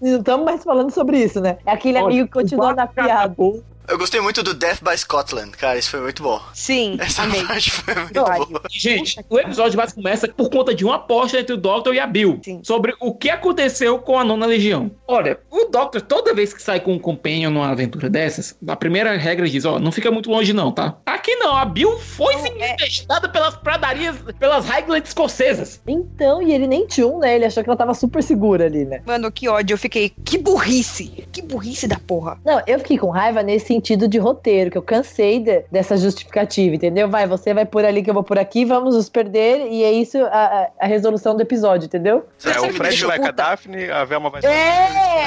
Não 0.00 0.18
estamos 0.18 0.44
mais 0.44 0.62
falando 0.62 0.90
sobre 0.92 1.18
isso, 1.18 1.40
né? 1.40 1.56
É 1.66 1.72
aquele 1.72 1.98
Olha, 1.98 2.06
amigo 2.06 2.26
que 2.28 2.34
continua 2.34 2.74
na 2.74 2.86
piada. 2.86 3.12
acabou. 3.14 3.64
Eu 3.86 3.98
gostei 3.98 4.18
muito 4.20 4.42
do 4.42 4.54
Death 4.54 4.80
by 4.82 4.96
Scotland, 4.96 5.50
cara. 5.52 5.78
Isso 5.78 5.90
foi 5.90 6.00
muito 6.00 6.22
bom. 6.22 6.40
Sim, 6.54 6.96
Essa 7.00 7.22
amei. 7.22 7.44
parte 7.44 7.70
foi 7.70 7.94
muito 7.94 8.14
boa. 8.14 8.62
Gente, 8.70 9.22
o 9.28 9.38
episódio 9.38 9.76
mais 9.76 9.92
começa 9.92 10.26
por 10.26 10.48
conta 10.48 10.74
de 10.74 10.84
uma 10.84 10.96
aposta 10.96 11.38
entre 11.38 11.52
o 11.52 11.56
Doctor 11.56 11.94
e 11.94 12.00
a 12.00 12.06
Bill 12.06 12.40
Sim. 12.42 12.60
sobre 12.62 12.94
o 12.98 13.14
que 13.14 13.28
aconteceu 13.28 13.98
com 13.98 14.18
a 14.18 14.24
nona 14.24 14.46
legião. 14.46 14.90
Olha, 15.06 15.38
o 15.50 15.66
Doctor, 15.66 16.00
toda 16.00 16.34
vez 16.34 16.54
que 16.54 16.62
sai 16.62 16.80
com 16.80 16.94
um 16.94 16.98
companion 16.98 17.50
numa 17.50 17.68
aventura 17.68 18.08
dessas, 18.08 18.56
a 18.66 18.74
primeira 18.74 19.16
regra 19.18 19.46
diz: 19.46 19.66
ó, 19.66 19.78
não 19.78 19.92
fica 19.92 20.10
muito 20.10 20.30
longe, 20.30 20.52
não, 20.54 20.72
tá? 20.72 20.96
Aqui 21.04 21.36
não, 21.36 21.54
a 21.54 21.64
Bill 21.66 21.98
foi 21.98 22.34
sim 22.38 22.62
é. 22.62 22.76
testada 22.76 23.28
pelas 23.28 23.54
pradarias, 23.56 24.16
pelas 24.38 24.64
Highlands 24.66 25.10
escocesas. 25.10 25.80
Então, 25.86 26.42
e 26.42 26.52
ele 26.52 26.66
nem 26.66 26.86
tinha 26.86 27.06
um, 27.06 27.18
né? 27.18 27.34
Ele 27.34 27.44
achou 27.44 27.62
que 27.62 27.68
ela 27.68 27.76
tava 27.76 27.92
super 27.92 28.22
segura 28.22 28.64
ali, 28.64 28.86
né? 28.86 29.02
Mano, 29.04 29.30
que 29.30 29.46
ódio. 29.46 29.74
Eu 29.74 29.78
fiquei, 29.78 30.08
que 30.08 30.38
burrice. 30.38 31.26
Que 31.30 31.42
burrice 31.42 31.86
da 31.86 31.98
porra. 31.98 32.38
Não, 32.44 32.62
eu 32.66 32.78
fiquei 32.78 32.96
com 32.96 33.10
raiva 33.10 33.42
nesse 33.42 33.73
sentido 33.74 34.06
de 34.08 34.18
roteiro, 34.18 34.70
que 34.70 34.78
eu 34.78 34.82
cansei 34.82 35.40
de- 35.40 35.64
dessa 35.70 35.96
justificativa, 35.96 36.74
entendeu? 36.74 37.08
Vai, 37.08 37.26
você 37.26 37.52
vai 37.52 37.64
por 37.66 37.84
ali 37.84 38.02
que 38.02 38.10
eu 38.10 38.14
vou 38.14 38.22
por 38.22 38.38
aqui, 38.38 38.64
vamos 38.64 38.94
nos 38.94 39.08
perder, 39.08 39.66
e 39.70 39.82
é 39.84 39.92
isso 39.92 40.18
a, 40.24 40.68
a- 40.80 40.86
resolução 40.86 41.34
do 41.36 41.42
episódio, 41.42 41.86
entendeu? 41.86 42.24
É, 42.44 42.60
o 42.60 42.72
Fred 42.72 43.04
vai 43.04 43.18
com 43.18 43.26
a. 43.26 43.30
Daphne, 43.30 43.90
a 43.90 44.04
Velma 44.04 44.30
vai 44.30 44.40
É! 44.44 45.24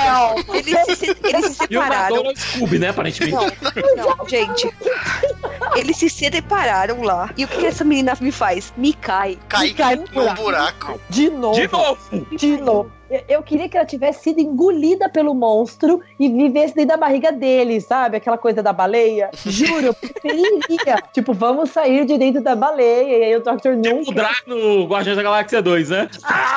Eles 0.54 0.98
se, 0.98 1.16
eles 1.24 1.46
se 1.58 1.64
E 1.70 1.78
o 1.78 1.82
separaram. 1.82 2.16
Madonna 2.18 2.30
é 2.30 2.34
o 2.34 2.38
Scooby, 2.38 2.80
né, 2.80 2.90
aparentemente. 2.90 3.36
Não, 3.36 4.18
não, 4.18 4.28
gente. 4.30 4.70
Eles 5.76 5.98
se 5.98 6.10
separaram 6.10 7.02
lá. 7.04 7.30
E 7.38 7.44
o 7.44 7.48
que, 7.48 7.58
que 7.58 7.66
essa 7.66 7.84
menina 7.84 8.14
me 8.22 8.32
faz? 8.32 8.74
Me 8.78 8.94
cai. 8.94 9.38
Cai 9.50 9.68
Me 9.68 9.74
cai 9.74 9.96
no 9.96 10.06
num 10.14 10.34
buraco. 10.36 11.00
De 11.10 11.30
novo. 11.30 11.60
De 11.60 11.68
novo! 11.72 12.28
De 12.38 12.58
novo. 12.62 12.92
Eu- 13.28 13.42
queria 13.44 13.70
que 13.70 13.78
ela 13.78 13.86
tivesse 13.86 14.24
sido 14.24 14.40
engolida 14.40 15.08
pelo 15.08 15.34
monstro 15.34 16.02
e 16.20 16.28
vivesse 16.30 16.76
dentro 16.76 16.90
da 16.90 16.98
barriga 16.98 17.32
dele, 17.32 17.80
sabe? 17.80 18.18
Aquela 18.18 18.38
coisa 18.38 18.62
da 18.62 18.74
baleia. 18.74 19.30
Juro, 19.46 19.88
eu 19.88 19.94
preferiria. 19.94 20.96
tipo, 21.14 21.34
vamos 21.34 21.70
sair 21.70 22.06
de 22.06 22.18
dentro 22.18 22.42
da 22.42 22.56
baleia. 22.56 23.18
E 23.18 23.24
aí 23.24 23.36
o 23.36 23.40
Dr. 23.40 23.52
Tipo 23.58 23.70
o 23.70 23.76
nunca. 23.76 24.12
Draco 24.14 24.50
no 24.50 24.86
Guardiões 24.86 25.16
da 25.18 25.24
Galáxia 25.24 25.62
2, 25.62 25.90
né? 25.90 26.10
Ah, 26.24 26.57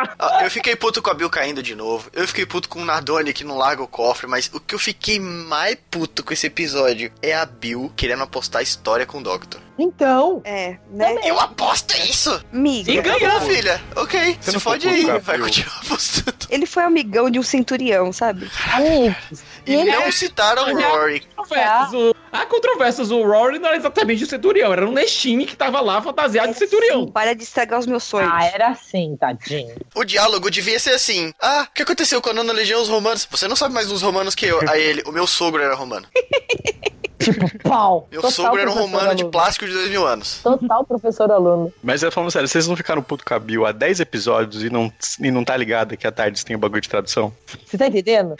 Eu 0.42 0.50
fiquei 0.50 0.74
puto 0.76 1.02
com 1.02 1.10
a 1.10 1.14
Bill 1.14 1.30
caindo 1.30 1.62
de 1.62 1.74
novo. 1.74 2.08
Eu 2.12 2.26
fiquei 2.26 2.46
puto 2.46 2.68
com 2.68 2.80
o 2.80 2.84
Nardone 2.84 3.32
que 3.32 3.44
não 3.44 3.56
larga 3.56 3.82
o 3.82 3.88
cofre. 3.88 4.26
Mas 4.26 4.50
o 4.52 4.60
que 4.60 4.74
eu 4.74 4.78
fiquei 4.78 5.18
mais 5.20 5.76
puto 5.90 6.22
com 6.24 6.32
esse 6.32 6.46
episódio 6.46 7.12
é 7.22 7.34
a 7.34 7.44
Bill 7.44 7.92
querendo 7.96 8.22
apostar 8.22 8.62
história 8.62 9.06
com 9.06 9.18
o 9.18 9.22
Doctor. 9.22 9.60
Então, 9.78 10.42
É, 10.44 10.76
né? 10.90 11.16
Eu 11.24 11.40
aposto 11.40 11.96
isso! 11.96 12.44
Amiga. 12.52 12.92
E 12.92 13.00
ganhou. 13.00 13.40
Filha, 13.40 13.80
ok. 13.96 14.36
Você 14.38 14.50
Se 14.50 14.52
não 14.52 14.60
fode 14.60 14.86
aí. 14.86 15.08
a 15.08 15.16
Vai 15.18 15.36
Bill? 15.36 15.46
continuar 15.46 15.80
apostando. 15.84 16.36
Ele 16.50 16.66
foi 16.66 16.82
amigão 16.82 17.30
de 17.30 17.38
um 17.38 17.42
centurião, 17.42 18.12
sabe? 18.12 18.50
amigos. 18.74 19.42
E 19.66 19.74
ele 19.74 19.90
não 19.90 20.12
citaram 20.12 20.64
o 20.74 20.80
Rory. 20.80 21.20
Controvérsias. 21.34 21.92
O... 21.94 22.14
Há 22.32 22.46
controvérsias. 22.46 23.10
O 23.10 23.22
Rory 23.22 23.58
não 23.58 23.68
era 23.68 23.76
exatamente 23.76 24.22
o 24.24 24.26
Centurião, 24.26 24.72
era 24.72 24.86
um 24.86 24.92
Nestine 24.92 25.46
que 25.46 25.56
tava 25.56 25.80
lá 25.80 26.00
fantasiado 26.00 26.52
de 26.52 26.58
Centurião. 26.58 27.06
Para 27.06 27.34
de 27.34 27.42
estragar 27.42 27.78
os 27.80 27.86
meus 27.86 28.04
sonhos. 28.04 28.30
Ah, 28.32 28.44
era 28.44 28.68
assim, 28.68 29.16
tadinho. 29.18 29.74
O 29.94 30.04
diálogo 30.04 30.50
devia 30.50 30.78
ser 30.78 30.90
assim: 30.90 31.32
Ah, 31.40 31.66
o 31.68 31.74
que 31.74 31.82
aconteceu 31.82 32.20
com 32.22 32.30
a 32.30 32.32
legião 32.52 32.80
os 32.80 32.88
romanos? 32.88 33.26
Você 33.30 33.48
não 33.48 33.56
sabe 33.56 33.74
mais 33.74 33.88
dos 33.88 34.02
romanos 34.02 34.34
que 34.34 34.46
eu. 34.46 34.60
Aí 34.68 34.82
ele, 34.82 35.02
o 35.06 35.12
meu 35.12 35.26
sogro 35.26 35.62
era 35.62 35.74
romano. 35.74 36.06
Tipo, 37.20 37.58
pau. 37.58 38.08
Meu 38.10 38.22
Total 38.22 38.56
era 38.58 38.70
um 38.70 38.74
professor 38.74 38.80
romano 38.80 39.14
de 39.14 39.24
plástico 39.26 39.66
de 39.66 39.72
dois 39.72 39.90
mil 39.90 40.06
anos. 40.06 40.40
Total 40.42 40.84
professor 40.84 41.30
aluno. 41.30 41.72
Mas 41.82 42.02
eu 42.02 42.12
falando 42.12 42.30
sério, 42.30 42.48
vocês 42.48 42.66
não 42.66 42.76
ficaram 42.76 43.02
puto 43.02 43.24
com 43.24 43.34
a 43.34 43.38
Bill 43.38 43.66
há 43.66 43.72
10 43.72 44.00
episódios 44.00 44.62
e 44.62 44.70
não, 44.70 44.92
e 45.20 45.30
não 45.30 45.44
tá 45.44 45.56
ligado 45.56 45.96
que 45.96 46.06
a 46.06 46.12
Tardes 46.12 46.44
tem 46.44 46.56
o 46.56 46.58
bagulho 46.58 46.80
de 46.80 46.88
tradução? 46.88 47.32
Você 47.66 47.76
tá 47.76 47.88
entendendo? 47.88 48.36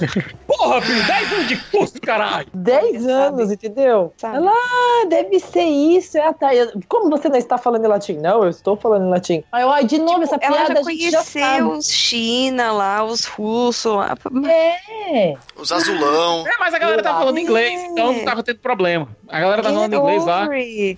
Porra, 0.46 0.80
filho, 0.82 1.06
10 1.06 1.32
anos 1.32 1.48
de 1.48 1.56
curso, 1.56 2.00
caralho. 2.00 2.46
10 2.54 3.06
anos, 3.06 3.50
entendeu? 3.50 4.12
Sabe. 4.16 4.36
Ela, 4.36 4.52
ah, 4.52 5.06
deve 5.08 5.40
ser 5.40 5.64
isso, 5.64 6.18
é 6.18 6.26
a 6.26 6.32
Thay. 6.32 6.70
Como 6.88 7.10
você 7.10 7.28
não 7.28 7.38
está 7.38 7.58
falando 7.58 7.84
em 7.84 7.88
latim? 7.88 8.14
Não, 8.14 8.42
eu 8.44 8.50
estou 8.50 8.76
falando 8.76 9.06
em 9.06 9.10
latim. 9.10 9.42
Aí, 9.50 9.62
eu, 9.62 9.70
ai, 9.70 9.84
de 9.84 9.98
novo, 9.98 10.22
essa 10.22 10.38
Tipo, 10.42 10.54
Ela 10.54 10.66
piada 10.66 10.82
já 10.82 10.88
a 10.88 10.92
gente 10.92 11.10
já 11.10 11.18
conheceu 11.18 11.42
sabe. 11.42 11.62
os 11.78 11.90
China 11.90 12.72
lá, 12.72 13.04
os 13.04 13.24
russos 13.24 13.94
lá. 13.94 14.16
É. 14.48 15.34
Os 15.56 15.70
azulão. 15.70 16.46
É, 16.46 16.58
mas 16.58 16.74
a 16.74 16.78
galera 16.78 17.02
tava 17.02 17.20
falando 17.20 17.38
inglês, 17.38 17.80
então 17.82 18.11
não 18.18 18.24
tava 18.24 18.42
tendo 18.42 18.58
problema. 18.58 19.08
A 19.28 19.40
galera 19.40 19.62
tava 19.62 19.74
falando 19.74 19.94
inglês 19.94 20.24
lá. 20.24 20.48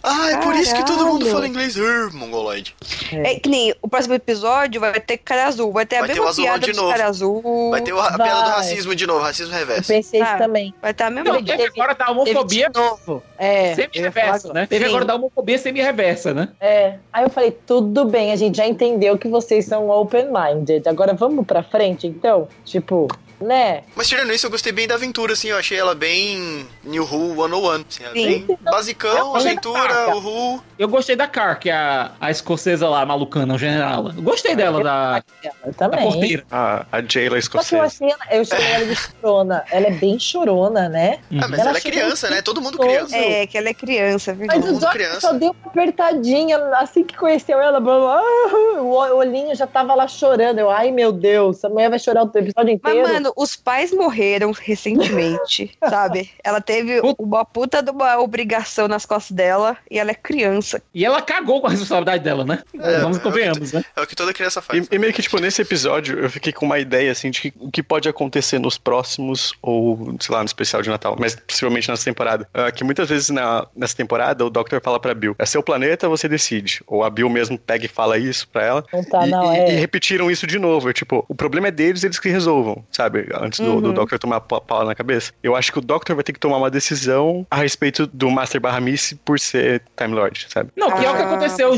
Ah, 0.02 0.30
é 0.30 0.36
por 0.38 0.54
isso 0.54 0.74
que 0.74 0.84
todo 0.86 1.06
mundo 1.06 1.26
fala 1.26 1.46
inglês. 1.46 1.76
Uh, 1.76 2.10
mongoloide. 2.12 2.74
É 3.12 3.38
que 3.38 3.48
nem 3.48 3.74
o 3.80 3.88
próximo 3.88 4.14
episódio 4.14 4.80
vai 4.80 4.98
ter 5.00 5.18
cara 5.18 5.46
azul. 5.46 5.72
Vai 5.72 5.86
ter 5.86 5.96
a 5.96 6.00
Vai 6.00 6.08
ter 6.08 6.14
mesma 6.14 6.28
azulão 6.30 6.48
piada 6.58 6.66
de 6.66 6.76
novo. 6.76 6.90
cara 6.90 7.06
azul. 7.06 7.70
Vai 7.70 7.80
ter 7.82 7.92
o- 7.92 8.00
a 8.00 8.12
piada 8.12 8.42
do 8.42 8.50
racismo 8.50 8.94
de 8.94 9.06
novo, 9.06 9.20
racismo 9.20 9.54
Eu 9.54 9.58
reverso. 9.58 9.88
pensei 9.88 10.20
Ah. 10.20 10.24
isso 10.24 10.38
também. 10.38 10.74
Vai 10.82 10.92
ter 10.94 11.04
a 11.04 11.10
mesma 11.10 11.32
Não, 11.32 11.44
teve 11.44 11.62
agora 11.64 11.94
da 11.94 12.10
homofobia 12.10 12.70
Teve 12.70 12.84
novo. 12.86 13.22
É. 13.38 13.70
eu 13.72 13.74
semi-reversa, 13.76 14.52
né? 14.52 14.66
Teve 14.66 14.84
agora 14.86 15.04
da 15.04 15.14
homofobia 15.14 15.58
semi-reversa, 15.58 16.34
né? 16.34 16.48
É. 16.60 16.94
Aí 17.12 17.24
eu 17.24 17.30
falei, 17.30 17.50
tudo 17.66 18.04
bem, 18.04 18.32
a 18.32 18.36
gente 18.36 18.56
já 18.56 18.66
entendeu 18.66 19.16
que 19.18 19.28
vocês 19.28 19.64
são 19.64 19.88
open-minded. 19.90 20.88
Agora 20.88 21.14
vamos 21.14 21.46
pra 21.46 21.62
frente, 21.62 22.06
então? 22.06 22.48
Tipo, 22.64 23.08
né? 23.40 23.82
Mas 23.96 24.08
tirando 24.08 24.32
isso, 24.32 24.46
eu 24.46 24.50
gostei 24.50 24.72
bem 24.72 24.86
da 24.86 24.94
aventura, 24.94 25.32
assim. 25.32 25.48
Eu 25.48 25.58
achei 25.58 25.78
ela 25.78 25.94
bem 25.94 26.66
New 26.82 27.02
Who 27.04 27.34
101. 27.34 27.70
Assim, 27.88 28.04
ela 28.04 28.12
Sim. 28.14 28.44
bem 28.46 28.58
basicão, 28.62 29.32
gostei 29.32 29.54
da 29.54 29.60
aventura, 29.70 30.16
o 30.16 30.18
Who. 30.20 30.62
Eu 30.78 30.88
gostei 30.88 31.16
da 31.16 31.26
Car, 31.26 31.58
que 31.58 31.70
é 31.70 31.74
a, 31.74 32.10
a 32.20 32.30
escocesa 32.30 32.88
lá, 32.88 33.04
malucana, 33.06 33.54
o 33.54 33.58
general. 33.58 34.08
Eu 34.08 34.22
gostei 34.22 34.54
dela, 34.56 34.82
da, 34.82 35.22
Eu 35.42 35.52
da 35.66 35.72
também. 35.72 36.02
porteira. 36.10 36.44
A, 36.50 36.86
a 36.90 37.00
Jayla 37.02 37.40
Só 37.40 37.50
que 37.62 37.74
eu 37.74 37.84
escocesa. 37.84 37.84
achei 37.84 38.10
ela, 38.10 38.24
eu 38.30 38.44
chamei 38.44 38.66
ela 38.72 38.86
de 38.86 38.96
chorona. 38.96 39.64
Ela 39.70 39.86
é 39.86 39.90
bem 39.92 40.18
chorona, 40.18 40.88
né? 40.88 41.18
Ah, 41.40 41.48
mas 41.48 41.60
Ela 41.60 41.70
ela 41.70 41.78
é 41.78 41.80
criança, 41.80 42.30
né? 42.30 42.42
Todo 42.42 42.60
mundo 42.60 42.78
criança. 42.78 43.16
É, 43.16 43.46
que 43.46 43.56
ela 43.58 43.68
é 43.68 43.74
criança, 43.74 44.32
viu? 44.32 44.46
Mas 44.46 44.56
Todo 44.56 44.64
o 44.64 44.72
mundo 44.72 44.80
Doc 44.80 44.92
criança. 44.92 45.20
só 45.20 45.32
deu 45.32 45.50
uma 45.62 45.70
apertadinha 45.70 46.58
assim 46.76 47.04
que 47.04 47.16
conheceu 47.16 47.60
ela. 47.60 47.80
blá, 47.80 47.98
blá, 47.98 48.18
ah, 48.20 48.82
O 48.82 49.16
olhinho 49.16 49.54
já 49.54 49.66
tava 49.66 49.94
lá 49.94 50.06
chorando. 50.08 50.58
Eu, 50.58 50.70
ai 50.70 50.90
meu 50.90 51.12
Deus, 51.12 51.58
essa 51.58 51.68
mulher 51.68 51.90
vai 51.90 51.98
chorar 51.98 52.24
o 52.24 52.26
episódio 52.34 52.78
Mas, 52.82 52.94
inteiro. 52.94 53.23
Mano, 53.24 53.32
os 53.36 53.56
pais 53.56 53.92
morreram 53.92 54.52
recentemente, 54.52 55.70
sabe? 55.88 56.30
Ela 56.42 56.60
teve 56.60 57.00
uma 57.18 57.44
puta 57.44 57.82
de 57.82 57.90
uma 57.90 58.18
obrigação 58.20 58.86
nas 58.88 59.06
costas 59.06 59.32
dela 59.34 59.76
e 59.90 59.98
ela 59.98 60.10
é 60.10 60.14
criança. 60.14 60.82
E 60.94 61.04
ela 61.04 61.22
cagou 61.22 61.60
com 61.60 61.66
a 61.66 61.70
responsabilidade 61.70 62.22
dela, 62.22 62.44
né? 62.44 62.62
É, 62.78 63.00
Vamos 63.00 63.18
é, 63.18 63.20
convenhamos, 63.20 63.72
né? 63.72 63.82
É 63.96 64.00
o 64.02 64.06
que 64.06 64.14
toda 64.14 64.32
criança 64.32 64.60
faz. 64.60 64.86
E, 64.90 64.94
e 64.94 64.98
meio 64.98 65.12
que, 65.12 65.22
tipo, 65.22 65.40
nesse 65.40 65.62
episódio, 65.62 66.18
eu 66.18 66.30
fiquei 66.30 66.52
com 66.52 66.66
uma 66.66 66.78
ideia, 66.78 67.10
assim, 67.10 67.30
de 67.30 67.40
que, 67.40 67.52
o 67.58 67.70
que 67.70 67.82
pode 67.82 68.08
acontecer 68.08 68.58
nos 68.58 68.76
próximos, 68.76 69.54
ou, 69.62 70.16
sei 70.20 70.34
lá, 70.34 70.40
no 70.40 70.46
especial 70.46 70.82
de 70.82 70.90
Natal, 70.90 71.16
mas 71.18 71.34
possivelmente 71.34 71.88
nessa 71.88 72.04
temporada. 72.04 72.48
Ah, 72.52 72.70
que 72.70 72.84
muitas 72.84 73.08
vezes 73.08 73.30
na, 73.30 73.66
nessa 73.74 73.96
temporada, 73.96 74.44
o 74.44 74.50
Doctor 74.50 74.80
fala 74.82 75.00
pra 75.00 75.14
Bill, 75.14 75.34
é 75.38 75.46
seu 75.46 75.62
planeta, 75.62 76.08
você 76.08 76.28
decide. 76.28 76.82
Ou 76.86 77.04
a 77.04 77.10
Bill 77.10 77.28
mesmo 77.30 77.58
pega 77.58 77.84
e 77.84 77.88
fala 77.88 78.18
isso 78.18 78.48
pra 78.48 78.64
ela. 78.64 78.84
Não 78.92 79.04
tá, 79.04 79.26
e, 79.26 79.30
não, 79.30 79.54
e- 79.54 79.58
é. 79.58 79.72
e 79.72 79.76
repetiram 79.76 80.30
isso 80.30 80.46
de 80.46 80.58
novo. 80.58 80.90
É, 80.90 80.92
tipo, 80.92 81.24
o 81.28 81.34
problema 81.34 81.68
é 81.68 81.70
deles, 81.70 82.04
eles 82.04 82.18
que 82.18 82.28
resolvam, 82.28 82.84
sabe? 82.90 83.13
Antes 83.40 83.60
do, 83.60 83.80
do 83.80 83.88
Uhum. 83.88 83.94
Doctor 83.94 84.18
tomar 84.18 84.40
pa- 84.40 84.60
pau 84.60 84.84
na 84.84 84.94
cabeça. 84.94 85.32
Eu 85.42 85.54
acho 85.54 85.70
que 85.72 85.78
o 85.78 85.80
Doctor 85.82 86.14
vai 86.16 86.24
ter 86.24 86.32
que 86.32 86.40
tomar 86.40 86.56
uma 86.58 86.70
decisão 86.70 87.46
a 87.50 87.56
respeito 87.56 88.06
do 88.06 88.30
Master 88.30 88.60
Barra 88.60 88.80
Missy 88.80 89.14
por 89.16 89.38
ser 89.38 89.82
Time 89.96 90.14
Lord, 90.14 90.46
sabe? 90.48 90.70
Não, 90.76 90.88
que 90.90 91.04
é 91.04 91.10
o 91.10 91.14
que 91.16 91.22
Ah, 91.22 91.26
aconteceu, 91.26 91.70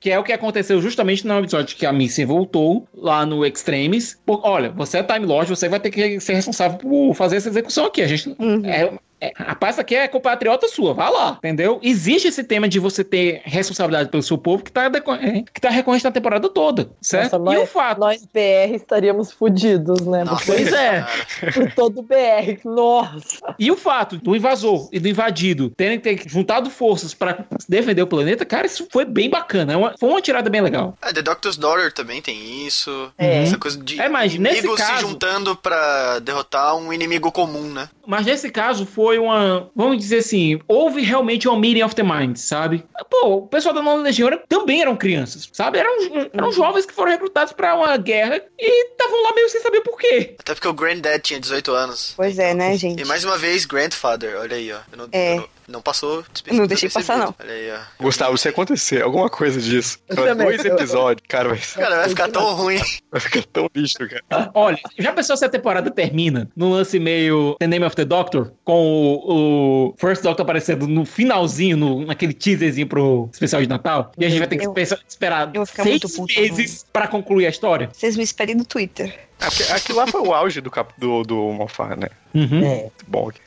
que 0.00 0.10
é 0.10 0.18
o 0.18 0.22
que 0.24 0.32
aconteceu 0.32 0.80
justamente 0.80 1.26
no 1.26 1.38
episódio 1.38 1.76
que 1.76 1.86
a 1.86 1.92
Missy 1.92 2.24
voltou 2.24 2.86
lá 2.96 3.24
no 3.26 3.44
Extremes. 3.44 4.18
Olha, 4.26 4.70
você 4.70 4.98
é 4.98 5.02
Time 5.02 5.26
Lord, 5.26 5.48
você 5.50 5.68
vai 5.68 5.80
ter 5.80 5.90
que 5.90 6.20
ser 6.20 6.34
responsável 6.34 6.78
por 6.78 7.14
fazer 7.14 7.36
essa 7.36 7.48
execução 7.48 7.86
aqui. 7.86 8.02
A 8.02 8.06
gente 8.06 8.28
Uhum. 8.38 8.62
é, 8.64 8.92
é, 9.24 9.32
rapaz, 9.36 9.74
essa 9.74 9.80
aqui 9.82 9.94
é 9.94 10.06
compatriota 10.08 10.68
sua, 10.68 10.92
vai 10.94 11.10
lá, 11.10 11.36
entendeu? 11.38 11.78
Existe 11.82 12.28
esse 12.28 12.44
tema 12.44 12.68
de 12.68 12.78
você 12.78 13.02
ter 13.04 13.40
responsabilidade 13.44 14.08
pelo 14.10 14.22
seu 14.22 14.36
povo 14.38 14.62
que 14.64 14.70
tá, 14.72 14.84
é, 14.84 15.42
que 15.52 15.60
tá 15.60 15.70
recorrente 15.70 16.04
na 16.04 16.10
temporada 16.12 16.48
toda, 16.48 16.90
certo? 17.00 17.38
Nossa, 17.38 17.54
e 17.54 17.56
o 17.56 17.60
nós, 17.60 17.70
fato. 17.70 17.98
nós 18.00 18.24
BR 18.26 18.74
estaríamos 18.74 19.32
fudidos, 19.32 20.00
né? 20.06 20.24
Nossa, 20.24 20.44
Pois 20.46 20.72
é. 20.72 21.04
Por 21.52 21.72
todo 21.72 22.02
BR. 22.02 22.58
Nossa. 22.64 23.54
E 23.58 23.70
o 23.70 23.76
fato 23.76 24.18
do 24.18 24.34
invasor 24.36 24.88
e 24.92 24.98
do 24.98 25.08
invadido 25.08 25.70
terem 25.70 25.98
que 25.98 26.16
ter 26.16 26.28
juntado 26.28 26.70
forças 26.70 27.14
pra 27.14 27.44
defender 27.68 28.02
o 28.02 28.06
planeta, 28.06 28.44
cara, 28.44 28.66
isso 28.66 28.86
foi 28.92 29.04
bem 29.04 29.28
bacana. 29.30 29.72
É 29.72 29.76
uma- 29.76 29.94
foi 29.98 30.08
uma 30.08 30.20
tirada 30.20 30.48
bem 30.50 30.60
legal. 30.60 30.96
Ah, 31.00 31.12
The 31.12 31.22
Doctor's 31.22 31.56
Daughter 31.56 31.92
também 31.92 32.20
tem 32.20 32.66
isso. 32.66 33.10
É. 33.18 33.42
Essa 33.44 33.58
coisa 33.58 33.78
de 33.82 34.00
É, 34.00 34.08
mas 34.08 34.36
nesse 34.36 34.58
inimigos 34.58 34.80
se 34.80 34.86
caso- 34.86 35.00
juntando 35.08 35.56
pra 35.56 36.18
derrotar 36.20 36.76
um 36.76 36.92
inimigo 36.92 37.30
comum, 37.32 37.70
né? 37.72 37.88
Mas 38.06 38.26
nesse 38.26 38.50
caso 38.50 38.84
foi 38.86 39.13
uma. 39.18 39.70
Vamos 39.74 39.98
dizer 39.98 40.18
assim, 40.18 40.60
houve 40.68 41.02
realmente 41.02 41.48
uma 41.48 41.58
meeting 41.58 41.82
of 41.82 41.94
the 41.94 42.02
minds, 42.02 42.42
sabe? 42.42 42.84
Pô, 43.10 43.36
o 43.36 43.46
pessoal 43.46 43.74
da 43.74 43.82
Nova 43.82 44.02
Legião 44.02 44.28
era- 44.28 44.42
também 44.48 44.80
eram 44.80 44.96
crianças, 44.96 45.48
sabe? 45.52 45.78
Eram, 45.78 45.90
eram 46.32 46.52
jovens 46.52 46.86
que 46.86 46.92
foram 46.94 47.12
recrutados 47.12 47.52
pra 47.52 47.74
uma 47.74 47.96
guerra 47.96 48.40
e 48.58 48.90
estavam 48.90 49.22
lá 49.22 49.32
meio 49.34 49.48
sem 49.48 49.60
saber 49.60 49.80
por 49.82 49.98
quê. 49.98 50.34
Até 50.38 50.54
porque 50.54 50.68
o 50.68 50.72
Granddad 50.72 51.20
tinha 51.22 51.40
18 51.40 51.72
anos. 51.72 52.12
Pois 52.16 52.38
é, 52.38 52.54
né, 52.54 52.76
gente? 52.76 53.02
E 53.02 53.04
mais 53.04 53.24
uma 53.24 53.36
vez, 53.38 53.64
Grandfather, 53.64 54.36
olha 54.38 54.56
aí, 54.56 54.72
ó. 54.72 54.78
Eu 54.92 54.98
não, 54.98 55.08
É. 55.12 55.32
eu 55.32 55.36
não, 55.40 55.48
não 55.68 55.80
passou 55.80 56.24
Não 56.50 56.66
deixei 56.66 56.88
passar, 56.90 57.18
não. 57.18 57.34
Olha 57.38 57.52
aí, 57.52 57.70
ó. 57.72 58.02
Gustavo, 58.02 58.36
se 58.38 58.48
acontecer 58.48 59.02
alguma 59.02 59.28
coisa 59.30 59.60
disso, 59.60 59.98
dois 60.36 60.64
episódios, 60.64 61.24
cara, 61.28 61.48
vai, 61.50 61.58
Cara, 61.58 61.96
vai 61.96 62.08
ficar 62.08 62.28
tão 62.30 62.54
ruim. 62.54 62.80
vai 63.10 63.20
ficar 63.20 63.42
tão 63.52 63.68
lixo, 63.74 63.96
cara. 63.98 64.50
Olha, 64.54 64.78
já 64.98 65.12
pensou 65.12 65.36
se 65.36 65.44
a 65.44 65.48
temporada 65.48 65.90
termina 65.90 66.48
num 66.56 66.70
lance 66.72 66.98
meio 66.98 67.56
The 67.58 67.66
Name 67.66 67.84
of 67.84 67.96
the 67.96 68.04
Doctor, 68.04 68.52
com 68.64 68.86
o, 68.86 69.88
o 69.90 69.94
First 69.98 70.22
Doctor 70.22 70.42
aparecendo 70.42 70.86
no 70.86 71.04
finalzinho, 71.04 71.76
no, 71.76 72.04
naquele 72.06 72.32
teaserzinho 72.34 72.86
pro 72.86 73.28
especial 73.32 73.62
de 73.62 73.68
Natal? 73.68 74.12
E 74.18 74.24
a 74.24 74.28
gente 74.28 74.38
vai 74.38 74.48
ter 74.48 74.58
que 74.58 74.66
Eu- 74.66 74.74
esperar 75.08 75.50
eu 75.54 75.64
seis 75.66 76.02
meses 76.36 76.86
pra 76.92 77.06
concluir 77.06 77.46
a 77.46 77.50
história? 77.50 77.88
Vocês 77.92 78.16
me 78.16 78.22
esperem 78.22 78.54
no 78.54 78.64
Twitter. 78.64 79.18
Porque 79.50 79.72
Aquilo 79.72 79.98
lá 79.98 80.06
foi 80.06 80.20
o 80.20 80.32
auge 80.34 80.60
do, 80.60 80.70
cap, 80.70 80.92
do, 80.98 81.22
do 81.22 81.36
Moffat, 81.52 81.96
né? 81.98 82.08
Uhum. 82.34 82.64
É. 82.64 82.74
Muito 82.80 83.04
bom 83.06 83.28
aqui. 83.28 83.40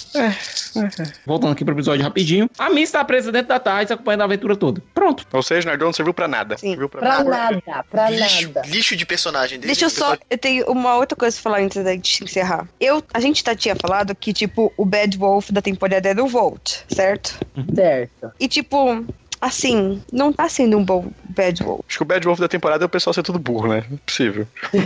Voltando 1.25 1.51
aqui 1.51 1.65
pro 1.65 1.73
episódio 1.73 2.03
rapidinho. 2.03 2.49
A 2.57 2.69
Miss 2.69 2.91
tá 2.91 3.03
presa 3.03 3.31
dentro 3.31 3.49
da 3.49 3.59
tarde, 3.59 3.91
acompanhando 3.93 4.21
a 4.21 4.25
aventura 4.25 4.55
toda. 4.55 4.81
Pronto. 4.93 5.25
Ou 5.33 5.43
seja, 5.43 5.67
Nardon 5.67 5.85
não 5.85 5.93
serviu 5.93 6.13
pra 6.13 6.27
nada. 6.27 6.57
Sim. 6.57 6.69
Serviu 6.69 6.87
pra, 6.89 6.99
Pra 7.01 7.23
nada. 7.23 7.29
nada, 7.65 7.85
pra 7.89 8.09
Lixo, 8.09 8.51
nada. 8.53 8.67
lixo 8.67 8.95
de 8.95 9.05
personagem. 9.05 9.59
desde 9.59 9.67
Deixa 9.67 9.85
eu 9.85 9.89
só. 9.89 10.17
Eu 10.29 10.37
tenho 10.37 10.65
uma 10.71 10.95
outra 10.95 11.17
coisa 11.17 11.35
pra 11.35 11.43
falar 11.43 11.59
antes 11.63 11.83
da 11.83 11.91
gente 11.91 12.23
encerrar. 12.23 12.67
Eu, 12.79 13.03
a 13.13 13.19
gente 13.19 13.43
tá, 13.43 13.55
tinha 13.55 13.75
falado 13.75 14.15
que, 14.15 14.31
tipo, 14.33 14.71
o 14.77 14.85
Bad 14.85 15.17
Wolf 15.17 15.49
da 15.51 15.61
temporada 15.61 16.07
era 16.07 16.23
o 16.23 16.27
Volt, 16.27 16.77
certo? 16.87 17.37
Certo. 17.75 18.31
E, 18.39 18.47
tipo, 18.47 19.05
assim, 19.47 20.01
não 20.11 20.31
tá 20.31 20.47
sendo 20.49 20.77
um 20.77 20.83
bom 20.83 21.05
Bad 21.29 21.63
Wolf. 21.63 21.81
Acho 21.87 21.97
que 21.97 22.03
o 22.03 22.05
Bad 22.05 22.25
Wolf 22.25 22.39
da 22.39 22.47
temporada 22.47 22.83
é 22.83 22.87
o 22.87 22.89
pessoal 22.89 23.13
ser 23.13 23.23
tudo 23.23 23.39
burro, 23.39 23.67
né? 23.67 23.83
Não 23.89 23.95
é 23.97 23.99
possível. 24.05 24.47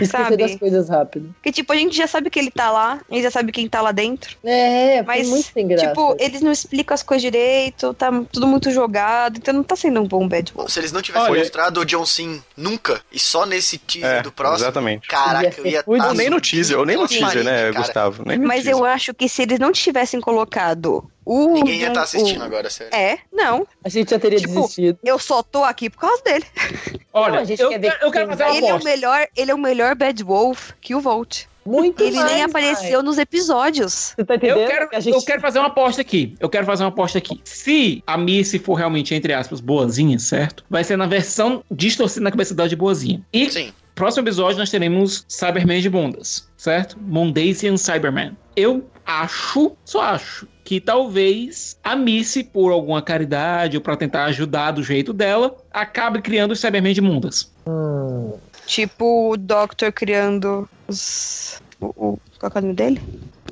Esquecer 0.00 0.06
Sabe? 0.06 0.36
das 0.36 0.54
coisas 0.56 0.88
rápido. 0.88 1.34
Porque, 1.34 1.52
tipo, 1.52 1.72
a 1.72 1.76
gente 1.76 1.96
já 1.96 2.06
sabe 2.06 2.30
que 2.30 2.38
ele 2.38 2.50
tá 2.50 2.70
lá, 2.70 3.00
a 3.10 3.14
gente 3.14 3.22
já 3.24 3.30
sabe 3.30 3.52
quem 3.52 3.68
tá 3.68 3.80
lá 3.80 3.92
dentro. 3.92 4.36
É, 4.44 5.02
foi 5.04 5.16
Mas, 5.16 5.28
muito 5.28 5.52
sem 5.52 5.66
graça. 5.68 5.88
tipo, 5.88 6.16
eles 6.18 6.40
não 6.42 6.52
explicam 6.52 6.94
as 6.94 7.02
coisas 7.02 7.22
direito, 7.22 7.92
tá 7.94 8.10
tudo 8.32 8.46
muito 8.46 8.70
jogado, 8.70 9.38
então 9.38 9.52
não 9.54 9.62
tá 9.62 9.76
sendo 9.76 10.00
um 10.00 10.06
bom 10.06 10.26
Bad 10.28 10.52
Wolf. 10.54 10.70
Se 10.70 10.80
eles 10.80 10.92
não 10.92 11.02
tivessem 11.02 11.30
Olha- 11.30 11.40
mostrado 11.40 11.80
o 11.80 11.84
John 11.84 12.04
Sim 12.06 12.42
nunca, 12.56 13.00
e 13.12 13.18
só 13.18 13.46
nesse 13.46 13.78
teaser 13.78 14.18
É, 14.18 14.22
do 14.22 14.32
próximo, 14.32 14.64
exatamente. 14.64 15.08
caraca, 15.08 15.60
eu 15.60 15.66
ia 15.66 15.82
fudido. 15.82 16.04
tá 16.04 16.08
Ou 16.10 16.14
nem 16.14 16.30
no 16.30 16.40
teaser, 16.40 16.78
ou 16.78 16.84
nem 16.86 16.96
no 16.96 17.06
teaser, 17.08 17.44
né, 17.44 17.72
cara. 17.72 17.72
Gustavo? 17.72 18.22
Nem 18.26 18.38
Mas 18.38 18.66
eu 18.66 18.84
acho 18.84 19.12
que 19.14 19.28
se 19.28 19.42
eles 19.42 19.58
não 19.58 19.72
tivessem 19.72 20.20
colocado 20.20 21.08
O, 21.26 21.54
Ninguém 21.54 21.80
ia 21.80 21.88
estar 21.88 22.00
o- 22.00 22.04
assistindo 22.04 22.42
agora, 22.44 22.70
sério. 22.70 22.94
É, 22.94 23.18
não. 23.32 23.66
A 23.84 23.88
gente 23.88 24.10
já 24.10 24.18
teria 24.18 24.38
Tipo, 24.38 24.54
desistido. 24.60 24.98
Eu 25.04 25.18
só 25.18 25.42
tô 25.42 25.64
aqui 25.64 25.90
por 25.90 25.98
causa 25.98 26.22
dele. 26.22 26.44
Olha, 27.12 27.32
Não, 27.34 27.38
a 27.40 27.44
gente 27.44 27.60
eu, 27.60 27.68
quer 27.70 27.98
eu 28.00 28.10
quero 28.12 28.28
fazer 28.28 28.44
uma 28.44 28.56
Ele 28.56 28.66
é, 28.66 28.72
o 28.72 28.76
aposta. 28.76 28.88
melhor, 28.90 29.26
ele 29.36 29.50
é 29.50 29.54
o 29.54 29.58
melhor 29.58 29.94
Bad 29.96 30.22
Wolf 30.22 30.70
que 30.80 30.94
o 30.94 31.00
Volt. 31.00 31.44
Muito 31.64 32.00
Ele 32.04 32.14
mais, 32.16 32.30
nem 32.30 32.42
apareceu 32.44 33.02
nos 33.02 33.18
episódios. 33.18 34.14
Você 34.16 34.24
tá 34.24 34.36
entendendo? 34.36 34.60
Eu 34.60 34.68
quero, 34.68 34.88
Que 34.88 35.00
gente... 35.00 35.14
eu 35.16 35.22
quero 35.22 35.40
fazer 35.40 35.58
uma 35.58 35.66
aposta 35.66 36.00
aqui. 36.00 36.36
Eu 36.38 36.48
quero 36.48 36.64
fazer 36.64 36.84
uma 36.84 36.90
aposta 36.90 37.18
aqui. 37.18 37.40
Se 37.42 38.04
a 38.06 38.16
Missy 38.16 38.60
for 38.60 38.74
realmente, 38.74 39.12
entre 39.16 39.32
aspas, 39.32 39.60
boazinha, 39.60 40.16
certo? 40.20 40.64
Vai 40.70 40.84
ser 40.84 40.96
na 40.96 41.06
versão 41.06 41.64
distorcida 41.68 42.22
na 42.22 42.30
capacidade 42.30 42.70
de 42.70 42.76
boazinha. 42.76 43.20
E 43.32 43.50
Sim. 43.50 43.72
Próximo 43.96 44.22
episódio 44.24 44.58
nós 44.58 44.70
teremos 44.70 45.24
Cyberman 45.28 45.80
de 45.80 45.90
bundas, 45.90 46.48
certo? 46.56 46.96
Mondasian 47.00 47.76
Cyberman. 47.76 48.36
Eu 48.54 48.84
acho, 49.04 49.72
só 49.84 50.02
acho, 50.02 50.46
que 50.62 50.80
talvez 50.80 51.76
a 51.82 51.96
Missy, 51.96 52.44
por 52.44 52.70
alguma 52.72 53.00
caridade 53.02 53.76
ou 53.76 53.82
pra 53.82 53.96
tentar 53.96 54.24
ajudar 54.26 54.70
do 54.72 54.82
jeito 54.82 55.12
dela, 55.12 55.56
acabe 55.72 56.20
criando 56.22 56.52
os 56.52 56.60
Cybermen 56.60 56.94
de 56.94 57.00
mundas. 57.00 57.50
Hum, 57.66 58.34
Tipo 58.66 59.32
o 59.32 59.36
Doctor 59.36 59.92
criando 59.92 60.68
os. 60.88 61.60
O, 61.80 61.86
o, 61.86 62.18
qual 62.38 62.50
é 62.54 62.58
o 62.58 62.62
nome 62.62 62.74
dele? 62.74 63.00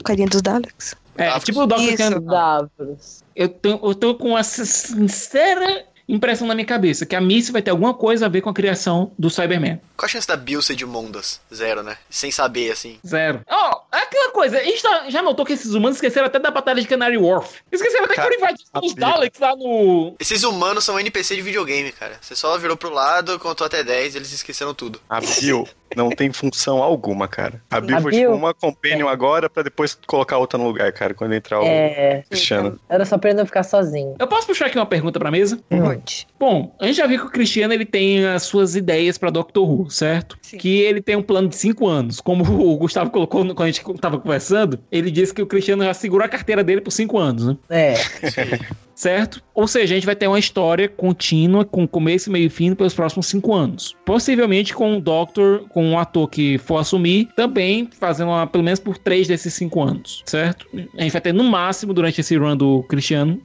O 0.01 0.03
carinha 0.05 0.27
dos 0.29 0.43
Daleks. 0.43 0.95
É, 1.17 1.27
Davros. 1.27 1.45
tipo 1.45 1.61
o 1.63 1.67
Dr. 1.67 1.81
Isso. 1.81 1.97
Ken- 1.97 2.21
Davros. 2.21 3.25
eu, 3.37 3.49
tô, 3.49 3.69
eu 3.89 3.95
tô 3.95 4.15
com 4.17 4.37
essa 4.37 4.65
sincera 4.65 5.85
impressão 6.09 6.47
na 6.47 6.55
minha 6.55 6.67
cabeça 6.67 7.07
que 7.07 7.17
a 7.17 7.21
Missy 7.21 7.51
vai 7.53 7.63
ter 7.63 7.71
alguma 7.71 7.95
coisa 7.95 8.27
a 8.27 8.29
ver 8.29 8.41
com 8.41 8.51
a 8.51 8.55
criação 8.55 9.13
do 9.19 9.31
Cyberman. 9.31 9.81
Qual 9.97 10.07
a 10.07 10.09
chance 10.09 10.27
da 10.27 10.37
Bill 10.37 10.61
ser 10.61 10.75
de 10.77 10.85
Mondas? 10.85 11.41
Zero, 11.55 11.83
né? 11.83 11.97
Sem 12.11 12.31
saber, 12.31 12.71
assim. 12.73 12.99
Zero. 13.07 13.41
Ó, 13.49 13.81
é 13.93 13.99
aquela 13.99 14.31
coisa, 14.33 14.59
a 14.59 14.63
gente 14.63 14.83
tá- 14.83 15.05
já 15.09 15.23
notou 15.23 15.45
que 15.47 15.53
esses 15.53 15.73
humanos 15.75 15.97
esqueceram 15.97 16.27
até 16.27 16.39
da 16.39 16.51
batalha 16.51 16.81
de 16.83 16.89
Canary 16.89 17.17
Wharf. 17.17 17.59
Esqueceram 17.71 18.05
até 18.05 18.15
que 18.15 18.21
Cara, 18.21 18.29
foram 18.29 18.39
invadidos 18.43 18.71
pelos. 18.71 18.95
Daleks 18.95 19.41
lá 19.41 19.57
no. 19.57 20.15
Esses 20.19 20.43
humanos 20.43 20.85
são 20.85 20.99
NPC 20.99 21.37
de 21.37 21.43
videogame, 21.43 21.91
cara. 21.93 22.17
Você 22.21 22.35
só 22.37 22.57
virou 22.59 22.77
pro 22.77 22.91
lado, 22.93 23.39
contou 23.39 23.67
até 23.67 23.83
10 23.83 24.15
eles 24.17 24.33
esqueceram 24.33 24.75
tudo. 24.75 25.01
A 25.09 25.21
Bill 25.21 25.67
não 25.97 26.11
tem 26.11 26.33
função 26.33 26.83
alguma, 26.83 27.29
cara. 27.29 27.63
A 27.71 27.81
Bill 27.81 27.97
A 27.97 28.01
foi 28.01 28.11
Bill- 28.11 28.21
tipo 28.31 28.35
uma 28.35 28.53
companion 28.53 29.09
agora 29.09 29.49
pra 29.49 29.63
depois 29.63 29.97
colocar 30.07 30.39
outra 30.39 30.59
no 30.59 30.67
lugar, 30.67 30.93
cara, 30.93 31.15
quando 31.15 31.33
entrar 31.35 31.61
o 31.61 31.65
É, 31.65 32.25
Cristiano. 32.29 32.79
era 32.89 33.05
só 33.05 33.17
pra 33.17 33.31
ele 33.31 33.39
não 33.39 33.47
ficar 33.47 33.63
sozinho. 33.63 34.17
Eu 34.19 34.27
posso 34.27 34.47
puxar 34.47 34.67
aqui 34.67 34.77
uma 34.79 34.87
pergunta 34.87 35.19
pra 35.21 35.31
mesa? 35.31 35.61
Bom, 36.39 36.75
a 36.81 36.87
gente 36.87 36.97
já 36.97 37.07
viu 37.07 37.21
que 37.21 37.27
o 37.27 37.31
Cristiano 37.31 37.73
ele 37.73 37.85
tem 37.85 38.25
as 38.27 38.43
suas 38.43 38.77
ideias 38.77 39.17
pra 39.17 39.31
Doctor 39.31 39.69
Who, 39.69 39.91
certo? 39.91 40.39
Sim. 40.43 40.59
Que 40.59 40.81
ele 40.81 41.01
tem 41.01 41.17
um 41.17 41.23
plano 41.23 41.49
de 41.49 41.57
cinco 41.57 41.87
anos. 41.87 42.21
Como 42.21 42.45
o 42.45 42.77
Gustavo 42.77 43.11
colocou 43.11 43.45
quando 43.55 43.63
a 43.63 43.67
gente 43.71 43.83
tava 44.01 44.19
conversando, 44.19 44.79
ele 44.91 45.11
disse 45.11 45.33
que 45.33 45.43
o 45.43 45.47
Cristiano 45.47 45.85
já 45.85 45.95
segurou 45.95 46.25
a 46.25 46.29
carteira 46.29 46.63
dele 46.63 46.81
por 46.81 46.91
cinco 46.91 47.19
anos, 47.19 47.47
né? 47.47 47.57
É, 47.71 47.95
certo? 48.95 49.43
Ou 49.55 49.67
seja, 49.67 49.95
a 49.95 49.97
gente 49.97 50.07
vai 50.07 50.17
ter 50.17 50.27
uma 50.27 50.39
história 50.39 50.89
contínua, 50.89 51.65
com 51.65 51.87
começo, 51.87 52.31
meio 52.31 52.47
e 52.47 52.51
fim, 52.51 52.75
pelos 52.75 52.95
próximos 52.95 53.27
cinco 53.27 53.55
anos. 53.55 53.97
Possivelmente 54.05 54.75
com 54.75 54.93
um 54.93 55.01
Doctor, 55.01 55.69
com 55.69 55.85
um 55.85 55.99
ator 55.99 56.29
que 56.29 56.59
for 56.59 56.79
assumir, 56.79 57.29
também 57.37 57.89
fazendo 57.99 58.29
uma, 58.29 58.47
pelo 58.47 58.65
menos 58.65 58.81
por 58.81 58.99
três 58.99 59.27
desses 59.27 59.55
cinco 59.55 59.83
anos, 59.83 60.23
certo? 60.27 60.67
A 60.97 61.03
gente 61.03 61.13
vai 61.13 61.21
ter 61.21 61.33
no 61.33 61.45
máximo, 61.45 61.93
durante 61.93 62.21
esse 62.21 62.37
run 62.37 62.57
do 62.57 62.83
Cristiano, 62.85 63.41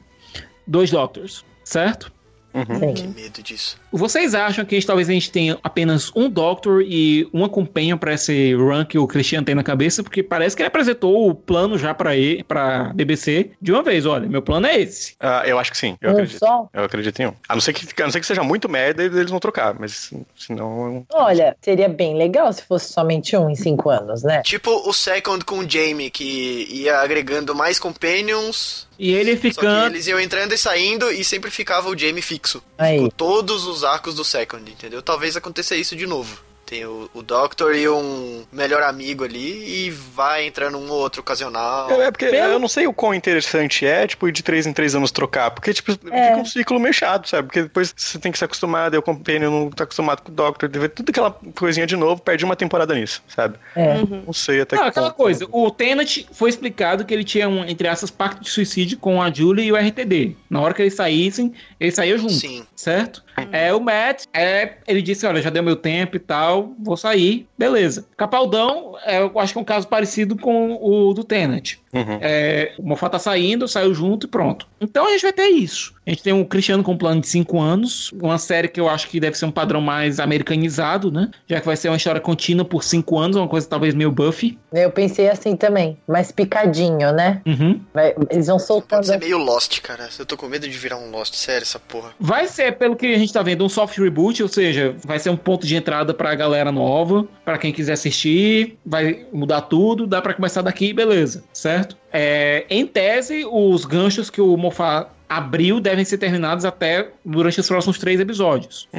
dois 0.67 0.91
Doctors, 0.91 1.43
certo? 1.63 2.11
Uhum. 2.53 2.93
Que 2.93 3.07
medo 3.07 3.43
disso. 3.43 3.77
Vocês 3.91 4.33
acham 4.33 4.65
que 4.65 4.83
talvez 4.85 5.07
a 5.09 5.13
gente 5.13 5.31
tenha 5.31 5.57
apenas 5.63 6.11
um 6.15 6.29
Doctor 6.29 6.81
e 6.81 7.27
uma 7.31 7.47
companion 7.49 7.97
pra 7.97 8.13
esse 8.13 8.53
run 8.55 8.83
que 8.85 8.97
o 8.97 9.05
Christian 9.07 9.43
tem 9.43 9.53
na 9.55 9.63
cabeça? 9.63 10.01
Porque 10.03 10.23
parece 10.23 10.55
que 10.55 10.61
ele 10.61 10.67
apresentou 10.67 11.29
o 11.29 11.35
plano 11.35 11.77
já 11.77 11.93
pra 11.93 12.15
ele, 12.15 12.43
pra 12.43 12.91
BBC 12.93 13.51
de 13.61 13.71
uma 13.71 13.83
vez. 13.83 14.05
Olha, 14.05 14.27
meu 14.27 14.41
plano 14.41 14.65
é 14.67 14.79
esse. 14.79 15.15
Ah, 15.19 15.43
eu 15.45 15.59
acho 15.59 15.71
que 15.71 15.77
sim, 15.77 15.95
eu 16.01 16.09
Um 16.09 16.13
acredito. 16.13 16.39
só? 16.39 16.69
Eu 16.73 16.83
acredito 16.83 17.19
em 17.19 17.27
um. 17.27 17.33
A 17.47 17.53
não 17.55 17.61
ser 17.61 17.73
que, 17.73 18.01
a 18.01 18.05
não 18.05 18.11
ser 18.11 18.19
que 18.19 18.25
seja 18.25 18.43
muito 18.43 18.67
merda, 18.67 19.03
eles 19.03 19.29
vão 19.29 19.39
trocar, 19.39 19.75
mas 19.79 20.11
senão. 20.35 21.05
Olha, 21.13 21.55
seria 21.61 21.87
bem 21.89 22.15
legal 22.17 22.51
se 22.51 22.63
fosse 22.63 22.91
somente 22.91 23.35
um 23.37 23.49
em 23.49 23.55
cinco 23.55 23.89
anos, 23.89 24.23
né? 24.23 24.41
Tipo 24.41 24.71
o 24.89 24.93
Second 24.93 25.45
com 25.45 25.59
o 25.59 25.69
Jamie, 25.69 26.09
que 26.09 26.67
ia 26.71 26.97
agregando 26.99 27.53
mais 27.53 27.77
companions, 27.79 28.87
E 28.97 29.11
ele 29.13 29.35
só 29.35 29.41
que 29.41 29.49
ficando. 29.49 29.93
eles 29.95 30.07
iam 30.07 30.19
entrando 30.19 30.53
e 30.53 30.57
saindo 30.57 31.11
e 31.11 31.23
sempre 31.23 31.51
ficava 31.51 31.89
o 31.89 31.97
Jamie 31.97 32.21
fixo. 32.21 32.38
Aí. 32.77 32.99
Com 32.99 33.09
todos 33.09 33.65
os 33.65 33.83
arcos 33.83 34.15
do 34.15 34.23
Second, 34.23 34.69
entendeu? 34.71 35.01
Talvez 35.01 35.35
aconteça 35.35 35.75
isso 35.75 35.95
de 35.95 36.07
novo. 36.07 36.48
Tem 36.69 36.85
o, 36.85 37.09
o 37.15 37.23
Doctor 37.23 37.75
e 37.75 37.89
um 37.89 38.43
melhor 38.51 38.83
amigo 38.83 39.23
ali 39.23 39.87
e 39.87 39.89
vai 39.89 40.45
entrando 40.45 40.77
um 40.77 40.87
ou 40.91 40.99
outro 40.99 41.21
ocasional. 41.21 41.89
É, 41.89 42.05
é 42.05 42.11
porque 42.11 42.27
Pelo- 42.27 42.51
eu 42.53 42.59
não 42.59 42.67
sei 42.67 42.85
o 42.85 42.93
quão 42.93 43.11
interessante 43.11 43.87
é, 43.87 44.05
tipo, 44.05 44.31
de 44.31 44.43
três 44.43 44.67
em 44.67 44.71
três 44.73 44.93
anos 44.93 45.09
trocar. 45.11 45.49
Porque, 45.49 45.73
tipo, 45.73 45.91
É. 46.11 46.27
fica 46.27 46.37
um 46.37 46.45
ciclo 46.45 46.79
meio 46.79 46.93
chato, 46.93 47.27
sabe? 47.27 47.47
Porque 47.47 47.63
depois 47.63 47.91
você 47.97 48.19
tem 48.19 48.31
que 48.31 48.37
se 48.37 48.45
acostumar, 48.45 48.91
daí 48.91 48.99
o 48.99 49.01
Companion 49.01 49.49
não 49.49 49.69
tá 49.71 49.83
acostumado 49.83 50.21
com 50.21 50.31
o 50.31 50.35
Doctor, 50.35 50.69
deve- 50.69 50.89
tudo 50.89 51.09
aquela 51.09 51.31
coisinha 51.55 51.87
de 51.87 51.95
novo, 51.95 52.21
perde 52.21 52.45
uma 52.45 52.55
temporada 52.55 52.93
nisso, 52.93 53.23
sabe? 53.27 53.57
É. 53.75 53.95
Não 54.25 54.31
sei 54.31 54.61
até 54.61 54.75
Não, 54.75 54.83
que 54.83 54.89
aquela 54.89 55.07
ponto. 55.09 55.17
coisa, 55.23 55.47
o 55.51 55.71
Tenet 55.71 56.27
foi 56.31 56.51
explicado 56.51 57.03
que 57.03 57.11
ele 57.13 57.23
tinha 57.23 57.49
um, 57.49 57.63
entre 57.65 57.87
aspas, 57.87 58.11
pacto 58.11 58.43
de 58.43 58.49
suicídio 58.51 58.99
com 58.99 59.21
a 59.23 59.31
Julie 59.33 59.65
e 59.65 59.71
o 59.71 59.75
RTD. 59.75 60.35
Na 60.47 60.61
hora 60.61 60.73
que 60.75 60.83
eles 60.83 60.93
saíssem, 60.93 61.51
eles 61.79 61.95
saíam 61.95 62.17
juntos, 62.19 62.39
Sim. 62.39 62.63
certo? 62.75 63.23
É, 63.53 63.73
o 63.73 63.79
Matt, 63.79 64.25
é, 64.33 64.73
ele 64.85 65.01
disse, 65.01 65.25
olha, 65.25 65.41
já 65.41 65.49
deu 65.49 65.63
meu 65.63 65.77
tempo 65.77 66.17
e 66.17 66.19
tal, 66.19 66.58
vou 66.79 66.97
sair, 66.97 67.47
beleza. 67.57 68.05
Capaldão, 68.17 68.95
é, 69.05 69.21
eu 69.21 69.39
acho 69.39 69.53
que 69.53 69.59
é 69.59 69.61
um 69.61 69.65
caso 69.65 69.87
parecido 69.87 70.35
com 70.35 70.77
o 70.81 71.13
do 71.13 71.23
Tenet. 71.23 71.79
Uhum. 71.93 72.19
É, 72.21 72.73
o 72.77 72.83
Moffat 72.83 73.11
tá 73.11 73.19
saindo, 73.19 73.67
saiu 73.67 73.93
junto 73.93 74.27
e 74.27 74.29
pronto. 74.29 74.67
Então 74.79 75.07
a 75.07 75.11
gente 75.11 75.21
vai 75.21 75.33
ter 75.33 75.47
isso. 75.47 75.93
A 76.09 76.11
gente 76.11 76.23
tem 76.23 76.33
um 76.33 76.43
Cristiano 76.43 76.81
com 76.83 76.93
um 76.93 76.97
plano 76.97 77.21
de 77.21 77.27
5 77.27 77.61
anos, 77.61 78.11
uma 78.19 78.39
série 78.39 78.67
que 78.67 78.79
eu 78.79 78.89
acho 78.89 79.07
que 79.07 79.19
deve 79.19 79.37
ser 79.37 79.45
um 79.45 79.51
padrão 79.51 79.79
mais 79.79 80.19
americanizado, 80.19 81.11
né? 81.11 81.29
Já 81.47 81.59
que 81.59 81.67
vai 81.67 81.77
ser 81.77 81.87
uma 81.87 81.97
história 81.97 82.19
contínua 82.19 82.65
por 82.65 82.83
5 82.83 83.19
anos, 83.19 83.35
uma 83.37 83.47
coisa 83.47 83.67
talvez 83.69 83.93
meio 83.93 84.11
Buffy. 84.11 84.57
Eu 84.73 84.89
pensei 84.89 85.29
assim 85.29 85.55
também, 85.55 85.99
mais 86.07 86.31
picadinho, 86.31 87.11
né? 87.11 87.43
Uhum. 87.45 87.79
Vai- 87.93 88.15
eles 88.31 88.47
vão 88.47 88.55
Pode 88.57 88.65
soltando. 88.67 89.05
ser 89.05 89.19
meio 89.19 89.37
Lost, 89.37 89.81
cara. 89.81 90.09
Eu 90.17 90.25
tô 90.25 90.35
com 90.35 90.47
medo 90.47 90.67
de 90.67 90.75
virar 90.75 90.97
um 90.97 91.11
Lost, 91.11 91.35
sério, 91.35 91.61
essa 91.61 91.77
porra. 91.77 92.09
Vai 92.19 92.47
ser, 92.47 92.75
pelo 92.79 92.95
que 92.95 93.05
a 93.05 93.17
gente 93.19 93.31
tá 93.31 93.43
vendo, 93.43 93.63
um 93.63 93.69
soft 93.69 93.95
reboot, 93.99 94.41
ou 94.41 94.49
seja, 94.49 94.95
vai 95.05 95.19
ser 95.19 95.29
um 95.29 95.37
ponto 95.37 95.67
de 95.67 95.75
entrada 95.75 96.11
pra 96.11 96.33
galera 96.33 96.71
nova, 96.71 97.27
pra 97.45 97.59
quem 97.59 97.71
quiser 97.71 97.93
assistir, 97.93 98.79
vai 98.83 99.27
mudar 99.31 99.61
tudo, 99.61 100.07
dá 100.07 100.23
pra 100.23 100.33
começar 100.33 100.63
daqui, 100.63 100.91
beleza, 100.91 101.43
certo? 101.53 101.95
É, 102.11 102.65
em 102.67 102.83
tese, 102.87 103.45
os 103.47 103.85
ganchos 103.85 104.31
que 104.31 104.41
o 104.41 104.57
Moffat 104.57 105.07
abriu 105.29 105.79
devem 105.79 106.03
ser 106.03 106.17
terminados 106.17 106.65
até 106.65 107.11
durante 107.23 107.59
os 107.59 107.67
próximos 107.67 107.99
três 107.99 108.19
episódios. 108.19 108.89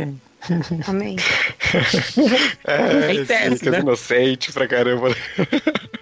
Amém. 0.87 1.17
É, 2.65 3.25
tese, 3.25 3.59
fica 3.59 3.71
né? 3.71 3.81
inocente 3.81 4.53
pra 4.53 4.67
caramba. 4.67 5.15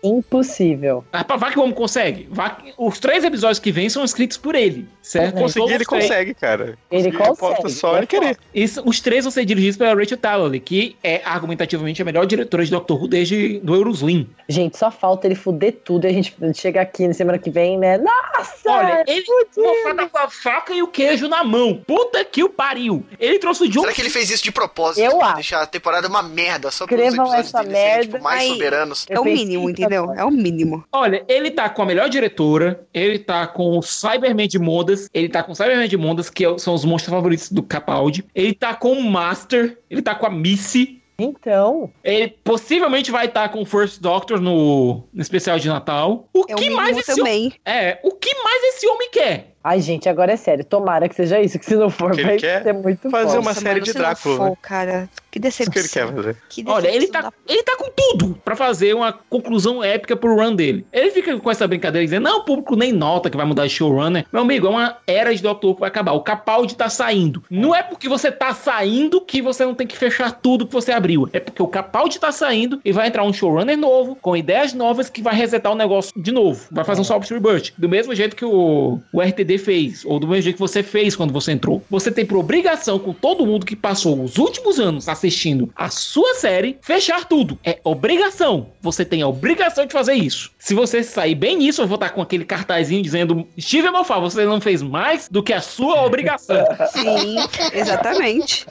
Impossível. 0.02 1.04
Ah, 1.12 1.24
pá, 1.24 1.36
Vai 1.36 1.52
que 1.52 1.58
o 1.58 1.62
homem 1.62 1.74
consegue. 1.74 2.28
Vai 2.30 2.54
que- 2.56 2.74
Os 2.76 2.98
três 3.00 3.24
episódios 3.24 3.58
que 3.58 3.72
vêm 3.72 3.88
são 3.88 4.04
escritos 4.04 4.36
por 4.36 4.54
ele, 4.54 4.88
certo? 5.02 5.34
Conseguir, 5.34 5.60
Todos 5.60 5.74
ele 5.74 5.84
três- 5.84 6.02
consegue, 6.02 6.34
cara. 6.34 6.78
Ele 6.90 7.10
Conseguir, 7.12 7.38
consegue, 7.40 7.70
só 7.72 7.94
é 7.94 7.98
ele 7.98 8.06
querer. 8.06 8.36
Isso, 8.54 8.82
os 8.86 9.00
três 9.00 9.24
vão 9.24 9.30
ser 9.30 9.44
dirigidos 9.44 9.76
pela 9.76 9.94
Rachel 9.94 10.16
Talalay, 10.16 10.60
que 10.60 10.96
é 11.02 11.20
argumentativamente 11.24 12.00
a 12.00 12.04
melhor 12.04 12.26
diretora 12.26 12.64
de 12.64 12.70
Doctor 12.70 13.00
Who 13.02 13.08
desde 13.08 13.58
do 13.60 13.74
Euroslim. 13.74 14.28
Gente, 14.48 14.78
só 14.78 14.90
falta 14.90 15.26
ele 15.26 15.34
fuder 15.34 15.76
tudo 15.84 16.04
e 16.06 16.08
a 16.08 16.12
gente 16.12 16.34
chega 16.54 16.80
aqui 16.80 17.06
na 17.08 17.14
semana 17.14 17.38
que 17.38 17.50
vem, 17.50 17.78
né? 17.78 17.98
Nossa! 17.98 18.70
Olha, 18.70 19.04
ele 19.06 19.24
fudido. 19.24 19.96
Tá 19.96 20.08
com 20.08 20.18
a 20.18 20.28
faca 20.28 20.72
e 20.72 20.82
o 20.82 20.86
queijo 20.88 21.28
na 21.28 21.42
mão. 21.42 21.82
Puta 21.86 22.24
que 22.24 22.44
o 22.44 22.48
pariu. 22.48 23.04
Ele 23.18 23.38
trouxe 23.38 23.64
o 23.64 23.68
John. 23.68 23.80
Será 23.82 23.92
que 23.92 24.00
ele 24.02 24.10
fez 24.10 24.27
isso 24.30 24.42
de 24.44 24.52
propósito? 24.52 25.04
Eu 25.04 25.22
acho. 25.22 25.34
Deixar 25.36 25.62
a 25.62 25.66
temporada 25.66 26.08
uma 26.08 26.22
merda, 26.22 26.70
só 26.70 26.84
os 26.84 26.90
Escrevam 26.90 27.24
episódios 27.26 27.46
essa 27.46 27.58
serem, 27.58 27.72
merda. 27.72 28.02
tipo, 28.02 28.22
mais 28.22 28.40
Aí. 28.42 28.48
soberanos. 28.48 29.06
É 29.08 29.20
o 29.20 29.24
mínimo, 29.24 29.70
entendeu? 29.70 30.12
É 30.14 30.24
o 30.24 30.30
mínimo. 30.30 30.84
Olha, 30.92 31.24
ele 31.28 31.50
tá 31.50 31.68
com 31.68 31.82
a 31.82 31.86
melhor 31.86 32.08
diretora, 32.08 32.86
ele 32.92 33.18
tá 33.18 33.46
com 33.46 33.78
o 33.78 33.82
Cyberman 33.82 34.48
de 34.48 34.58
Mondas, 34.58 35.08
ele 35.12 35.28
tá 35.28 35.42
com 35.42 35.52
o 35.52 35.54
Cyberman 35.54 35.88
de 35.88 35.96
Mondas, 35.96 36.30
que 36.30 36.44
é- 36.44 36.58
são 36.58 36.74
os 36.74 36.84
monstros 36.84 37.12
favoritos 37.14 37.50
do 37.50 37.62
Capaldi. 37.62 38.24
Ele 38.34 38.54
tá 38.54 38.74
com 38.74 38.92
o 38.92 39.02
Master, 39.02 39.78
ele 39.90 40.02
tá 40.02 40.14
com 40.14 40.26
a 40.26 40.30
Missy. 40.30 40.96
Então, 41.20 41.90
Ele 42.04 42.28
possivelmente 42.28 43.10
vai 43.10 43.26
estar 43.26 43.48
com 43.48 43.60
o 43.60 43.66
First 43.66 44.00
Doctor 44.00 44.40
no, 44.40 45.02
no 45.12 45.20
especial 45.20 45.58
de 45.58 45.66
Natal. 45.68 46.28
O 46.32 46.44
É 46.48 46.54
que 46.54 46.70
mais 46.70 46.96
esse 46.96 47.10
homem... 47.20 47.50
também. 47.50 47.52
É, 47.66 47.98
o 48.04 48.12
que 48.12 48.32
mais 48.42 48.62
esse 48.76 48.86
homem 48.86 49.10
quer? 49.10 49.54
Ai, 49.62 49.80
gente, 49.80 50.08
agora 50.08 50.32
é 50.32 50.36
sério. 50.36 50.64
Tomara 50.64 51.08
que 51.08 51.14
seja 51.14 51.40
isso, 51.40 51.58
que 51.58 51.64
se 51.66 51.76
não 51.76 51.90
for, 51.90 52.14
que 52.14 52.22
vai 52.22 52.38
ser 52.38 52.72
muito 52.72 53.10
fazer 53.10 53.26
foda. 53.28 53.40
uma 53.40 53.50
Nossa, 53.50 53.60
série 53.60 53.74
mano, 53.80 53.84
de 53.84 53.92
se 53.92 53.98
não 53.98 54.04
Drácula, 54.04 54.36
for, 54.36 54.50
né? 54.50 54.56
cara. 54.62 55.08
Que 55.30 55.38
Isso 55.46 55.58
que 55.70 55.78
ele 55.78 55.82
decepção. 55.82 56.08
quer 56.08 56.14
fazer. 56.16 56.36
Que 56.48 56.64
Olha, 56.66 56.88
ele 56.88 57.00
decepção 57.00 57.30
tá, 57.30 57.32
ele 57.46 57.62
tá 57.62 57.76
com 57.76 57.90
tudo 57.94 58.40
pra 58.42 58.56
fazer 58.56 58.94
uma 58.94 59.12
conclusão 59.12 59.84
épica 59.84 60.16
pro 60.16 60.34
run 60.34 60.54
dele. 60.54 60.86
Ele 60.90 61.10
fica 61.10 61.38
com 61.38 61.50
essa 61.50 61.68
brincadeira 61.68 62.04
dizendo: 62.04 62.24
não, 62.24 62.38
o 62.38 62.44
público 62.44 62.74
nem 62.74 62.92
nota 62.92 63.28
que 63.28 63.36
vai 63.36 63.44
mudar 63.44 63.66
de 63.66 63.72
showrunner. 63.74 64.24
Meu 64.32 64.40
amigo, 64.42 64.66
é 64.66 64.70
uma 64.70 64.96
era 65.06 65.34
de 65.34 65.42
Doctor 65.42 65.68
Who 65.70 65.74
que 65.74 65.80
vai 65.80 65.90
acabar. 65.90 66.12
O 66.12 66.22
Capaldi 66.22 66.74
tá 66.74 66.88
saindo. 66.88 67.42
Não 67.50 67.74
é 67.74 67.82
porque 67.82 68.08
você 68.08 68.32
tá 68.32 68.54
saindo 68.54 69.20
que 69.20 69.42
você 69.42 69.66
não 69.66 69.74
tem 69.74 69.86
que 69.86 69.98
fechar 69.98 70.32
tudo 70.32 70.66
que 70.66 70.72
você 70.72 70.92
abriu. 70.92 71.28
É 71.32 71.38
porque 71.40 71.62
o 71.62 71.68
Capaldi 71.68 72.18
tá 72.18 72.32
saindo 72.32 72.80
e 72.82 72.90
vai 72.90 73.08
entrar 73.08 73.22
um 73.22 73.32
showrunner 73.32 73.76
novo, 73.76 74.16
com 74.16 74.34
ideias 74.34 74.72
novas, 74.72 75.10
que 75.10 75.20
vai 75.20 75.34
resetar 75.34 75.70
o 75.70 75.76
negócio 75.76 76.10
de 76.16 76.32
novo. 76.32 76.66
Vai 76.70 76.84
fazer 76.84 77.02
um 77.02 77.04
soft 77.04 77.28
reboot. 77.30 77.74
Do 77.76 77.88
mesmo 77.88 78.14
jeito 78.14 78.34
que 78.34 78.46
o, 78.46 78.98
o 79.12 79.20
RTD 79.20 79.47
fez, 79.56 80.04
ou 80.04 80.18
do 80.18 80.26
mesmo 80.26 80.42
jeito 80.42 80.56
que 80.56 80.60
você 80.60 80.82
fez 80.82 81.16
quando 81.16 81.32
você 81.32 81.52
entrou. 81.52 81.82
Você 81.88 82.10
tem 82.10 82.26
por 82.26 82.36
obrigação 82.36 82.98
com 82.98 83.12
todo 83.12 83.46
mundo 83.46 83.64
que 83.64 83.76
passou 83.76 84.22
os 84.22 84.36
últimos 84.36 84.78
anos 84.78 85.08
assistindo 85.08 85.72
a 85.74 85.88
sua 85.88 86.34
série, 86.34 86.78
fechar 86.82 87.24
tudo. 87.24 87.58
É 87.64 87.78
obrigação. 87.84 88.70
Você 88.82 89.04
tem 89.04 89.22
a 89.22 89.28
obrigação 89.28 89.86
de 89.86 89.92
fazer 89.92 90.14
isso. 90.14 90.50
Se 90.58 90.74
você 90.74 91.02
sair 91.02 91.34
bem 91.34 91.56
nisso, 91.56 91.80
eu 91.80 91.86
vou 91.86 91.94
estar 91.94 92.10
com 92.10 92.20
aquele 92.20 92.44
cartazinho 92.44 93.02
dizendo: 93.02 93.46
Steve 93.58 93.90
Moffat, 93.90 94.20
você 94.20 94.44
não 94.44 94.60
fez 94.60 94.82
mais 94.82 95.28
do 95.28 95.42
que 95.42 95.52
a 95.52 95.60
sua 95.60 96.04
obrigação. 96.04 96.64
Sim, 96.92 97.36
exatamente. 97.72 98.66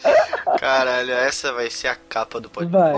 Caralho, 0.60 1.14
essa 1.14 1.54
vai 1.54 1.70
ser 1.70 1.88
a 1.88 1.96
capa 1.96 2.42
do 2.42 2.50
podcast. 2.50 2.98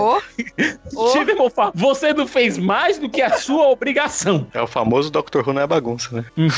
Ô, 0.95 1.09
Steve 1.09 1.35
Moffat, 1.35 1.71
você 1.75 2.13
não 2.13 2.27
fez 2.27 2.57
mais 2.57 2.97
do 2.97 3.09
que 3.09 3.21
a 3.21 3.37
sua 3.37 3.67
obrigação. 3.67 4.47
É 4.53 4.61
o 4.61 4.67
famoso 4.67 5.11
Doctor 5.11 5.47
Who 5.47 5.53
não 5.53 5.61
é 5.61 5.67
bagunça, 5.67 6.15
né? 6.15 6.25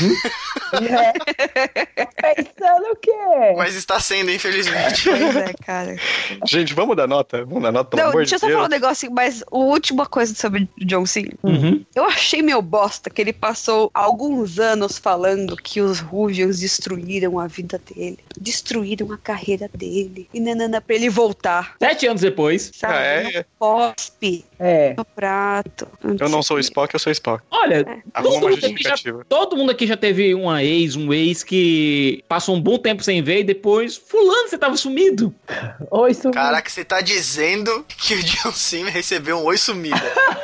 É. 0.72 1.11
Tá 1.12 2.34
Pensando 2.34 2.86
o 2.92 2.96
quê? 2.96 3.10
Mas 3.56 3.74
está 3.74 3.98
sendo, 4.00 4.30
infelizmente. 4.30 5.04
pois 5.10 5.36
é, 5.36 5.52
cara. 5.64 5.96
Gente, 6.46 6.72
vamos 6.74 6.96
dar 6.96 7.06
nota? 7.06 7.44
Vamos 7.44 7.62
dar 7.62 7.72
nota, 7.72 7.90
pelo 7.90 8.02
Não, 8.02 8.08
amor 8.10 8.18
deixa 8.20 8.34
eu 8.34 8.38
de 8.38 8.40
só 8.40 8.46
Deus. 8.46 8.56
falar 8.56 8.66
um 8.66 8.70
negócio, 8.70 9.10
mas 9.10 9.42
a 9.42 9.56
última 9.56 10.06
coisa 10.06 10.34
sobre 10.34 10.68
o 10.80 10.84
John 10.84 11.04
Cena. 11.06 11.32
Uhum. 11.42 11.84
Eu 11.94 12.04
achei 12.04 12.42
meu 12.42 12.62
bosta 12.62 13.10
que 13.10 13.20
ele 13.20 13.32
passou 13.32 13.90
alguns 13.92 14.58
anos 14.58 14.98
falando 14.98 15.56
que 15.56 15.80
os 15.80 15.98
Ruvians 16.00 16.60
destruíram 16.60 17.38
a 17.38 17.46
vida 17.46 17.80
dele, 17.94 18.18
destruíram 18.38 19.12
a 19.12 19.18
carreira 19.18 19.68
dele, 19.74 20.28
e 20.32 20.40
nanana 20.40 20.80
pra 20.80 20.94
ele 20.96 21.08
voltar, 21.10 21.74
Sete 21.78 22.06
anos 22.06 22.22
depois. 22.22 22.70
sabe? 22.74 22.94
É? 22.94 23.38
No 23.38 23.44
pospe, 23.58 24.44
É. 24.58 24.94
no 24.96 25.04
prato. 25.04 25.88
Eu 26.20 26.28
não 26.28 26.42
sou 26.42 26.56
o 26.56 26.60
Spock, 26.60 26.94
eu 26.94 27.00
sou 27.00 27.10
o 27.10 27.12
Spock. 27.12 27.42
Olha, 27.50 28.02
Arruma 28.14 28.34
todo 28.34 28.42
uma 28.44 28.50
mundo, 28.50 28.54
aqui 28.54 28.82
já, 28.82 28.90
justificativa. 28.90 29.26
todo 29.28 29.56
mundo 29.56 29.70
aqui 29.72 29.86
já 29.86 29.96
teve 29.96 30.34
uma 30.34 30.62
ex, 30.62 30.94
um 30.96 31.01
ex 31.10 31.42
que 31.42 32.22
passou 32.28 32.54
um 32.54 32.60
bom 32.60 32.76
tempo 32.76 33.02
sem 33.02 33.22
ver 33.22 33.40
e 33.40 33.44
depois, 33.44 33.96
fulano, 33.96 34.48
você 34.48 34.58
tava 34.58 34.76
sumido. 34.76 35.34
Oi, 35.90 36.12
sumiu. 36.12 36.34
Caraca, 36.34 36.68
você 36.68 36.84
tá 36.84 37.00
dizendo 37.00 37.84
que 37.88 38.14
o 38.14 38.22
John 38.22 38.52
Cena 38.52 38.90
recebeu 38.90 39.38
um 39.38 39.44
oi 39.44 39.56
sumida. 39.56 39.96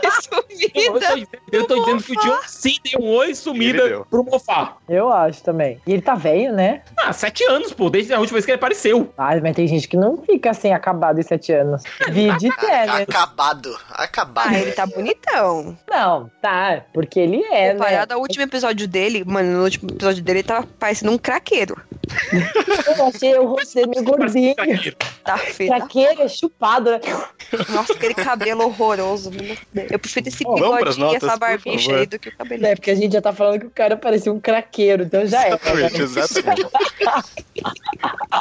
Eu 0.03 0.13
tô 0.31 0.43
Sumida. 0.49 1.15
dizendo, 1.15 1.29
eu 1.53 1.67
tô 1.67 1.85
dizendo 1.85 2.03
que 2.03 2.13
o 2.13 2.21
John 2.21 2.39
Cena 2.47 2.79
deu 2.91 3.01
um 3.01 3.11
oi 3.17 3.35
sumida 3.35 4.05
pro 4.11 4.25
Mofá. 4.25 4.77
Eu 4.89 5.13
acho 5.13 5.43
também. 5.43 5.79
E 5.87 5.93
ele 5.93 6.03
tá 6.03 6.15
velho, 6.15 6.53
né? 6.55 6.83
Ah, 6.99 7.13
sete 7.13 7.45
anos, 7.45 7.73
pô, 7.73 7.91
desde 7.91 8.13
a 8.15 8.19
última 8.19 8.37
vez 8.37 8.45
que 8.45 8.51
ele 8.53 8.57
apareceu. 8.57 9.13
Ah, 9.19 9.39
mas 9.41 9.55
tem 9.55 9.67
gente 9.67 9.87
que 9.89 9.97
não 9.97 10.17
fica 10.19 10.51
assim 10.51 10.73
acabado 10.73 11.19
em 11.19 11.23
sete 11.23 11.53
anos. 11.53 11.83
Vide 12.11 12.49
Tenet. 12.57 13.03
Acabado. 13.03 13.77
Acabado. 13.91 14.49
Ah, 14.49 14.59
ele 14.59 14.73
tá 14.73 14.87
bonitão. 14.87 15.77
Não, 15.89 16.31
tá. 16.41 16.85
Porque 16.93 17.21
ele 17.21 17.43
é, 17.45 17.69
né? 17.69 17.73
Comparado 17.75 18.15
ao 18.15 18.21
último 18.21 18.43
episódio 18.45 18.89
dele, 18.89 19.25
mano, 19.27 19.59
no 19.59 19.65
último 19.65 19.91
episódio 19.91 20.23
dele 20.23 20.39
ele 20.41 20.48
tava 20.49 20.67
parecendo 20.79 21.13
um 21.13 21.19
craqueiro. 21.19 21.77
Eu 22.97 23.07
achei 23.07 23.39
o 23.39 23.47
rosto 23.47 23.75
dele 23.75 23.89
meio 23.89 24.03
gordinho. 24.03 24.55
Tá 25.23 25.37
feio. 25.37 25.71
tá? 25.71 25.77
Traqueiro, 25.79 26.23
é 26.23 26.29
chupado, 26.29 26.91
né? 26.91 27.01
Nossa, 27.69 27.93
aquele 27.93 28.15
cabelo 28.15 28.65
horroroso. 28.65 29.31
Eu 29.75 29.99
prefiro 29.99 30.27
esse 30.29 30.43
pras 30.43 30.57
bigodinho 30.97 31.13
e 31.13 31.17
essa 31.17 31.37
barbicha 31.37 31.97
aí 31.97 32.07
do 32.07 32.19
que 32.19 32.31
o 32.31 32.37
cabelo. 32.37 32.67
É, 32.67 32.75
porque 32.75 32.91
a 32.91 32.95
gente 32.95 33.13
já 33.13 33.21
tá 33.21 33.33
falando 33.33 33.61
que 33.61 33.67
o 33.67 33.71
cara 33.71 33.97
parecia 33.97 34.33
um 34.33 34.41
craqueiro, 34.41 35.03
então 35.05 35.27
já 35.27 35.45
é. 35.45 35.49
Exatamente, 35.49 36.03
exatamente. 36.03 36.67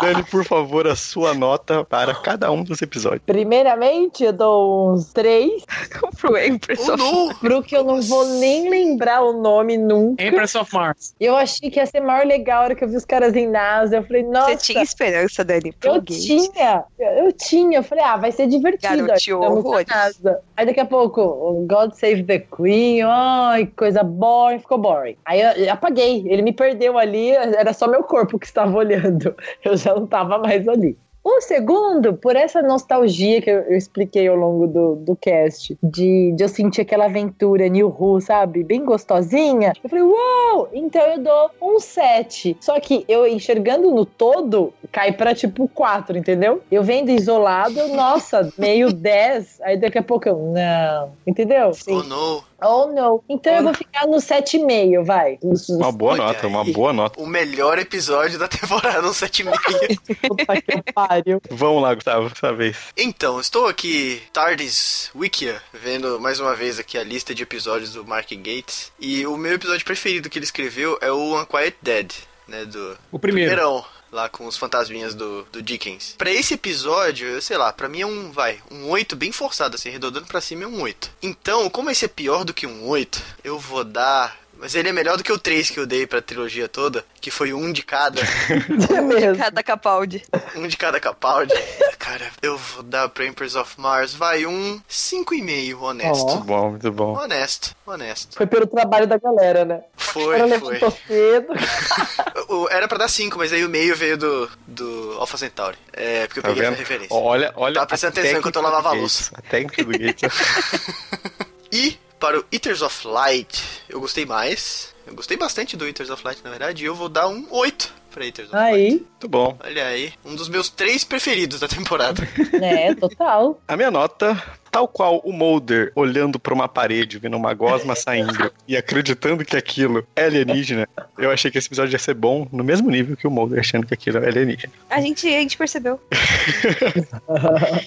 Dani, 0.02 0.24
por 0.24 0.44
favor, 0.46 0.88
a 0.88 0.96
sua 0.96 1.34
nota 1.34 1.84
para 1.84 2.14
cada 2.16 2.52
um 2.52 2.64
dos 2.64 2.82
episódios. 2.82 3.22
Primeiramente, 3.26 4.24
eu 4.24 4.32
dou 4.34 4.94
uns 4.94 5.12
três, 5.12 5.64
Pro 6.22 6.38
Empress 6.38 6.88
Oh, 6.88 6.94
of- 6.94 6.98
não. 7.04 7.36
pro 7.36 7.64
que 7.64 7.76
eu 7.76 7.84
não 7.84 8.02
vou 8.02 8.26
nem 8.26 8.70
lembrar 8.70 9.22
o 9.22 9.34
nome 9.42 9.78
nunca. 9.78 10.24
Empress 10.24 10.56
of 10.56 10.74
Mars. 10.74 11.14
Eu 11.20 11.36
achei 11.36 11.70
que 11.70 11.80
ia 11.80 11.86
ser 11.86 11.97
maior 12.02 12.26
legal 12.26 12.62
a 12.62 12.64
hora 12.66 12.76
que 12.76 12.84
eu 12.84 12.88
vi 12.88 12.96
os 12.96 13.06
caras 13.06 13.36
em 13.36 13.48
NASA. 13.48 13.98
Eu 13.98 14.04
falei, 14.04 14.24
nossa. 14.24 14.52
Você 14.52 14.74
tinha 14.74 14.84
esperança, 14.84 15.44
Dani, 15.44 15.72
pro 15.74 15.90
Eu 15.90 16.02
Gate. 16.02 16.20
tinha, 16.26 16.84
eu 17.00 17.32
tinha. 17.32 17.80
Eu 17.80 17.84
falei, 17.84 18.04
ah, 18.04 18.18
vai 18.18 18.32
ser 18.32 18.48
divertido. 18.48 19.06
Garoteou 19.06 19.42
Estamos 19.42 19.64
na 19.64 19.70
horrores. 19.70 19.88
casa. 19.88 20.42
Aí 20.56 20.66
daqui 20.66 20.80
a 20.80 20.86
pouco, 20.86 21.66
God 21.68 21.94
Save 21.94 22.24
the 22.24 22.40
Queen, 22.40 23.02
ai, 23.04 23.66
coisa 23.76 24.04
boring, 24.04 24.60
ficou 24.60 24.78
boring. 24.78 25.16
Aí 25.26 25.42
eu, 25.42 25.52
eu 25.66 25.74
apaguei, 25.74 26.24
ele 26.28 26.42
me 26.42 26.54
perdeu 26.54 26.98
ali, 26.98 27.32
era 27.32 27.74
só 27.74 27.88
meu 27.88 28.04
corpo 28.04 28.40
que 28.40 28.46
estava 28.46 28.76
olhando. 28.78 29.36
Eu 29.64 29.76
já 29.78 29.94
não 29.96 30.06
estava 30.06 30.38
mais 30.38 30.68
ali. 30.68 30.98
O 31.30 31.42
segundo, 31.42 32.14
por 32.14 32.38
essa 32.38 32.62
nostalgia 32.62 33.42
que 33.42 33.50
eu, 33.50 33.76
expliquei 33.76 34.30
ao 34.30 34.36
longo 34.38 34.66
do, 34.66 34.96
do 34.96 35.14
cast, 35.14 35.78
de, 35.84 36.32
de 36.32 36.42
eu 36.42 36.48
sentir 36.48 36.80
aquela 36.80 37.04
aventura 37.04 37.68
New 37.68 37.90
Who, 37.90 38.22
sabe? 38.22 38.64
Bem 38.64 38.86
gostosinha. 38.86 39.74
Eu 39.84 39.90
falei, 39.90 40.06
uau! 40.06 40.70
Então 40.72 41.02
eu 41.02 41.20
dou 41.20 41.52
um 41.62 41.82
7. 41.82 42.56
Só 42.62 42.80
que 42.80 43.04
eu 43.10 43.28
enxergando 43.28 43.92
no 43.92 44.06
todo, 44.06 44.74
cai 44.90 45.12
pra 45.12 45.36
tipo 45.36 45.68
4, 45.68 46.18
entendeu? 46.18 46.62
Eu 46.72 46.82
vendo 46.82 47.12
isolado, 47.12 47.90
nossa, 47.90 48.50
meio 48.58 48.94
10. 48.94 49.60
Aí 49.64 49.76
daqui 49.76 49.98
a 49.98 50.04
pouco 50.04 50.30
eu, 50.30 50.38
não. 50.38 51.12
Entendeu? 51.28 51.72
Oh, 51.90 52.04
não. 52.04 52.42
Oh, 52.62 52.88
não. 52.88 53.24
Então 53.30 53.54
eu 53.54 53.64
vou 53.64 53.74
ficar 53.74 54.08
no 54.08 54.18
7,5, 54.18 55.04
vai. 55.06 55.38
Uma 55.70 55.92
boa 55.92 56.14
Olha 56.14 56.24
nota, 56.24 56.48
uma 56.48 56.64
aí. 56.64 56.74
boa 56.74 56.92
nota. 56.94 57.22
O 57.22 57.28
melhor 57.28 57.78
episódio 57.78 58.40
da 58.40 58.48
temporada, 58.48 59.06
um 59.08 59.12
7,5. 59.12 60.18
Puta 60.28 60.62
que 60.62 60.92
pariu. 60.94 61.42
Vamos 61.52 61.82
lá, 61.84 61.94
Gustavo, 61.94 62.30
dessa 62.30 62.54
vez. 62.54 62.76
Então, 62.98 63.40
estou 63.40 63.68
aqui, 63.68 64.22
Tardes 64.34 65.12
Wikia, 65.16 65.62
vendo 65.74 66.20
mais 66.20 66.40
uma 66.40 66.56
vez 66.56 66.80
aqui 66.80 66.98
a 66.98 67.04
lista 67.04 67.34
de 67.36 67.44
episódios 67.44 67.94
do 67.94 68.06
Mark 68.06 68.30
Gates. 68.32 68.92
E 69.00 69.26
o 69.28 69.38
meu 69.38 69.54
episódio 69.54 69.86
preferido 69.86 70.30
que 70.30 70.38
ele 70.40 70.46
escreveu 70.46 70.98
é 71.02 71.12
o 71.12 71.40
Unquiet 71.40 71.76
Dead, 71.82 72.12
né? 72.48 72.66
Do 72.66 72.98
O 73.12 73.20
primeiro. 73.20 73.52
primeirão, 73.52 73.86
lá 74.12 74.30
com 74.30 74.46
os 74.46 74.58
fantasminhas 74.58 75.14
do, 75.14 75.44
do 75.52 75.62
Dickens. 75.62 76.16
Pra 76.18 76.32
esse 76.32 76.54
episódio, 76.54 77.28
eu 77.28 77.42
sei 77.42 77.58
lá, 77.58 77.72
pra 77.72 77.90
mim 77.90 78.02
é 78.02 78.06
um, 78.06 78.32
vai, 78.32 78.62
um 78.72 78.90
8 78.90 79.16
bem 79.16 79.32
forçado, 79.32 79.76
assim, 79.76 79.90
arredondando 79.90 80.28
pra 80.28 80.42
cima 80.42 80.64
é 80.64 80.68
um 80.68 80.82
8. 80.82 81.12
Então, 81.22 81.70
como 81.70 81.90
esse 81.90 82.06
é 82.06 82.08
pior 82.08 82.44
do 82.44 82.54
que 82.54 82.68
um 82.68 82.88
8, 82.88 83.22
eu 83.44 83.60
vou 83.60 83.84
dar. 83.84 84.38
Mas 84.60 84.74
ele 84.76 84.90
é 84.90 84.92
melhor 84.92 85.18
do 85.18 85.24
que 85.24 85.32
o 85.32 85.38
3 85.40 85.70
que 85.70 85.80
eu 85.80 85.86
dei 85.86 86.08
pra 86.08 86.22
trilogia 86.22 86.68
toda, 86.68 87.06
que 87.22 87.30
foi 87.32 87.54
um 87.54 87.72
de 87.72 87.84
cada. 87.84 88.22
É 88.96 89.02
mesmo. 89.02 89.38
Cada 89.38 89.62
Capaldi. 89.64 90.24
um 90.56 90.68
de 90.68 90.76
cada 90.78 91.00
Capaldi. 91.00 91.54
Cara, 92.00 92.30
eu 92.42 92.58
vou 92.58 92.84
dar 92.84 93.10
pra 93.10 93.26
Empress 93.26 93.56
of 93.56 93.80
Mars, 93.80 94.14
vai, 94.14 94.46
um 94.46 94.82
5,5, 94.90 95.82
honesto. 95.82 96.24
Ó. 96.26 96.32
Muito 96.36 96.44
bom, 96.46 96.70
muito 96.72 96.92
bom. 96.92 97.18
Honesto, 97.18 97.76
honesto. 97.86 98.36
Foi 98.38 98.48
pelo 98.48 98.66
trabalho 98.66 99.06
da 99.08 99.18
galera, 99.18 99.66
né? 99.66 99.82
Foi, 99.96 100.38
foi. 100.60 100.80
cedo. 101.08 101.48
Era 102.72 102.88
pra 102.88 102.98
dar 102.98 103.08
5, 103.10 103.38
mas 103.38 103.52
aí 103.54 103.64
o 103.66 103.70
meio 103.70 103.96
veio 103.96 104.18
do, 104.18 104.50
do 104.66 105.16
Alpha 105.20 105.38
Centauri. 105.38 105.78
É, 105.94 106.26
porque 106.28 106.40
eu 106.40 106.44
Tá 106.44 106.50
peguei 106.50 106.64
vendo? 106.64 106.74
essa 106.74 106.82
referência. 106.82 107.16
Olha, 107.16 107.52
olha. 107.56 107.74
Tava 107.76 107.88
prestando 107.88 108.20
atenção 108.20 108.40
enquanto 108.40 108.56
eu 108.56 108.62
lavava 108.62 108.92
a 108.92 108.96
Gates. 108.96 109.32
A 109.36 109.42
técnica 109.42 109.84
do 109.84 109.92
Gates. 109.98 110.32
E 111.70 112.00
para 112.20 112.40
o 112.40 112.46
Eaters 112.52 112.82
of 112.82 113.08
Light, 113.08 113.64
eu 113.90 114.00
gostei 114.00 114.26
mais. 114.26 114.96
Eu 115.06 115.16
gostei 115.16 115.38
bastante 115.38 115.78
do 115.78 115.86
Eaters 115.88 116.10
of 116.10 116.24
Light, 116.26 116.42
na 116.44 116.50
verdade, 116.50 116.84
e 116.84 116.86
eu 116.86 116.94
vou 116.96 117.08
dar 117.08 117.28
um 117.28 117.48
8 117.50 117.94
pra 118.12 118.26
Eaters 118.26 118.50
of 118.50 118.56
Light. 118.56 118.76
Aí, 118.76 118.90
muito 118.92 119.28
bom. 119.30 119.58
Olha 119.64 119.86
aí, 119.88 120.14
um 120.26 120.36
dos 120.36 120.50
meus 120.50 120.70
três 120.70 121.04
preferidos 121.04 121.60
da 121.60 121.68
temporada. 121.68 122.28
né, 122.60 122.94
total. 123.00 123.62
A 123.68 123.78
minha 123.78 123.92
nota, 123.92 124.42
tal 124.78 124.88
qual 124.88 125.18
o 125.24 125.34
Mulder 125.34 125.92
olhando 125.96 126.40
pra 126.40 126.54
uma 126.54 126.68
parede, 126.68 127.18
vendo 127.18 127.36
uma 127.36 127.52
gosma 127.56 127.96
saindo 127.98 128.52
e 128.68 128.78
acreditando 128.78 129.44
que 129.44 129.58
aquilo 129.58 130.08
é 130.16 130.26
alienígena, 130.26 130.88
eu 131.18 131.32
achei 131.32 131.50
que 131.50 131.58
esse 131.58 131.68
episódio 131.68 131.94
ia 131.94 132.00
ser 132.00 132.14
bom 132.14 132.48
no 132.52 132.64
mesmo 132.64 132.92
nível 132.92 133.18
que 133.18 133.26
o 133.26 133.32
Mulder 133.32 133.60
achando 133.60 133.88
que 133.88 133.96
aquilo 133.96 134.20
é 134.20 134.28
alienígena. 134.28 134.72
A 134.88 135.02
gente, 135.02 135.28
a 135.28 135.40
gente 135.40 135.58
percebeu. 135.58 136.00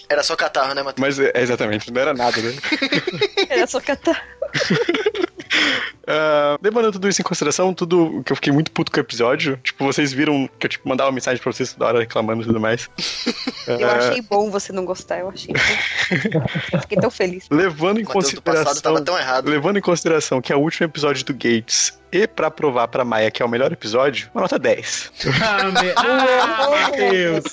Era 0.09 0.25
só 0.25 0.35
catarro, 0.35 0.75
né, 0.75 0.83
Matheus? 0.83 1.01
Mas 1.01 1.21
é, 1.21 1.31
exatamente, 1.37 1.93
não 1.93 2.01
era 2.01 2.13
nada, 2.13 2.37
né? 2.43 2.53
Era 3.49 3.67
só 3.69 3.81
catar. 3.81 4.21
Ah, 6.13 6.59
levando 6.63 6.91
tudo 6.93 7.09
isso 7.09 7.21
em 7.21 7.25
consideração, 7.25 7.73
tudo 7.73 8.23
que 8.25 8.33
eu 8.33 8.37
fiquei 8.37 8.53
muito 8.53 8.71
puto 8.73 8.91
com 8.91 8.99
o 8.99 9.01
episódio, 9.01 9.57
tipo, 9.63 9.85
vocês 9.85 10.13
viram 10.13 10.49
que 10.59 10.67
eu 10.67 10.71
tipo, 10.71 10.89
mandava 10.89 11.13
mensagem 11.13 11.41
pra 11.43 11.53
vocês 11.53 11.73
toda 11.73 11.87
hora 11.87 12.01
reclamando 12.01 12.43
e 12.43 12.47
tudo 12.47 12.59
mais. 12.61 12.89
Eu 13.67 13.89
Ah, 13.89 13.97
achei 13.97 14.23
bom 14.23 14.51
você 14.51 14.73
não 14.73 14.85
gostar, 14.85 15.19
eu 15.21 15.29
achei 15.29 15.55
bom. 15.55 16.47
Fiquei 16.81 16.99
tão 16.99 17.11
feliz. 17.11 17.47
Levando 17.51 18.01
em 18.01 18.03
O 18.03 18.07
passado 18.07 18.43
consideração. 18.43 18.83
tava 18.83 19.01
tão 19.03 19.17
errado. 19.19 19.49
Levando 19.49 19.77
em 19.79 19.83
consideração 19.83 20.41
que 20.41 20.53
é 20.53 20.57
o 20.57 20.59
último 20.61 20.87
episódio 20.87 21.25
do 21.25 21.33
Gates 21.35 21.99
e 22.11 22.27
pra 22.27 22.51
provar 22.51 22.89
pra 22.89 23.05
Maia 23.05 23.31
que 23.31 23.43
é 23.43 23.47
o 23.47 23.49
melhor 23.49 23.71
episódio, 23.71 24.29
uma 24.35 24.41
nota 24.43 24.59
10. 24.59 25.13
Ah, 25.43 25.65
me... 25.65 25.91
ah 25.97 26.71
Matheus. 26.71 27.45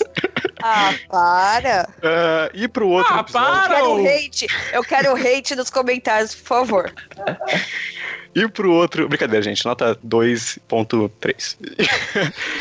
Ah, 0.63 0.93
para! 1.09 1.89
Ah, 2.01 2.49
e 2.53 2.67
pro 2.67 2.87
outro 2.87 3.13
Ah, 3.13 3.19
episódio. 3.19 3.47
Eu 3.47 3.53
para! 3.61 3.75
quero 3.75 3.91
ô. 3.91 4.07
hate. 4.07 4.47
Eu 4.73 4.83
quero 4.83 5.15
hate 5.15 5.55
nos 5.55 5.69
comentários, 5.69 6.33
por 6.33 6.47
favor. 6.47 6.93
E 8.35 8.47
pro 8.47 8.71
outro. 8.71 9.07
Brincadeira, 9.07 9.43
gente. 9.43 9.65
Nota 9.65 9.97
2.3. 10.05 11.57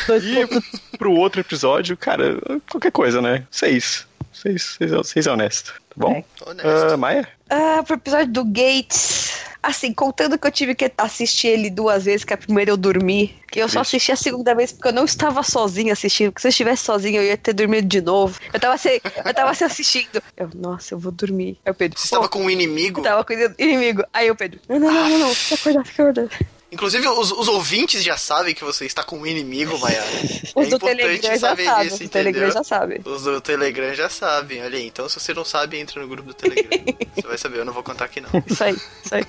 Dois 0.06 0.24
E 0.24 0.96
pro 0.96 1.12
outro 1.12 1.40
episódio, 1.40 1.96
cara, 1.96 2.38
qualquer 2.70 2.92
coisa, 2.92 3.20
né? 3.20 3.46
6. 3.50 4.06
6 4.42 5.26
é 5.26 5.30
honesto. 5.30 5.72
Tá 5.74 5.94
bom? 5.96 6.12
É. 6.12 6.50
Honesto. 6.50 6.92
Ah, 6.92 6.96
Maia? 6.96 7.28
Ah, 7.48 7.82
pro 7.84 7.94
episódio 7.96 8.32
do 8.32 8.44
Gates. 8.44 9.44
Assim, 9.62 9.92
contando 9.92 10.38
que 10.38 10.46
eu 10.46 10.52
tive 10.52 10.74
que 10.76 10.92
assistir 10.96 11.48
ele 11.48 11.70
duas 11.70 12.04
vezes, 12.04 12.24
que 12.24 12.32
a 12.32 12.36
primeira 12.36 12.70
eu 12.70 12.76
dormi. 12.76 13.34
E 13.54 13.58
eu 13.58 13.68
só 13.68 13.80
assisti 13.80 14.12
a 14.12 14.16
segunda 14.16 14.54
vez 14.54 14.70
porque 14.70 14.88
eu 14.88 14.92
não 14.92 15.04
estava 15.04 15.42
sozinha 15.42 15.92
assistindo. 15.92 16.30
Porque 16.30 16.42
se 16.42 16.46
eu 16.46 16.50
estivesse 16.50 16.84
sozinha, 16.84 17.20
eu 17.20 17.24
ia 17.24 17.36
ter 17.36 17.52
dormido 17.52 17.88
de 17.88 18.00
novo. 18.00 18.38
Eu 18.52 18.60
tava 18.60 18.78
se, 18.78 19.02
eu 19.24 19.34
tava 19.34 19.52
se 19.54 19.64
assistindo. 19.64 20.22
Eu, 20.36 20.50
nossa, 20.54 20.94
eu 20.94 20.98
vou 20.98 21.10
dormir. 21.10 21.58
Aí 21.64 21.72
o 21.72 21.74
Pedro. 21.74 21.98
Você 21.98 22.08
"Pô, 22.08 22.14
estava 22.16 22.28
com 22.28 22.44
um 22.44 22.50
inimigo. 22.50 23.00
eu 23.00 23.04
tava 23.04 23.24
com 23.24 23.32
o 23.32 23.54
inimigo. 23.58 24.04
Aí 24.12 24.30
o 24.30 24.36
Pedro. 24.36 24.60
Não, 24.68 24.78
não, 24.78 24.92
não, 24.92 25.08
não, 25.08 25.18
não. 25.18 25.34
Fica 25.34 25.54
acordado, 25.56 25.86
fica 25.86 26.02
acordado. 26.02 26.30
Inclusive, 26.76 27.08
os, 27.08 27.32
os 27.32 27.48
ouvintes 27.48 28.04
já 28.04 28.18
sabem 28.18 28.54
que 28.54 28.62
você 28.62 28.84
está 28.84 29.02
com 29.02 29.16
um 29.16 29.26
inimigo, 29.26 29.78
Maiara. 29.78 30.06
Os 30.54 30.66
é 30.66 30.68
do 30.70 30.76
importante 30.76 30.96
Telegram 30.98 31.32
já 31.32 31.38
saber 31.38 31.64
sabem. 31.64 31.86
Os 31.88 31.98
do 31.98 32.08
Telegram 32.10 32.50
já 32.50 32.64
sabem. 32.64 33.00
Os 33.02 33.22
do 33.22 33.40
Telegram 33.40 33.94
já 33.94 34.08
sabem, 34.10 34.62
olha 34.62 34.76
aí. 34.76 34.86
Então, 34.86 35.08
se 35.08 35.18
você 35.18 35.32
não 35.32 35.42
sabe, 35.44 35.78
entra 35.78 36.02
no 36.02 36.06
grupo 36.06 36.28
do 36.28 36.34
Telegram. 36.34 36.68
você 37.16 37.26
vai 37.26 37.38
saber, 37.38 37.60
eu 37.60 37.64
não 37.64 37.72
vou 37.72 37.82
contar 37.82 38.04
aqui 38.04 38.20
não. 38.20 38.28
Isso 38.46 38.62
aí, 38.62 38.76
isso 39.02 39.14
aí. 39.14 39.24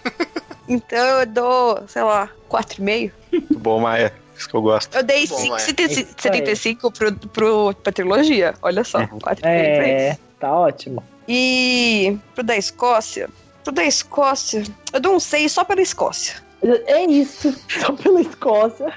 Então 0.68 1.00
eu 1.22 1.26
dou, 1.26 1.84
sei 1.88 2.04
lá, 2.04 2.30
4,5. 2.50 3.12
Muito 3.32 3.58
bom, 3.60 3.80
Maia. 3.80 4.14
Isso 4.38 4.50
que 4.50 4.56
eu 4.56 4.62
gosto. 4.62 4.94
Eu 4.94 5.04
dei 5.04 5.26
Bom, 5.26 5.38
cinco- 5.38 5.56
é. 5.56 5.60
75 5.60 6.10
Isso 6.20 6.28
aí. 6.28 6.34
75 6.40 6.92
pro, 6.92 7.14
pro, 7.30 7.74
pra 7.76 7.92
trilogia. 7.94 8.54
Olha 8.62 8.84
só, 8.84 9.00
4,5 9.08 9.40
pra 9.40 9.50
É, 9.50 10.08
eles. 10.10 10.20
tá 10.38 10.52
ótimo. 10.52 11.02
E 11.28 12.18
pro 12.36 12.44
da 12.44 12.58
Escócia, 12.58 13.30
pro 13.64 13.72
da 13.74 13.86
Escócia, 13.86 14.64
eu 14.92 15.00
dou 15.00 15.16
um 15.16 15.20
6 15.20 15.50
só 15.52 15.64
pela 15.64 15.82
Escócia. 15.82 16.46
É 16.62 17.06
isso. 17.06 17.54
Só 17.70 17.94
pela 17.94 18.22
Escócia. 18.22 18.94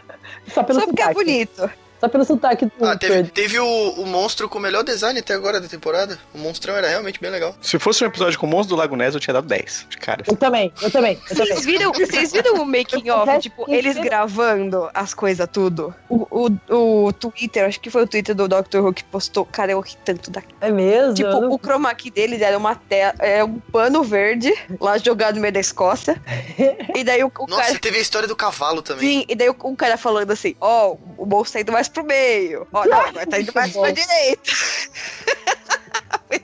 Só 0.49 0.63
pelo 0.63 0.81
só 0.81 0.87
porque 0.87 1.03
é 1.03 1.13
bonito. 1.13 1.71
Só 2.01 2.09
pelo 2.09 2.25
sotaque 2.25 2.65
do 2.67 2.73
Ah, 2.85 2.97
teve, 2.97 3.25
teve 3.31 3.59
o, 3.59 3.67
o 3.67 4.07
monstro 4.07 4.49
com 4.49 4.59
o 4.59 4.61
melhor 4.61 4.83
design 4.83 5.19
até 5.21 5.35
agora 5.35 5.61
da 5.61 5.69
temporada. 5.69 6.19
O 6.35 6.39
monstrão 6.39 6.75
era 6.75 6.89
realmente 6.89 7.21
bem 7.21 7.31
legal. 7.31 7.55
Se 7.61 7.79
fosse 7.79 8.03
um 8.03 8.07
episódio 8.07 8.39
com 8.39 8.47
o 8.47 8.49
Monstro 8.49 8.75
do 8.77 8.79
Lago 8.81 8.97
Ness, 8.97 9.15
eu 9.15 9.21
tinha 9.21 9.35
dado 9.35 9.47
10. 9.47 9.87
De 9.91 9.97
cara. 9.99 10.25
Eu 10.27 10.37
também, 10.37 10.73
eu 10.81 10.91
também, 10.91 11.21
eu 11.31 11.37
também. 11.37 11.47
Vocês 11.55 11.65
viram, 11.67 11.93
vocês 11.93 12.33
viram 12.33 12.55
o 12.63 12.65
making 12.67 13.11
of, 13.11 13.27
resto 13.27 13.43
tipo, 13.43 13.71
eles 13.71 13.97
gravando 13.99 14.89
as 14.95 15.13
coisas 15.13 15.47
tudo? 15.53 15.95
O, 16.09 16.27
o, 16.71 17.07
o 17.07 17.13
Twitter, 17.13 17.67
acho 17.67 17.81
que 17.81 17.91
foi 17.91 18.03
o 18.05 18.07
Twitter 18.07 18.35
do 18.35 18.49
Dr. 18.49 18.79
Who 18.79 18.93
que 18.95 19.05
postou, 19.05 19.45
cara, 19.45 19.73
eu 19.73 19.81
ri 19.81 19.95
tanto 20.05 20.31
da 20.31 20.43
É 20.61 20.71
mesmo? 20.71 21.15
Tipo, 21.15 21.29
não- 21.29 21.51
o 21.51 21.59
chroma 21.59 21.95
key 21.95 22.11
deles 22.11 22.41
era 22.41 22.57
uma 22.57 22.75
tela, 22.75 23.15
é 23.19 23.45
um 23.45 23.59
pano 23.59 24.03
verde 24.03 24.53
lá 24.81 24.97
jogado 24.97 25.35
no 25.35 25.43
meio 25.43 25.53
da 25.53 25.61
Escócia. 25.61 26.21
e 26.97 27.05
daí 27.05 27.23
o, 27.23 27.31
o 27.39 27.47
Nossa, 27.47 27.63
cara. 27.63 27.79
teve 27.79 27.99
a 27.99 28.01
história 28.01 28.27
do 28.27 28.35
cavalo 28.37 28.81
também. 28.81 29.07
Sim, 29.07 29.25
e 29.29 29.35
daí 29.35 29.51
o, 29.51 29.57
o 29.59 29.77
cara 29.77 29.97
falando 29.99 30.31
assim, 30.31 30.55
ó, 30.61 30.97
o 31.19 31.27
bolso 31.27 31.53
tá 31.53 31.61
indo 31.61 31.73
mais 31.73 31.90
pro 31.91 32.05
meio. 32.05 32.67
Ó, 32.73 32.85
não, 32.85 33.01
agora 33.01 33.27
tá 33.27 33.41
indo 33.41 33.53
mais 33.55 33.73
pra 33.73 33.91
direita. 33.91 34.53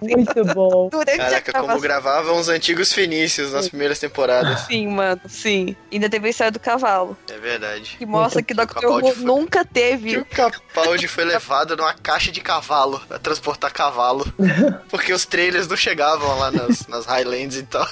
Muito 0.03 0.45
bom. 0.53 0.89
Durante 0.91 1.17
Caraca, 1.17 1.53
como 1.53 1.81
gravavam 1.81 2.37
os 2.39 2.49
antigos 2.49 2.93
fenícios 2.93 3.53
nas 3.53 3.69
primeiras 3.69 3.99
temporadas. 4.01 4.61
Sim, 4.63 4.89
mano, 4.89 5.21
sim. 5.29 5.77
Ainda 5.93 6.11
teve 6.11 6.27
a 6.27 6.31
história 6.31 6.51
do 6.51 6.59
cavalo, 6.59 7.17
É 7.31 7.39
verdade. 7.39 7.95
que 7.97 8.05
mostra 8.05 8.43
que 8.43 8.53
o 8.53 8.57
Dr. 8.57 8.85
Who 8.85 9.15
foi- 9.15 9.25
nunca 9.25 9.65
Que 9.65 9.73
teve. 9.73 10.19
o 10.19 10.25
Capaldi 10.25 11.07
foi 11.07 11.25
levado 11.25 11.77
numa 11.77 11.95
caixa 11.95 12.33
de 12.33 12.41
cavalo 12.41 13.01
pra 13.07 13.19
transportar 13.21 13.73
cavalo. 13.73 14.27
Porque 14.91 15.13
os 15.13 15.25
trailers 15.25 15.69
não 15.69 15.77
chegavam 15.77 16.37
lá 16.37 16.51
nas, 16.51 16.87
nas 16.89 17.07
Highlands 17.07 17.57
e 17.57 17.63
tal. 17.63 17.87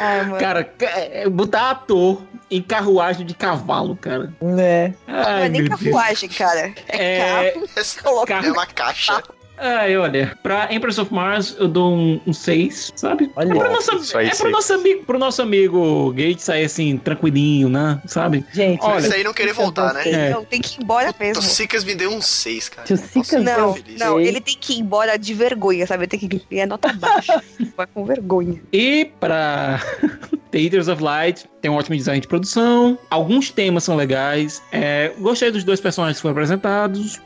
Ai, 0.00 0.24
mano. 0.24 0.38
Cara, 0.40 0.64
ca- 0.64 0.86
é, 0.86 1.28
botar 1.28 1.70
ator 1.70 2.22
em 2.50 2.62
carruagem 2.62 3.26
de 3.26 3.34
cavalo, 3.34 3.96
cara. 3.96 4.32
Né? 4.40 4.94
não 5.06 5.14
é 5.16 5.48
nem 5.48 5.62
meu 5.62 5.70
Deus. 5.70 5.80
carruagem, 5.82 6.28
cara. 6.28 6.72
É, 6.88 7.18
É, 7.18 7.50
carro. 7.52 7.68
Coloca 8.02 8.34
é 8.34 8.52
uma 8.52 8.66
caixa. 8.66 9.22
Ai, 9.60 9.96
olha, 9.96 10.36
pra 10.42 10.72
Empress 10.72 10.98
of 10.98 11.12
Mars 11.12 11.56
eu 11.58 11.68
dou 11.68 11.94
um 11.94 12.32
6, 12.32 12.92
sabe? 12.94 13.30
Olha. 13.34 13.52
é 13.52 13.56
pro 13.56 13.72
nosso, 13.72 14.18
é 14.18 14.30
pro 14.30 14.50
nosso 14.50 14.72
amigo, 14.72 15.04
pro 15.04 15.18
nosso 15.18 15.42
amigo 15.42 16.12
Gates 16.12 16.44
sair 16.44 16.64
assim, 16.64 16.96
tranquilinho, 16.96 17.68
né? 17.68 18.00
Sabe? 18.06 18.44
Gente, 18.52 18.82
Olha, 18.82 19.00
Isso 19.00 19.14
aí 19.14 19.24
não 19.24 19.32
querer 19.32 19.52
voltar, 19.52 19.92
né? 19.94 20.02
É. 20.08 20.30
Não, 20.30 20.44
tem 20.44 20.60
que 20.60 20.78
ir 20.78 20.84
embora 20.84 21.14
mesmo. 21.18 21.42
O 21.42 21.46
Sicas 21.46 21.84
me 21.84 21.94
deu 21.94 22.10
um 22.10 22.20
6, 22.20 22.68
cara. 22.68 22.88
Nossa, 23.14 23.38
Não, 23.40 23.76
não, 23.98 24.20
ele 24.20 24.40
tem 24.40 24.56
que 24.58 24.74
ir 24.74 24.80
embora 24.80 25.18
de 25.18 25.34
vergonha, 25.34 25.86
sabe? 25.86 26.04
Ele 26.04 26.08
tem 26.08 26.20
que 26.20 26.42
ir 26.50 26.66
nota 26.66 26.92
baixa. 26.92 27.42
Vai 27.76 27.86
com 27.86 28.04
vergonha. 28.04 28.60
E 28.72 29.10
pra 29.18 29.80
The 30.50 30.58
Eaters 30.58 30.88
of 30.88 31.02
Light, 31.02 31.48
tem 31.60 31.70
um 31.70 31.74
ótimo 31.74 31.96
design 31.96 32.20
de 32.20 32.28
produção. 32.28 32.98
Alguns 33.10 33.50
temas 33.50 33.84
são 33.84 33.96
legais. 33.96 34.62
É, 34.72 35.12
gostei 35.18 35.50
dos 35.50 35.64
dois 35.64 35.80
personagens 35.80 36.18
que 36.18 36.22
foram 36.22 36.32
apresentados. 36.32 37.20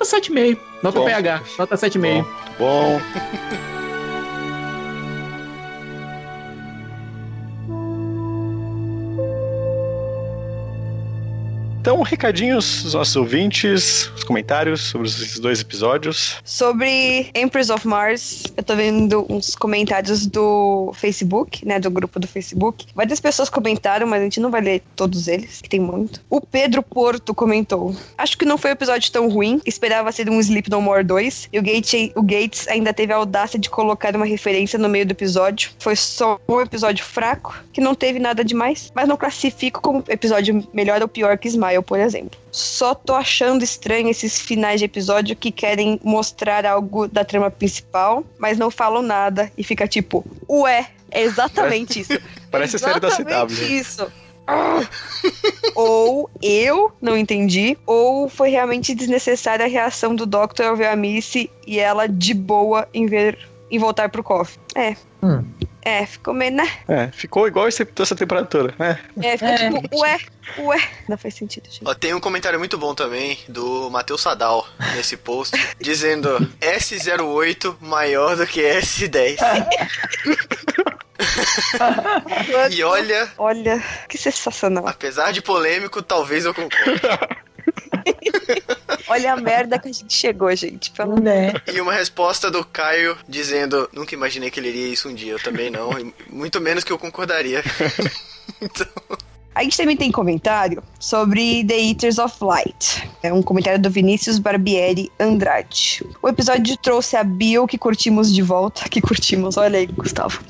Nota 0.00 0.16
7,5. 0.16 0.58
Nota 0.82 0.98
Bom. 0.98 1.06
PH, 1.06 1.58
nota 1.58 1.76
7,5. 1.76 2.24
Bom. 2.58 3.00
Então, 11.90 12.02
recadinhos 12.02 12.84
dos 12.84 12.94
nossos 12.94 13.16
ouvintes, 13.16 14.08
os 14.14 14.22
comentários 14.22 14.80
sobre 14.80 15.08
esses 15.08 15.40
dois 15.40 15.60
episódios. 15.60 16.36
Sobre 16.44 17.28
Empress 17.34 17.68
of 17.68 17.84
Mars, 17.84 18.44
eu 18.56 18.62
tô 18.62 18.76
vendo 18.76 19.26
uns 19.28 19.56
comentários 19.56 20.24
do 20.24 20.92
Facebook, 20.94 21.66
né? 21.66 21.80
Do 21.80 21.90
grupo 21.90 22.20
do 22.20 22.28
Facebook. 22.28 22.86
Várias 22.94 23.18
pessoas 23.18 23.50
comentaram, 23.50 24.06
mas 24.06 24.20
a 24.20 24.22
gente 24.22 24.38
não 24.38 24.52
vai 24.52 24.60
ler 24.60 24.82
todos 24.94 25.26
eles, 25.26 25.60
que 25.60 25.68
tem 25.68 25.80
muito. 25.80 26.22
O 26.30 26.40
Pedro 26.40 26.80
Porto 26.80 27.34
comentou: 27.34 27.92
Acho 28.16 28.38
que 28.38 28.44
não 28.44 28.56
foi 28.56 28.70
um 28.70 28.74
episódio 28.74 29.10
tão 29.10 29.28
ruim, 29.28 29.60
esperava 29.66 30.12
ser 30.12 30.30
um 30.30 30.38
Sleep 30.38 30.70
No 30.70 30.80
More 30.80 31.02
2. 31.02 31.48
E 31.52 31.58
o, 31.58 31.62
Gate, 31.62 32.12
o 32.14 32.22
Gates 32.22 32.68
ainda 32.68 32.94
teve 32.94 33.12
a 33.12 33.16
audácia 33.16 33.58
de 33.58 33.68
colocar 33.68 34.14
uma 34.14 34.26
referência 34.26 34.78
no 34.78 34.88
meio 34.88 35.06
do 35.06 35.10
episódio. 35.10 35.72
Foi 35.80 35.96
só 35.96 36.38
um 36.48 36.60
episódio 36.60 37.04
fraco, 37.04 37.60
que 37.72 37.80
não 37.80 37.96
teve 37.96 38.20
nada 38.20 38.44
demais, 38.44 38.92
mas 38.94 39.08
não 39.08 39.16
classifico 39.16 39.82
como 39.82 40.04
episódio 40.08 40.64
melhor 40.72 41.02
ou 41.02 41.08
pior 41.08 41.36
que 41.36 41.48
Smile, 41.48 41.79
por 41.82 41.98
exemplo. 41.98 42.38
Só 42.50 42.94
tô 42.94 43.14
achando 43.14 43.62
estranho 43.62 44.08
esses 44.08 44.40
finais 44.40 44.80
de 44.80 44.86
episódio 44.86 45.36
que 45.36 45.50
querem 45.50 46.00
mostrar 46.02 46.66
algo 46.66 47.06
da 47.08 47.24
trama 47.24 47.50
principal, 47.50 48.24
mas 48.38 48.58
não 48.58 48.70
falam 48.70 49.02
nada 49.02 49.50
e 49.56 49.64
fica 49.64 49.86
tipo, 49.86 50.24
ué, 50.48 50.88
é 51.10 51.22
exatamente 51.22 52.00
isso. 52.00 52.18
Parece 52.50 52.76
a 52.76 52.78
série 52.78 53.00
da 53.00 53.08
Exatamente 53.08 53.54
CW. 53.54 53.72
isso. 53.72 54.12
Ah. 54.46 54.80
ou 55.76 56.28
eu 56.42 56.92
não 57.00 57.16
entendi, 57.16 57.78
ou 57.86 58.28
foi 58.28 58.50
realmente 58.50 58.94
desnecessária 58.94 59.64
a 59.64 59.68
reação 59.68 60.14
do 60.14 60.26
Doctor 60.26 60.66
ao 60.66 60.76
ver 60.76 60.88
a 60.88 60.96
Missy 60.96 61.48
e 61.66 61.78
ela 61.78 62.08
de 62.08 62.34
boa 62.34 62.88
em 62.92 63.06
ver 63.06 63.38
em 63.70 63.78
voltar 63.78 64.08
pro 64.08 64.24
cofre. 64.24 64.58
É. 64.74 64.96
Hum. 65.22 65.44
É, 65.82 66.04
ficou 66.04 66.34
meio, 66.34 66.52
né? 66.52 66.70
É, 66.88 67.08
ficou 67.12 67.46
igual 67.48 67.66
esse, 67.66 67.86
essa 67.98 68.14
temporada 68.14 68.46
toda. 68.46 68.74
É. 68.78 68.98
É, 69.26 69.36
ficou 69.38 69.48
É. 69.48 69.80
tipo, 69.80 69.98
ué, 70.00 70.18
ué. 70.58 70.88
Não 71.08 71.16
faz 71.16 71.34
sentido, 71.34 71.64
gente. 71.70 71.82
Ó, 71.84 71.94
tem 71.94 72.12
um 72.12 72.20
comentário 72.20 72.58
muito 72.58 72.76
bom 72.76 72.94
também 72.94 73.38
do 73.48 73.88
Matheus 73.90 74.20
Sadal 74.20 74.66
nesse 74.94 75.16
post, 75.16 75.56
dizendo 75.80 76.38
S08 76.60 77.76
maior 77.80 78.36
do 78.36 78.46
que 78.46 78.60
S10. 78.60 79.38
E 82.70 82.82
olha, 82.82 83.30
Olha, 83.36 83.82
que 84.08 84.16
sensacional. 84.16 84.86
apesar 84.88 85.32
de 85.32 85.42
polêmico, 85.42 86.02
talvez 86.02 86.44
eu 86.46 86.54
concorde. 86.54 87.00
Olha 89.08 89.32
a 89.32 89.36
merda 89.36 89.78
que 89.78 89.88
a 89.88 89.92
gente 89.92 90.14
chegou, 90.14 90.54
gente. 90.54 90.90
Pelo... 90.92 91.20
Né? 91.20 91.52
E 91.72 91.80
uma 91.80 91.92
resposta 91.92 92.50
do 92.50 92.64
Caio 92.64 93.16
dizendo: 93.28 93.88
Nunca 93.92 94.14
imaginei 94.14 94.50
que 94.50 94.60
ele 94.60 94.68
iria 94.68 94.88
isso 94.88 95.08
um 95.08 95.14
dia, 95.14 95.32
eu 95.32 95.42
também 95.42 95.70
não, 95.70 95.90
muito 96.28 96.60
menos 96.60 96.84
que 96.84 96.92
eu 96.92 96.98
concordaria. 96.98 97.62
então, 98.60 98.86
A 99.52 99.64
gente 99.64 99.76
também 99.76 99.96
tem 99.96 100.12
comentário 100.12 100.82
sobre 100.98 101.64
The 101.64 101.76
Eaters 101.76 102.18
of 102.18 102.36
Light. 102.40 103.10
É 103.22 103.32
um 103.32 103.42
comentário 103.42 103.80
do 103.80 103.90
Vinícius 103.90 104.38
Barbieri 104.38 105.10
Andrade. 105.18 106.06
O 106.22 106.28
episódio 106.28 106.76
trouxe 106.76 107.16
a 107.16 107.24
Bill 107.24 107.66
que 107.66 107.76
curtimos 107.76 108.32
de 108.32 108.42
volta. 108.42 108.88
Que 108.88 109.00
curtimos, 109.00 109.56
olha 109.56 109.78
aí, 109.78 109.86
Gustavo. 109.86 110.40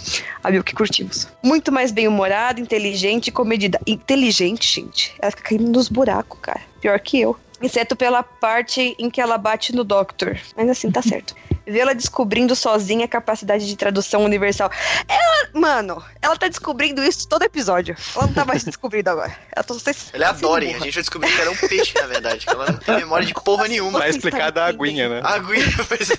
A 0.44 0.50
Bill 0.50 0.62
que 0.62 0.74
curtimos. 0.74 1.26
Muito 1.42 1.72
mais 1.72 1.90
bem-humorada, 1.90 2.60
inteligente 2.60 3.28
e 3.28 3.32
comedida. 3.32 3.80
Inteligente, 3.86 4.80
gente. 4.80 5.14
Ela 5.18 5.30
fica 5.30 5.44
caindo 5.44 5.70
nos 5.70 5.88
buracos, 5.88 6.38
cara. 6.40 6.60
Pior 6.80 7.00
que 7.00 7.20
eu. 7.20 7.36
Exceto 7.62 7.94
pela 7.94 8.22
parte 8.22 8.94
em 8.98 9.10
que 9.10 9.20
ela 9.20 9.36
bate 9.36 9.74
no 9.74 9.84
Doctor. 9.84 10.38
Mas 10.56 10.68
assim, 10.70 10.90
tá 10.90 11.02
certo. 11.02 11.34
Vê-la 11.66 11.92
descobrindo 11.92 12.56
sozinha 12.56 13.04
a 13.04 13.08
capacidade 13.08 13.66
de 13.66 13.76
tradução 13.76 14.24
universal. 14.24 14.70
Ela, 15.06 15.30
Mano, 15.52 16.02
ela 16.22 16.36
tá 16.36 16.48
descobrindo 16.48 17.02
isso 17.02 17.28
todo 17.28 17.42
episódio. 17.42 17.96
Ela 18.14 18.26
não 18.26 18.32
tá 18.32 18.44
mais 18.44 18.62
descobrindo 18.64 19.10
agora. 19.10 19.36
Ela 19.54 19.64
tá 19.64 19.74
só 19.74 19.90
Ela 20.12 20.24
é 20.24 20.28
a 20.28 20.32
Dory, 20.32 20.68
a 20.68 20.78
gente 20.78 20.94
vai 20.94 21.02
descobrir 21.02 21.30
que 21.30 21.40
ela 21.40 21.50
é 21.50 21.52
um 21.52 21.68
peixe, 21.68 21.94
na 22.00 22.06
verdade. 22.06 22.46
Que 22.46 22.52
ela 22.52 22.66
não 22.66 22.78
tem 22.78 22.96
memória 22.96 23.26
de 23.26 23.34
porra 23.34 23.68
nenhuma. 23.68 23.98
Vai 23.98 24.10
explicar 24.10 24.50
da 24.50 24.66
aguinha, 24.66 25.08
né? 25.08 25.20
A 25.22 25.34
aguinha, 25.34 25.66
pois 25.88 26.10
é. 26.10 26.16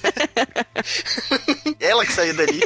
ela 1.79 2.05
que 2.05 2.13
saiu 2.13 2.35
dali. 2.35 2.61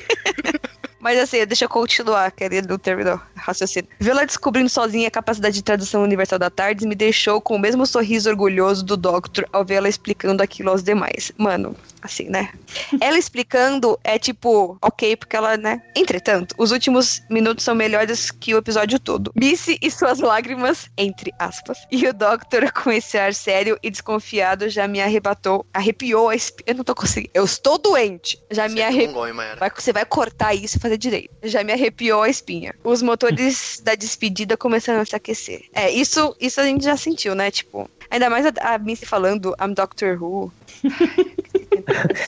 Mas 1.05 1.19
assim, 1.19 1.45
deixa 1.45 1.65
eu 1.65 1.69
continuar, 1.69 2.31
que 2.31 2.43
ele 2.43 2.63
não 2.63 2.79
terminou 2.79 3.21
raciocínio. 3.35 3.87
Vê-la 3.99 4.25
descobrindo 4.25 4.67
sozinha 4.67 5.07
a 5.07 5.11
capacidade 5.11 5.53
de 5.53 5.61
tradução 5.61 6.01
universal 6.01 6.39
da 6.39 6.49
Tardes 6.49 6.83
me 6.83 6.95
deixou 6.95 7.39
com 7.39 7.55
o 7.55 7.59
mesmo 7.59 7.85
sorriso 7.85 8.27
orgulhoso 8.27 8.83
do 8.83 8.97
Doctor 8.97 9.47
ao 9.53 9.63
vê-la 9.63 9.87
explicando 9.87 10.41
aquilo 10.41 10.71
aos 10.71 10.81
demais. 10.81 11.31
Mano, 11.37 11.75
assim, 12.01 12.27
né? 12.27 12.49
Ela 12.99 13.19
explicando 13.19 13.99
é 14.03 14.17
tipo, 14.17 14.79
ok, 14.81 15.15
porque 15.15 15.35
ela, 15.35 15.55
né? 15.57 15.79
Entretanto, 15.95 16.55
os 16.57 16.71
últimos 16.71 17.21
minutos 17.29 17.63
são 17.63 17.75
melhores 17.75 18.31
que 18.31 18.55
o 18.55 18.57
episódio 18.57 18.99
todo. 18.99 19.31
Missy 19.35 19.77
e 19.83 19.91
suas 19.91 20.19
lágrimas, 20.19 20.89
entre 20.97 21.31
aspas. 21.37 21.77
E 21.91 22.07
o 22.07 22.13
Doctor, 22.13 22.71
com 22.73 22.91
esse 22.91 23.15
ar 23.15 23.31
sério 23.35 23.77
e 23.83 23.91
desconfiado, 23.91 24.69
já 24.69 24.87
me 24.87 24.99
arrebatou, 25.01 25.65
arrepiou 25.71 26.29
a 26.29 26.35
espinha. 26.35 26.65
Eu 26.65 26.75
não 26.75 26.83
tô 26.83 26.95
conseguindo. 26.95 27.29
Eu 27.35 27.45
estou 27.45 27.77
doente. 27.77 28.41
Já 28.49 28.67
me 28.67 28.75
Você 28.75 28.81
é 28.81 28.87
arrepiou. 28.87 29.33
Vai- 29.59 29.71
você 29.75 29.93
vai 29.93 30.05
cortar 30.05 30.55
isso 30.55 30.77
e 30.77 30.79
fazer 30.79 30.94
direito. 30.97 31.31
Já 31.43 31.63
me 31.63 31.73
arrepiou 31.73 32.21
a 32.21 32.29
espinha. 32.29 32.75
Os 32.83 33.01
motores 33.01 33.81
da 33.83 33.95
despedida 33.95 34.57
começaram 34.57 35.01
a 35.01 35.05
se 35.05 35.15
aquecer. 35.15 35.65
É, 35.73 35.89
isso, 35.89 36.35
isso 36.39 36.59
a 36.59 36.63
gente 36.63 36.83
já 36.83 36.97
sentiu, 36.97 37.35
né? 37.35 37.51
Tipo, 37.51 37.89
ainda 38.09 38.29
mais 38.29 38.45
a, 38.45 38.51
a 38.73 38.77
Missy 38.77 39.05
falando 39.05 39.55
I'm 39.61 39.73
Doctor 39.73 40.21
Who. 40.21 40.51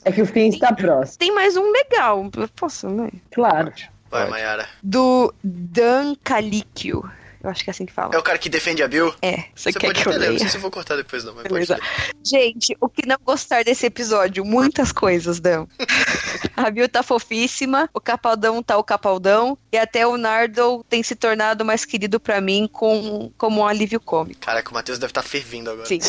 É 0.04 0.12
que 0.12 0.22
o 0.22 0.26
fim 0.26 0.48
está 0.48 0.72
próximo. 0.72 1.18
Tem 1.18 1.34
mais 1.34 1.56
um 1.56 1.70
legal. 1.72 2.30
Posso, 2.54 2.88
né? 2.88 3.10
Claro. 3.32 3.72
Vai. 4.10 4.28
Mayara. 4.30 4.68
Do 4.82 5.34
Dan 5.42 6.14
Calicchio. 6.22 7.08
Eu 7.42 7.50
acho 7.50 7.62
que 7.62 7.70
é 7.70 7.72
assim 7.72 7.86
que 7.86 7.92
fala. 7.92 8.14
É 8.14 8.18
o 8.18 8.22
cara 8.22 8.36
que 8.36 8.48
defende 8.48 8.82
a 8.82 8.88
Bill? 8.88 9.14
É, 9.22 9.44
você, 9.54 9.72
Você 9.72 9.78
quer 9.78 9.86
pode 9.88 10.02
que 10.02 10.08
eu 10.08 10.32
não 10.32 10.38
sei 10.38 10.48
se 10.48 10.56
eu 10.56 10.60
vou 10.60 10.70
cortar 10.70 10.96
depois 10.96 11.22
não, 11.22 11.34
mas 11.34 11.44
pode 11.44 11.54
Beleza. 11.54 11.74
ler. 11.74 12.14
Gente, 12.24 12.76
o 12.80 12.88
que 12.88 13.06
não 13.06 13.16
gostar 13.24 13.62
desse 13.62 13.86
episódio? 13.86 14.44
Muitas 14.44 14.90
coisas, 14.90 15.38
Dan. 15.38 15.66
A 16.56 16.70
Bill 16.70 16.88
tá 16.88 17.04
fofíssima, 17.04 17.88
o 17.94 18.00
Capaldão 18.00 18.60
tá 18.62 18.76
o 18.76 18.82
Capaldão, 18.82 19.56
e 19.70 19.78
até 19.78 20.04
o 20.04 20.16
Nardo 20.16 20.84
tem 20.88 21.02
se 21.04 21.14
tornado 21.14 21.64
mais 21.64 21.84
querido 21.84 22.18
pra 22.18 22.40
mim 22.40 22.68
com, 22.70 23.30
como 23.38 23.60
um 23.60 23.66
alívio 23.66 24.00
cômico. 24.00 24.40
Caraca, 24.40 24.70
o 24.70 24.74
Matheus 24.74 24.98
deve 24.98 25.10
estar 25.10 25.22
fervindo 25.22 25.70
agora. 25.70 25.86
Sim. 25.86 26.00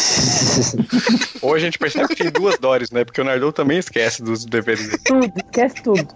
Hoje 1.42 1.64
a 1.64 1.68
gente 1.68 1.78
percebe 1.78 2.08
que 2.08 2.16
tem 2.16 2.32
duas 2.32 2.58
Doris, 2.58 2.90
né? 2.90 3.06
Porque 3.06 3.22
o 3.22 3.24
Nardou 3.24 3.54
também 3.54 3.78
esquece 3.78 4.24
dos 4.24 4.44
deveres 4.46 4.88
dele. 4.88 5.02
Tudo, 5.06 5.34
esquece 5.38 5.84
tudo. 5.84 6.08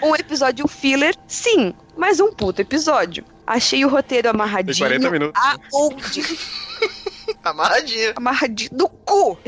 Um 0.00 0.14
episódio 0.14 0.68
filler, 0.68 1.16
sim, 1.26 1.74
mas 1.96 2.20
um 2.20 2.32
puto 2.32 2.62
episódio. 2.62 3.24
Achei 3.48 3.82
o 3.82 3.88
roteiro 3.88 4.28
amarradinho. 4.28 4.74
Tem 4.76 5.00
40 5.00 5.10
minutos. 5.10 5.42
Aonde? 5.72 6.22
Amarradinha. 7.42 8.12
Amarradinho 8.14 8.70
no 8.74 8.88
cu! 8.88 9.38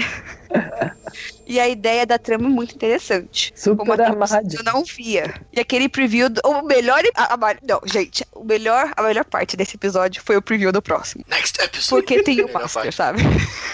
e 1.47 1.61
a 1.61 1.69
ideia 1.69 2.07
da 2.07 2.19
trama 2.19 2.47
é 2.47 2.49
muito 2.49 2.75
interessante. 2.75 3.53
Super 3.55 3.77
Como 3.77 3.93
amarradinho. 3.93 4.61
Eu 4.61 4.65
não 4.65 4.85
via. 4.85 5.35
E 5.53 5.61
aquele 5.61 5.87
preview. 5.87 6.31
Do, 6.31 6.41
o 6.45 6.63
melhor. 6.63 7.03
A, 7.15 7.35
a- 7.35 7.57
não, 7.63 7.81
gente. 7.85 8.25
O 8.33 8.43
melhor, 8.43 8.91
a 8.97 9.03
melhor 9.03 9.25
parte 9.27 9.55
desse 9.55 9.77
episódio 9.77 10.23
foi 10.25 10.37
o 10.37 10.43
preview 10.43 10.73
do 10.73 10.81
próximo. 10.81 11.23
Next 11.29 11.61
episode. 11.63 11.91
Porque 11.91 12.23
tem 12.23 12.41
o 12.45 12.51
Master, 12.53 12.93
sabe? 12.95 13.21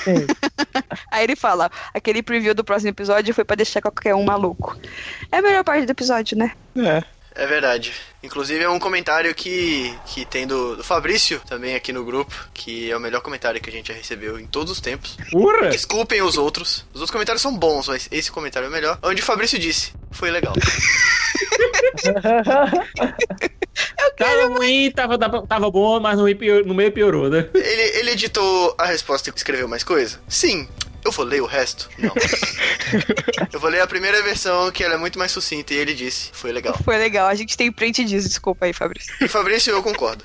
Aí 1.12 1.22
ele 1.22 1.36
fala: 1.36 1.70
aquele 1.94 2.20
preview 2.20 2.52
do 2.54 2.64
próximo 2.64 2.90
episódio 2.90 3.32
foi 3.32 3.44
pra 3.44 3.54
deixar 3.54 3.80
qualquer 3.80 4.14
um 4.14 4.24
maluco. 4.24 4.76
É 5.30 5.38
a 5.38 5.42
melhor 5.42 5.62
parte 5.62 5.86
do 5.86 5.90
episódio, 5.92 6.36
né? 6.36 6.52
É. 6.76 7.02
É 7.38 7.46
verdade. 7.46 7.92
Inclusive 8.26 8.62
é 8.64 8.68
um 8.68 8.78
comentário 8.78 9.34
que, 9.34 9.94
que 10.06 10.24
tem 10.24 10.46
do, 10.46 10.76
do 10.76 10.84
Fabrício, 10.84 11.40
também 11.48 11.74
aqui 11.74 11.92
no 11.92 12.04
grupo, 12.04 12.34
que 12.52 12.90
é 12.90 12.96
o 12.96 13.00
melhor 13.00 13.20
comentário 13.22 13.60
que 13.60 13.70
a 13.70 13.72
gente 13.72 13.88
já 13.88 13.94
recebeu 13.94 14.38
em 14.38 14.46
todos 14.46 14.70
os 14.72 14.80
tempos. 14.80 15.16
Ura! 15.32 15.70
Desculpem 15.70 16.20
os 16.22 16.36
outros. 16.36 16.84
Os 16.92 17.00
outros 17.00 17.10
comentários 17.10 17.40
são 17.40 17.56
bons, 17.56 17.88
mas 17.88 18.08
esse 18.10 18.30
comentário 18.30 18.66
é 18.66 18.68
o 18.68 18.72
melhor. 18.72 18.98
Onde 19.02 19.22
o 19.22 19.24
Fabrício 19.24 19.58
disse, 19.58 19.92
foi 20.10 20.30
legal. 20.30 20.52
Tava 24.16 24.46
ruim, 24.48 24.90
tava, 24.90 25.18
tava, 25.18 25.46
tava 25.46 25.70
bom, 25.70 26.00
mas 26.00 26.16
no 26.16 26.24
meio, 26.24 26.36
pior- 26.36 26.64
no 26.64 26.74
meio 26.74 26.90
piorou, 26.90 27.28
né? 27.28 27.48
Ele, 27.54 27.82
ele 27.98 28.10
editou 28.12 28.74
a 28.78 28.86
resposta 28.86 29.28
e 29.28 29.32
escreveu 29.36 29.68
mais 29.68 29.84
coisa? 29.84 30.18
Sim. 30.26 30.66
Eu 31.06 31.12
vou 31.12 31.24
ler 31.24 31.40
o 31.40 31.46
resto? 31.46 31.88
Não. 31.98 32.12
Eu 33.52 33.60
vou 33.60 33.70
ler 33.70 33.80
a 33.80 33.86
primeira 33.86 34.20
versão, 34.24 34.72
que 34.72 34.82
ela 34.82 34.94
é 34.94 34.96
muito 34.96 35.20
mais 35.20 35.30
sucinta, 35.30 35.72
e 35.72 35.76
ele 35.76 35.94
disse, 35.94 36.30
foi 36.32 36.50
legal. 36.50 36.76
Foi 36.84 36.98
legal. 36.98 37.28
A 37.28 37.34
gente 37.36 37.56
tem 37.56 37.70
print 37.70 38.04
disso. 38.04 38.26
Desculpa 38.26 38.66
aí, 38.66 38.72
Fabrício. 38.72 39.14
E 39.20 39.28
Fabrício, 39.28 39.70
eu 39.70 39.80
concordo. 39.84 40.24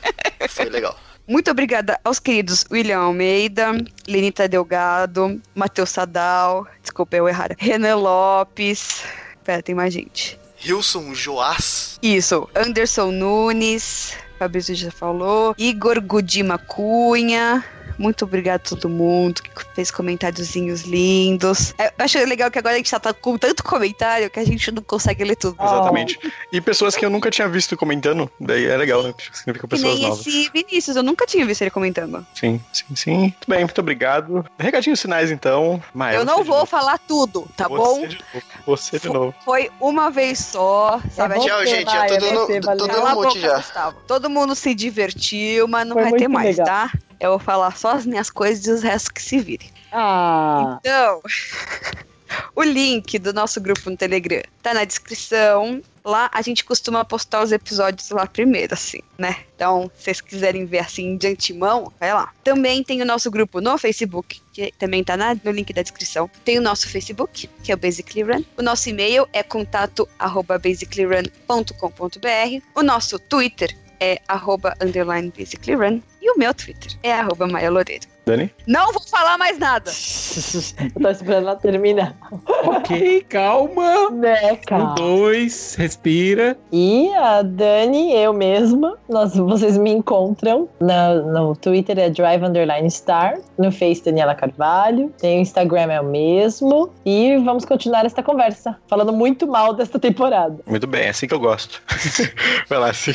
Foi 0.49 0.65
legal. 0.65 0.99
Muito 1.27 1.51
obrigada 1.51 1.99
aos 2.03 2.17
queridos 2.17 2.65
William 2.71 2.97
Almeida, 2.97 3.73
Lenita 4.07 4.47
Delgado, 4.47 5.39
Matheus 5.53 5.91
Sadal, 5.91 6.65
desculpa 6.81 7.15
eu 7.15 7.29
errar, 7.29 7.55
Renan 7.59 7.97
Lopes. 7.97 9.03
Pera, 9.43 9.61
tem 9.61 9.75
mais 9.75 9.93
gente. 9.93 10.39
Wilson 10.65 11.13
Joás. 11.13 11.99
Isso, 12.01 12.49
Anderson 12.55 13.11
Nunes, 13.11 14.17
Fabrício 14.39 14.73
já 14.73 14.89
falou, 14.89 15.53
Igor 15.59 16.01
Gudima 16.01 16.57
Cunha. 16.57 17.63
Muito 18.01 18.25
obrigado 18.25 18.61
a 18.61 18.69
todo 18.69 18.89
mundo 18.89 19.43
que 19.43 19.51
fez 19.75 19.91
comentáriozinhos 19.91 20.81
lindos. 20.81 21.73
É, 21.77 21.87
Eu 21.87 22.05
acho 22.05 22.17
legal 22.25 22.49
que 22.49 22.57
agora 22.57 22.73
a 22.73 22.77
gente 22.77 22.89
já 22.89 22.99
tá 22.99 23.13
com 23.13 23.37
tanto 23.37 23.63
comentário 23.63 24.29
que 24.29 24.39
a 24.39 24.43
gente 24.45 24.71
não 24.71 24.81
consegue 24.81 25.23
ler 25.23 25.35
tudo. 25.35 25.55
Exatamente. 25.61 26.19
E 26.51 26.59
pessoas 26.59 26.95
que 26.95 27.05
eu 27.05 27.09
nunca 27.09 27.29
tinha 27.29 27.47
visto 27.47 27.77
comentando, 27.77 28.29
daí 28.39 28.65
é 28.65 28.75
legal, 28.75 29.03
né? 29.03 29.13
Significa 29.31 29.67
Que 29.67 29.75
pessoas 29.75 29.99
nem 29.99 30.09
novas. 30.09 30.25
esse 30.25 30.49
Vinícius, 30.51 30.95
eu 30.97 31.03
nunca 31.03 31.25
tinha 31.27 31.45
visto 31.45 31.61
ele 31.61 31.69
comentando. 31.71 32.25
Sim, 32.33 32.59
sim, 32.73 32.95
sim. 32.95 33.17
Muito 33.19 33.47
bem, 33.47 33.59
muito 33.59 33.79
obrigado. 33.79 34.45
Recadinhos 34.57 35.01
finais, 35.01 35.29
então. 35.29 35.81
Maia, 35.93 36.15
eu 36.17 36.25
não 36.25 36.43
vou 36.43 36.65
falar 36.65 36.97
tudo, 36.97 37.47
tá 37.55 37.67
você 37.67 37.77
bom? 37.77 38.07
De. 38.07 38.17
Você 38.65 38.99
de 38.99 39.09
novo. 39.09 39.33
Foi 39.45 39.69
uma 39.79 40.09
vez 40.09 40.39
só, 40.39 40.99
sabe? 41.11 41.35
bom 41.35 41.45
Tchau, 41.45 41.65
gente. 41.65 41.85
Tô 41.85 42.17
dando, 42.17 42.37
vai 42.47 42.47
ter, 42.47 42.61
tô 42.61 42.87
dando 42.87 43.05
um 43.05 43.13
monte 43.13 43.39
já. 43.39 43.57
Gustavo. 43.57 43.97
Todo 44.07 44.29
mundo 44.29 44.55
se 44.55 44.73
divertiu, 44.73 45.67
mas 45.67 45.85
não 45.87 45.93
Foi 45.93 46.03
vai 46.03 46.13
ter 46.13 46.27
mais, 46.27 46.57
legal. 46.57 46.65
tá? 46.65 46.91
Eu 47.21 47.29
vou 47.31 47.39
falar 47.39 47.77
só 47.77 47.91
as 47.91 48.05
minhas 48.05 48.29
coisas 48.29 48.65
e 48.65 48.71
os 48.71 48.81
restos 48.83 49.09
que 49.09 49.21
se 49.21 49.39
virem. 49.39 49.69
Ah, 49.91 50.77
Então, 50.79 51.21
o 52.55 52.63
link 52.63 53.19
do 53.19 53.31
nosso 53.31 53.61
grupo 53.61 53.89
no 53.91 53.95
Telegram 53.95 54.41
tá 54.63 54.73
na 54.73 54.83
descrição. 54.83 55.81
Lá 56.03 56.31
a 56.33 56.41
gente 56.41 56.65
costuma 56.65 57.05
postar 57.05 57.43
os 57.43 57.51
episódios 57.51 58.09
lá 58.09 58.25
primeiro, 58.25 58.73
assim, 58.73 59.01
né? 59.19 59.35
Então, 59.55 59.91
se 59.95 60.05
vocês 60.05 60.19
quiserem 60.19 60.65
ver 60.65 60.79
assim 60.79 61.15
de 61.15 61.27
antemão, 61.27 61.93
vai 61.99 62.11
lá. 62.11 62.31
Também 62.43 62.83
tem 62.83 63.03
o 63.03 63.05
nosso 63.05 63.29
grupo 63.29 63.61
no 63.61 63.77
Facebook, 63.77 64.41
que 64.51 64.71
também 64.79 65.03
tá 65.03 65.15
na- 65.15 65.35
no 65.43 65.51
link 65.51 65.71
da 65.71 65.83
descrição. 65.83 66.27
Tem 66.43 66.57
o 66.57 66.61
nosso 66.61 66.89
Facebook, 66.89 67.47
que 67.63 67.71
é 67.71 67.75
o 67.75 67.77
Basically 67.77 68.23
Run. 68.23 68.43
O 68.57 68.63
nosso 68.63 68.89
e-mail 68.89 69.27
é 69.31 69.43
contato 69.43 70.09
arroba 70.17 70.57
basicallyrun.com.br. 70.57 72.63
O 72.73 72.81
nosso 72.81 73.19
Twitter 73.19 73.77
é 74.01 74.17
arroba 74.27 74.73
underline 74.81 75.31
basicallyrun. 75.37 76.01
E 76.21 76.29
o 76.31 76.37
meu 76.37 76.53
Twitter 76.53 76.91
é 77.01 77.13
arroba 77.13 77.47
Maia 77.47 77.71
Loureiro. 77.71 78.05
Dani? 78.23 78.51
Não 78.67 78.93
vou 78.93 79.01
falar 79.01 79.35
mais 79.39 79.57
nada. 79.57 79.89
eu 79.89 81.01
tô 81.01 81.09
esperando 81.09 81.47
ela 81.47 81.55
terminar. 81.55 82.15
ok, 82.63 83.21
calma. 83.27 84.11
Né, 84.11 84.53
Um, 84.53 84.55
cara? 84.57 84.83
dois, 84.93 85.73
respira. 85.73 86.55
E 86.71 87.11
a 87.15 87.41
Dani, 87.41 88.13
eu 88.13 88.31
mesma, 88.33 88.95
nós, 89.09 89.35
vocês 89.35 89.75
me 89.79 89.89
encontram 89.91 90.69
na- 90.79 91.15
no 91.15 91.55
Twitter 91.55 91.97
é 91.97 92.11
Drive 92.11 92.43
Underline 92.43 92.91
Star, 92.91 93.39
no 93.57 93.71
Face 93.71 94.03
Daniela 94.03 94.35
Carvalho, 94.35 95.11
tem 95.19 95.39
o 95.39 95.41
Instagram 95.41 95.91
é 95.91 95.99
o 95.99 96.05
mesmo. 96.05 96.91
E 97.03 97.35
vamos 97.37 97.65
continuar 97.65 98.05
esta 98.05 98.21
conversa, 98.21 98.77
falando 98.87 99.11
muito 99.11 99.47
mal 99.47 99.73
desta 99.73 99.97
temporada. 99.97 100.59
Muito 100.67 100.85
bem, 100.85 101.05
é 101.05 101.09
assim 101.09 101.27
que 101.27 101.33
eu 101.33 101.39
gosto. 101.39 101.81
Vai 102.69 102.77
lá, 102.77 102.91
assim. 102.91 103.11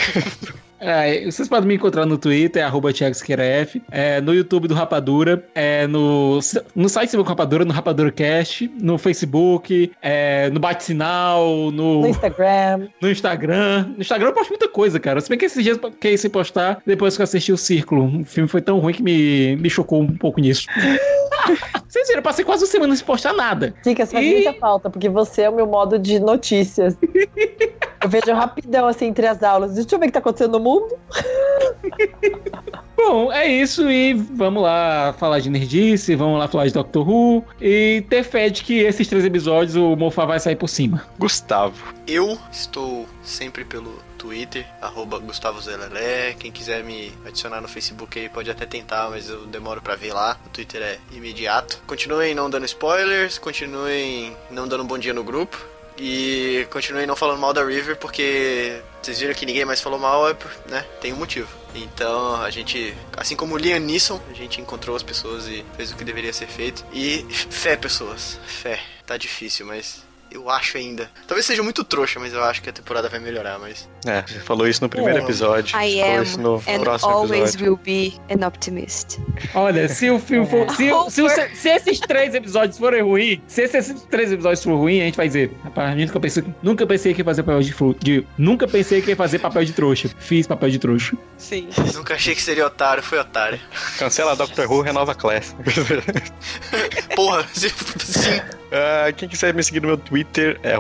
É, 0.80 1.24
vocês 1.24 1.48
podem 1.48 1.66
me 1.68 1.74
encontrar 1.74 2.04
no 2.06 2.18
Twitter, 2.18 2.64
arroba 2.64 2.90
F, 2.90 3.82
é, 3.90 4.20
no 4.20 4.34
YouTube 4.34 4.68
do 4.68 4.74
Rapadura, 4.74 5.42
é, 5.54 5.86
no, 5.86 6.38
no 6.74 6.88
site 6.88 7.16
do 7.16 7.22
Rapadura, 7.22 7.64
no 7.64 7.72
Rapadura 7.72 8.10
Cast, 8.12 8.70
no 8.80 8.98
Facebook, 8.98 9.90
é, 10.02 10.50
no 10.50 10.60
Bate-Sinal, 10.60 11.70
no, 11.72 12.02
No 12.02 12.08
Instagram. 12.08 12.88
no 13.00 13.10
Instagram. 13.10 13.86
No 13.96 14.00
Instagram 14.00 14.28
eu 14.28 14.34
posto 14.34 14.50
muita 14.50 14.68
coisa, 14.68 15.00
cara. 15.00 15.20
Se 15.20 15.28
bem 15.28 15.38
que 15.38 15.46
esses 15.46 15.62
dias 15.64 15.78
eu 15.82 15.90
fiquei 15.90 16.16
sem 16.18 16.30
postar, 16.30 16.80
depois 16.86 17.16
que 17.16 17.22
eu 17.22 17.24
assisti 17.24 17.52
o 17.52 17.56
Círculo. 17.56 18.20
O 18.20 18.24
filme 18.24 18.48
foi 18.48 18.60
tão 18.60 18.78
ruim 18.78 18.92
que 18.92 19.02
me, 19.02 19.56
me 19.56 19.70
chocou 19.70 20.02
um 20.02 20.16
pouco 20.16 20.40
nisso. 20.40 20.66
Vocês 21.88 22.08
viram, 22.08 22.18
eu 22.18 22.22
passei 22.22 22.44
quase 22.44 22.64
uma 22.64 22.70
semana 22.70 22.94
sem 22.96 23.06
postar 23.06 23.32
nada. 23.32 23.72
Dicas 23.84 24.12
faz 24.12 24.26
E- 24.26 24.32
muita 24.34 24.52
falta, 24.54 24.90
porque 24.90 25.08
você 25.08 25.42
é 25.42 25.48
o 25.50 25.54
meu 25.54 25.66
modo 25.66 25.98
de 25.98 26.18
notícias. 26.18 26.96
Eu 28.02 28.08
vejo 28.08 28.32
rapidão 28.34 28.86
assim 28.86 29.06
entre 29.06 29.26
as 29.26 29.42
aulas. 29.42 29.74
Deixa 29.74 29.94
eu 29.94 29.98
ver 29.98 30.06
o 30.06 30.08
que 30.08 30.12
tá 30.12 30.18
acontecendo 30.18 30.52
no 30.52 30.60
mundo. 30.60 30.96
Bom, 32.96 33.30
é 33.30 33.46
isso 33.46 33.90
e 33.90 34.14
vamos 34.14 34.62
lá 34.62 35.14
falar 35.18 35.38
de 35.38 35.50
Nerdice, 35.50 36.16
vamos 36.16 36.38
lá 36.38 36.48
falar 36.48 36.66
de 36.66 36.72
Doctor 36.72 37.06
Who 37.08 37.44
e 37.60 38.02
ter 38.08 38.24
fé 38.24 38.48
de 38.48 38.64
que 38.64 38.80
esses 38.80 39.06
três 39.06 39.24
episódios 39.24 39.76
o 39.76 39.94
Mofa 39.94 40.24
vai 40.24 40.40
sair 40.40 40.56
por 40.56 40.68
cima. 40.68 41.04
Gustavo. 41.18 41.94
Eu 42.06 42.38
estou 42.50 43.06
sempre 43.22 43.64
pelo 43.64 43.98
Twitter, 44.16 44.66
arroba 44.80 45.18
Gustavo 45.18 45.60
Zelelé. 45.60 46.34
Quem 46.34 46.50
quiser 46.50 46.82
me 46.82 47.12
adicionar 47.24 47.60
no 47.60 47.68
Facebook 47.68 48.18
aí 48.18 48.28
pode 48.28 48.50
até 48.50 48.66
tentar, 48.66 49.10
mas 49.10 49.28
eu 49.28 49.46
demoro 49.46 49.80
pra 49.80 49.94
ver 49.94 50.12
lá. 50.12 50.36
O 50.46 50.48
Twitter 50.48 50.82
é 50.82 50.98
imediato. 51.12 51.80
Continuem 51.86 52.34
não 52.34 52.50
dando 52.50 52.64
spoilers, 52.64 53.38
continuem 53.38 54.36
não 54.50 54.66
dando 54.66 54.84
bom 54.84 54.98
dia 54.98 55.14
no 55.14 55.22
grupo. 55.22 55.64
E 55.98 56.66
continuem 56.70 57.06
não 57.06 57.16
falando 57.16 57.40
mal 57.40 57.52
da 57.52 57.64
River, 57.64 57.96
porque 57.96 58.80
vocês 59.02 59.18
viram 59.18 59.34
que 59.34 59.46
ninguém 59.46 59.64
mais 59.64 59.80
falou 59.80 59.98
mal, 59.98 60.28
é 60.28 60.36
né? 60.68 60.84
Tem 61.00 61.12
um 61.12 61.16
motivo. 61.16 61.48
Então 61.74 62.36
a 62.36 62.50
gente, 62.50 62.94
assim 63.16 63.36
como 63.36 63.54
o 63.54 63.58
Liam 63.58 63.78
Neeson, 63.78 64.20
a 64.30 64.34
gente 64.34 64.60
encontrou 64.60 64.96
as 64.96 65.02
pessoas 65.02 65.46
e 65.46 65.64
fez 65.76 65.92
o 65.92 65.96
que 65.96 66.04
deveria 66.04 66.32
ser 66.32 66.46
feito. 66.46 66.84
E 66.92 67.24
fé, 67.50 67.76
pessoas. 67.76 68.38
Fé. 68.46 68.80
Tá 69.06 69.16
difícil, 69.16 69.66
mas 69.66 70.05
eu 70.30 70.48
acho 70.50 70.76
ainda. 70.76 71.10
Talvez 71.26 71.46
seja 71.46 71.62
muito 71.62 71.82
trouxa, 71.84 72.18
mas 72.20 72.32
eu 72.32 72.42
acho 72.44 72.62
que 72.62 72.68
a 72.70 72.72
temporada 72.72 73.08
vai 73.08 73.18
melhorar, 73.20 73.58
mas. 73.58 73.88
É, 74.06 74.22
você 74.22 74.38
falou 74.40 74.66
isso 74.68 74.82
no 74.82 74.88
primeiro 74.88 75.18
É. 75.20 75.22
episódio. 75.22 75.76
I 75.80 76.00
falou 76.00 76.16
am 76.18 76.22
isso 76.22 76.40
no 76.40 76.54
and 76.66 76.80
próximo 76.80 77.10
always 77.12 77.54
episódio. 77.54 77.66
will 77.66 77.76
be 77.82 78.12
an 78.30 78.46
optimist. 78.46 79.18
Olha, 79.54 79.88
se 79.88 80.10
o 80.10 80.18
filme 80.18 80.46
for. 80.48 80.68
Se, 80.70 80.90
se, 81.10 81.22
o- 81.22 81.28
se 81.30 81.68
esses 81.70 82.00
três 82.00 82.34
episódios 82.34 82.78
forem 82.78 83.02
ruins, 83.02 83.40
se 83.46 83.62
esses 83.62 84.02
três 84.10 84.30
episódios 84.32 84.62
forem 84.62 84.78
ruins, 84.78 85.00
a 85.02 85.04
gente 85.06 85.16
vai 85.16 85.26
dizer. 85.26 85.50
Rapaz, 85.64 85.88
a 85.94 85.96
gente 85.98 86.06
nunca 86.08 86.20
pensei, 86.20 86.44
nunca 86.62 86.86
pensei 86.86 87.14
que 87.14 87.20
ia 87.20 87.24
fazer 87.24 87.42
papel 87.42 87.60
de, 87.62 87.74
de. 88.00 88.26
Nunca 88.38 88.66
pensei 88.68 89.02
que 89.02 89.10
ia 89.10 89.16
fazer 89.16 89.38
papel 89.38 89.64
de 89.64 89.72
trouxa. 89.72 90.10
Fiz 90.18 90.46
papel 90.46 90.70
de 90.70 90.78
trouxa. 90.78 91.16
Sim. 91.38 91.68
Nunca 91.94 92.14
achei 92.14 92.34
que 92.34 92.42
seria 92.42 92.66
otário, 92.66 93.02
foi 93.02 93.18
otário. 93.18 93.58
Cancela 93.98 94.34
Doctor 94.36 94.70
Who, 94.70 94.80
renova 94.82 95.14
Class. 95.14 95.54
Porra, 97.14 97.46
se- 97.52 97.70
sim. 97.98 98.40
Ah, 98.76 99.10
quem 99.12 99.28
quiser 99.28 99.54
me 99.54 99.62
seguir 99.62 99.80
no 99.80 99.88
meu 99.88 99.96
Twitter 99.96 100.60
é 100.62 100.76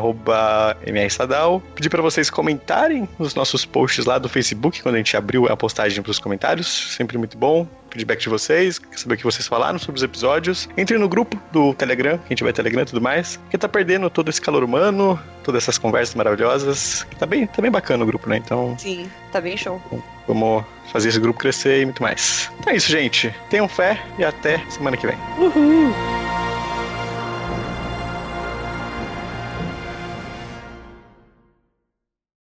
mrsadal. 0.92 1.62
Pedir 1.74 1.88
pra 1.88 2.02
vocês 2.02 2.28
comentarem 2.28 3.08
nos 3.18 3.34
nossos 3.34 3.64
posts 3.64 4.04
lá 4.04 4.18
do 4.18 4.28
Facebook, 4.28 4.82
quando 4.82 4.96
a 4.96 4.98
gente 4.98 5.16
abriu 5.16 5.46
a 5.46 5.56
postagem 5.56 6.02
pros 6.02 6.18
comentários. 6.18 6.66
Sempre 6.94 7.16
muito 7.16 7.38
bom. 7.38 7.66
Feedback 7.90 8.20
de 8.20 8.28
vocês, 8.28 8.78
quer 8.78 8.98
saber 8.98 9.14
o 9.14 9.16
que 9.16 9.24
vocês 9.24 9.46
falaram 9.46 9.78
sobre 9.78 9.96
os 9.96 10.02
episódios. 10.02 10.68
Entre 10.76 10.98
no 10.98 11.08
grupo 11.08 11.40
do 11.50 11.72
Telegram, 11.72 12.18
quem 12.28 12.36
tiver 12.36 12.52
Telegram 12.52 12.82
e 12.82 12.84
tudo 12.84 13.00
mais. 13.00 13.36
Porque 13.38 13.56
tá 13.56 13.68
perdendo 13.68 14.10
todo 14.10 14.28
esse 14.28 14.40
calor 14.40 14.62
humano, 14.62 15.18
todas 15.42 15.62
essas 15.62 15.78
conversas 15.78 16.14
maravilhosas. 16.14 17.06
Tá 17.18 17.24
bem, 17.24 17.46
tá 17.46 17.62
bem 17.62 17.70
bacana 17.70 18.04
o 18.04 18.06
grupo, 18.06 18.28
né? 18.28 18.36
Então 18.36 18.76
Sim, 18.78 19.08
tá 19.32 19.40
bem 19.40 19.56
show. 19.56 19.80
vamos 20.28 20.62
fazer 20.92 21.08
esse 21.08 21.18
grupo 21.18 21.38
crescer 21.38 21.80
e 21.80 21.84
muito 21.86 22.02
mais. 22.02 22.50
Então 22.58 22.72
é 22.72 22.76
isso, 22.76 22.90
gente. 22.90 23.34
Tenham 23.48 23.66
fé 23.66 23.98
e 24.18 24.24
até 24.24 24.58
semana 24.68 24.96
que 24.96 25.06
vem. 25.06 25.16
Uhul. 25.38 25.94